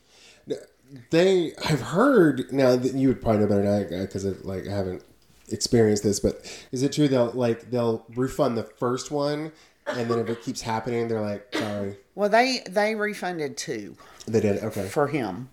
[1.11, 4.71] they I've heard now that you would probably know better than I because like I
[4.71, 5.03] haven't
[5.51, 9.53] experienced this, but is it true they'll like they'll refund the first one
[9.87, 13.97] and then if it keeps happening, they're like, sorry, Well, they they refunded two
[14.27, 14.63] they did.
[14.63, 15.49] Okay, for him,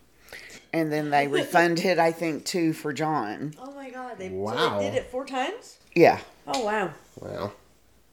[0.73, 3.53] and then they refunded I think two for John.
[3.57, 4.17] oh my god.
[4.17, 4.79] They, so Wow.
[4.79, 5.77] they did it four times?
[5.95, 6.93] Yeah, Oh wow.
[7.21, 7.53] wow.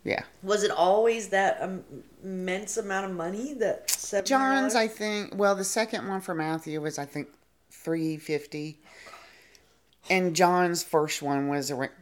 [0.05, 0.23] yeah.
[0.45, 1.83] Was it always that um,
[2.23, 5.35] immense amount of money that seven John's I think.
[5.35, 7.29] Well, the second one for Matthew was I think
[7.71, 8.79] three fifty,
[10.11, 11.93] and John's first one was around,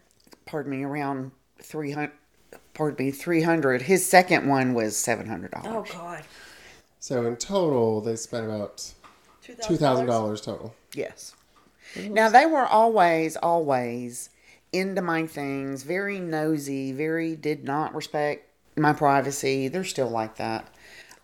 [0.46, 2.12] pardon me around three hundred.
[2.74, 3.82] Pardon me, three hundred.
[3.82, 6.24] His second one was $700 Oh god.
[6.98, 8.92] So in total, they spent about
[9.42, 10.74] two thousand dollars total.
[10.94, 11.34] Yes.
[11.96, 14.30] Now they were always, always
[14.72, 19.68] into my things, very nosy, very did not respect my privacy.
[19.68, 20.66] They're still like that.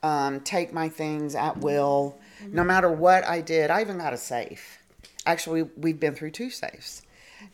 [0.03, 2.19] Um, take my things at will,
[2.53, 3.71] no matter what I did.
[3.71, 4.79] I even got a safe.
[5.25, 7.03] Actually, we've been through two safes,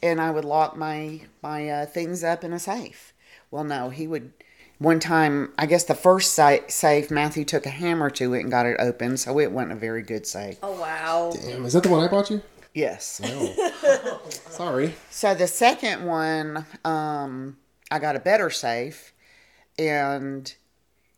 [0.03, 3.13] and I would lock my my uh, things up in a safe.
[3.51, 4.33] Well, no, he would.
[4.79, 8.67] One time, I guess the first safe, Matthew took a hammer to it and got
[8.67, 10.59] it open, so it wasn't a very good safe.
[10.63, 11.33] Oh wow.
[11.33, 12.43] Damn, is that the one I bought you?
[12.75, 13.21] Yes.
[13.25, 14.21] Oh,
[14.51, 14.95] sorry.
[15.11, 17.59] So the second one, um,
[17.91, 19.13] I got a better safe,
[19.79, 20.55] and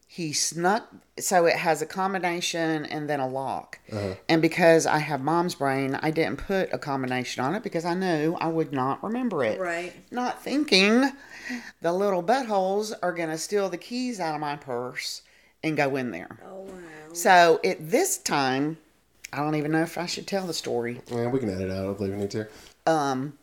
[0.07, 4.15] he snuck so it has a combination and then a lock Uh-huh.
[4.29, 7.95] and because i have mom's brain i didn't put a combination on it because i
[7.95, 9.93] knew i would not remember it Right.
[10.13, 11.11] not thinking
[11.83, 15.23] the little buttholes are going to steal the keys out of my purse
[15.65, 16.73] and go in there Oh wow.
[17.13, 18.79] so at this time
[19.33, 21.91] i don't even know if i should tell the story Yeah, we can edit out.
[21.91, 22.47] I believe we need to.
[22.87, 23.37] um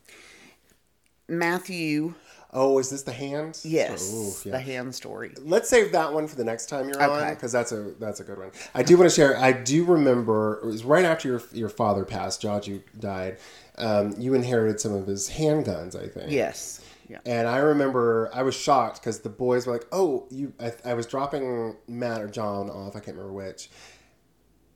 [1.28, 2.14] matthew
[2.54, 3.60] Oh, is this the hand?
[3.64, 4.58] yes Ooh, yeah.
[4.58, 7.72] the hand story Let's save that one for the next time you're on because that's
[7.72, 8.52] a that's a good one.
[8.74, 9.38] I do want to share.
[9.38, 12.42] I do remember it was right after your your father passed.
[12.42, 13.38] Joju died.
[13.78, 16.30] Um, you inherited some of his handguns, I think.
[16.32, 20.54] yes yeah And I remember I was shocked because the boys were like, "Oh, you!"
[20.60, 22.96] I, I was dropping Matt or John off.
[22.96, 23.70] I can't remember which.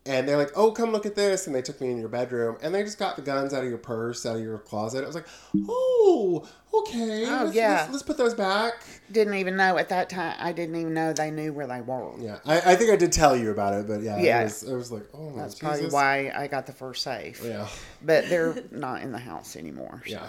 [0.07, 2.57] And they're like, "Oh, come look at this!" And they took me in your bedroom,
[2.61, 5.03] and they just got the guns out of your purse, out of your closet.
[5.03, 5.27] I was like,
[5.67, 7.25] "Oh, okay.
[7.25, 7.71] Oh, let's, yeah.
[7.81, 11.13] let's, let's put those back." didn't even know at that time i didn't even know
[11.13, 13.87] they knew where they were Yeah, I, I think I did tell you about it,
[13.87, 14.41] but yeah, Yeah.
[14.41, 15.59] it was, it was like, "Oh, that's Jesus.
[15.59, 17.67] probably why i got the first safe Yeah.
[18.01, 20.11] but they're not in the house anymore so.
[20.11, 20.27] Yeah.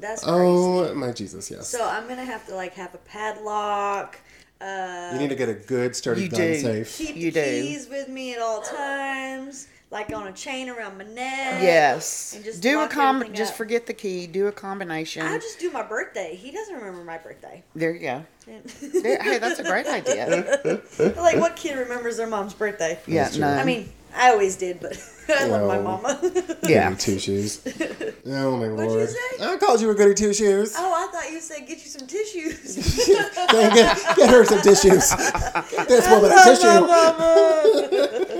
[0.00, 0.90] That's oh, crazy.
[0.90, 1.50] Oh my Jesus!
[1.50, 1.68] Yes.
[1.68, 4.18] So I'm gonna have to like have a padlock.
[4.60, 6.54] Uh, you need to get a good sturdy You gun do.
[6.60, 6.96] safe.
[6.96, 7.62] keep You the do.
[7.62, 11.62] keys with me at all times, like on a chain around my neck.
[11.62, 12.32] Yes.
[12.34, 13.24] And just do a com.
[13.34, 13.58] Just up.
[13.58, 14.26] forget the key.
[14.26, 15.26] Do a combination.
[15.26, 16.34] I'll just do my birthday.
[16.36, 17.62] He doesn't remember my birthday.
[17.74, 18.24] there you go.
[19.02, 20.60] There- hey, that's a great idea.
[21.16, 22.98] like what kid remembers their mom's birthday?
[23.06, 23.44] Yeah, That's true.
[23.46, 23.52] no.
[23.54, 24.96] I mean, I always did, but
[25.28, 26.20] I love my mama.
[26.62, 26.90] yeah.
[26.90, 27.60] Goody two shoes.
[28.26, 29.08] Oh my you lord!
[29.10, 29.16] say?
[29.42, 30.74] I called you a goody two shoes.
[30.78, 33.06] oh, I thought you said get you some tissues.
[33.06, 35.10] get, get, get her some tissues.
[35.14, 36.66] Get this woman a tissue.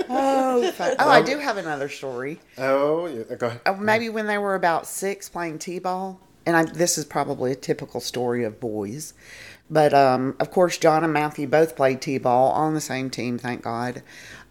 [0.09, 0.95] Oh, fun.
[0.97, 2.39] oh, I do have another story.
[2.57, 3.35] Oh, yeah.
[3.35, 3.61] go ahead.
[3.65, 7.55] Uh, maybe when they were about six playing t-ball and I, this is probably a
[7.55, 9.13] typical story of boys
[9.69, 13.63] but um, of course john and matthew both played t-ball on the same team thank
[13.63, 14.03] god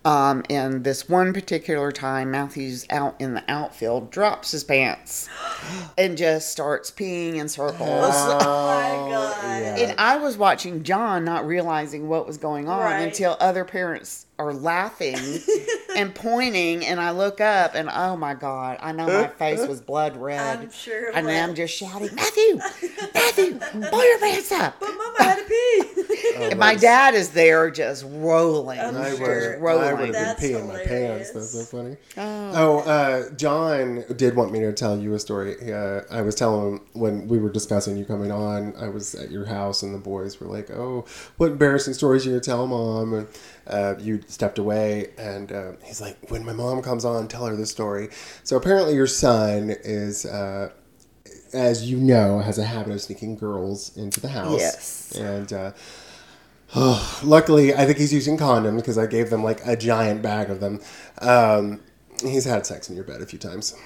[0.05, 5.29] um, and this one particular time matthew's out in the outfield drops his pants
[5.99, 9.43] and just starts peeing in circles oh my god.
[9.43, 9.77] yeah.
[9.79, 13.01] and I was watching John, not realizing what was going on Right.
[13.03, 15.17] until other parents are laughing
[15.97, 19.81] and pointing, and I look up, and oh my god, I know my face was
[19.81, 20.59] blood red.
[20.61, 21.37] I'm sure it And was.
[21.37, 22.57] I'm just shouting, Matthew,
[23.15, 23.59] Matthew,
[23.91, 24.81] pull your pants up.
[24.81, 26.01] But mama had to pee.
[26.35, 29.53] And my dad is there, just rolling, I'm I just would, sure.
[29.55, 29.89] I would rolling.
[29.89, 31.31] have been That's peeing my pants.
[31.31, 31.97] That's so funny.
[32.17, 32.53] Oh.
[32.55, 35.73] Oh, uh, John did want me to tell you a story.
[35.73, 39.31] Uh, I was telling him when we were discussing you coming on, I was at
[39.31, 41.05] your house and the boys were like, "Oh,
[41.37, 43.29] what embarrassing stories you gonna tell mom?" And
[43.67, 47.57] uh, you stepped away, and uh, he's like, "When my mom comes on, tell her
[47.57, 48.09] this story."
[48.43, 50.27] So apparently, your son is.
[50.27, 50.71] Uh,
[51.53, 54.59] as you know, has a habit of sneaking girls into the house.
[54.59, 55.13] Yes.
[55.17, 55.71] And uh,
[56.77, 60.51] Oh, luckily, I think he's using condoms because I gave them like a giant bag
[60.51, 60.81] of them.
[61.21, 61.81] Um,
[62.21, 63.77] he's had sex in your bed a few times.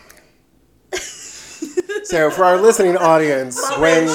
[2.09, 4.09] So, for our listening audience, when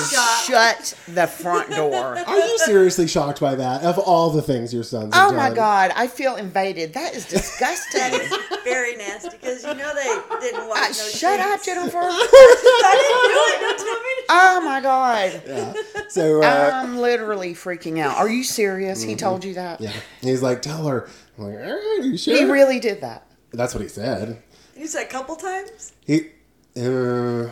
[0.45, 2.17] Shut the front door.
[2.17, 3.83] are you seriously shocked by that?
[3.83, 5.55] Of all the things your sons have Oh my done?
[5.55, 6.93] God, I feel invaded.
[6.93, 8.01] That is disgusting.
[8.01, 11.63] That is very nasty because you know they didn't watch Uh, no shut up.
[11.63, 11.97] Jennifer.
[12.01, 13.59] I didn't do it.
[13.61, 14.25] Don't tell me.
[14.29, 15.41] Oh my God.
[15.47, 15.73] Yeah.
[16.09, 18.17] So, uh, I'm literally freaking out.
[18.17, 19.01] Are you serious?
[19.01, 19.79] He told you that?
[19.81, 19.91] yeah,
[20.21, 21.07] he's like, "Tell her."
[21.37, 23.25] I'm like, "All right, are you sure?" He really did that.
[23.51, 24.41] That's what he said.
[24.75, 25.93] You said a couple times.
[26.05, 26.29] He,
[26.77, 27.49] uh,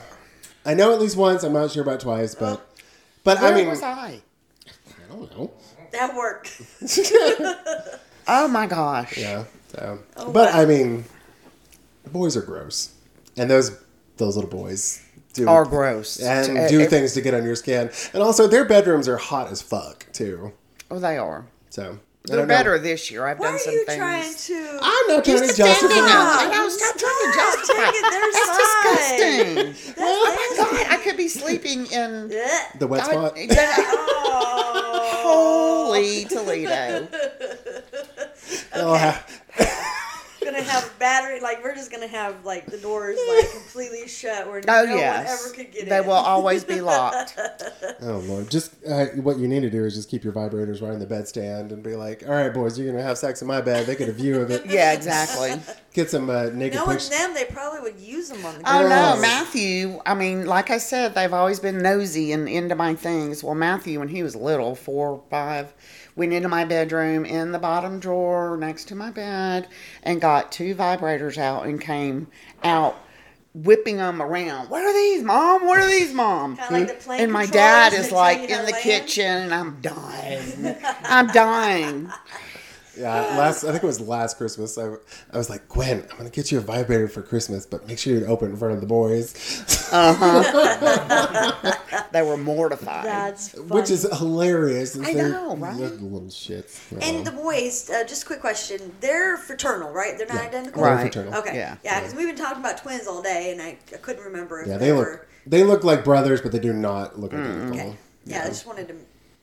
[0.65, 1.43] I know at least once.
[1.43, 2.65] I'm not sure about twice, but,
[3.23, 4.21] but Where I mean, was I?
[4.67, 5.51] I don't know.
[5.91, 6.61] That worked.
[8.27, 9.17] Oh my gosh.
[9.17, 9.45] Yeah.
[9.69, 10.61] So, Oh, but wow.
[10.61, 11.05] I mean,
[12.03, 12.93] the boys are gross,
[13.35, 13.71] and those
[14.17, 16.19] those little boys do Are gross.
[16.21, 19.17] and Uh, do uh, things to get on your skin, and also their bedrooms are
[19.17, 20.53] hot as fuck too.
[20.91, 21.45] Oh, they are.
[21.71, 22.53] So I They're don't know.
[22.53, 23.25] better this year.
[23.25, 23.97] I've Why done are some you things.
[23.97, 24.79] trying to?
[24.81, 25.73] I'm not trying to justify.
[25.73, 26.07] defending them.
[26.07, 26.41] Stop.
[26.41, 27.85] I know, stop trying to Stop justify.
[27.85, 29.65] taking their That's side.
[29.65, 29.95] disgusting.
[29.99, 32.29] oh my god, I could be sleeping in.
[32.77, 33.57] The wet God, spot.
[34.33, 35.07] Oh.
[35.91, 37.07] Holy Toledo.
[38.75, 39.25] Oh, ha-
[40.61, 41.39] gonna have battery.
[41.39, 45.27] Like we're just gonna have like the doors like completely shut where Oh no yes,
[45.27, 46.05] one ever could get they in.
[46.05, 47.37] will always be locked.
[48.01, 48.49] oh lord!
[48.49, 51.05] Just uh, what you need to do is just keep your vibrators right on the
[51.05, 53.85] bedstand and be like, "All right, boys, you're gonna have sex in my bed.
[53.85, 54.65] They get a view of it.
[54.71, 55.59] Yeah, exactly.
[55.93, 58.81] Get some uh, naked Knowing pictures." them, they probably would use them on the Oh
[58.83, 59.99] no, Matthew.
[60.05, 63.43] I mean, like I said, they've always been nosy and into my things.
[63.43, 65.73] Well, Matthew, when he was little, four or five,
[66.21, 69.67] went into my bedroom in the bottom drawer next to my bed
[70.03, 72.27] and got two vibrators out and came
[72.63, 72.95] out
[73.55, 74.69] whipping them around.
[74.69, 75.65] What are these, mom?
[75.65, 76.59] What are these, mom?
[76.69, 78.83] Like the and my dad is like in the land.
[78.83, 80.75] kitchen, and I'm dying.
[81.05, 82.11] I'm dying.
[83.01, 84.77] Yeah, last I think it was last Christmas.
[84.77, 84.93] I,
[85.33, 88.13] I was like, Gwen, I'm gonna get you a vibrator for Christmas, but make sure
[88.13, 89.33] you open it in front of the boys,
[92.11, 93.05] They were mortified.
[93.05, 93.65] That's funny.
[93.67, 94.97] which is hilarious.
[94.99, 95.77] I They're- know, right?
[95.77, 96.79] they're little shits.
[97.01, 98.91] And the boys, uh, just a quick question.
[98.99, 100.17] They're fraternal, right?
[100.17, 100.47] They're not Yeah.
[100.49, 100.83] identical?
[100.83, 101.01] They're Right.
[101.01, 101.35] fraternal.
[101.39, 101.55] Okay.
[101.55, 101.75] Yeah.
[101.83, 104.67] Yeah, because we've been talking about twins all day, and I, I couldn't remember if
[104.67, 105.11] Yeah, they, they were.
[105.11, 107.69] look they look like brothers, but they do not look identical.
[107.79, 107.95] Okay.
[108.25, 108.95] Yeah, I just wanted to.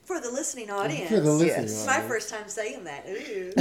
[0.09, 1.11] For the listening audience.
[1.11, 1.73] For the listening Yes.
[1.73, 3.05] It's my first time saying that.
[3.11, 3.53] Ooh.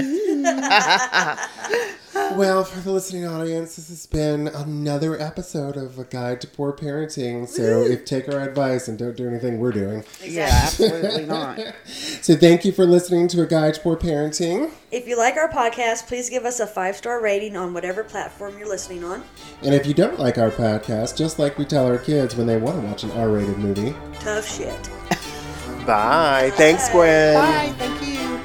[2.36, 6.74] Well, for the listening audience, this has been another episode of A Guide to Poor
[6.74, 7.48] Parenting.
[7.48, 10.04] So, if take our advice and don't do anything we're doing.
[10.24, 11.60] Yeah, absolutely not.
[11.86, 14.72] So, thank you for listening to A Guide to Poor Parenting.
[14.92, 18.58] If you like our podcast, please give us a five star rating on whatever platform
[18.58, 19.24] you're listening on.
[19.62, 22.58] And if you don't like our podcast, just like we tell our kids when they
[22.58, 24.90] want to watch an R rated movie, Tough shit.
[25.88, 26.52] Bye.
[26.58, 27.36] Thanks, Gwen.
[27.36, 27.74] Bye.
[27.78, 28.40] Thank you.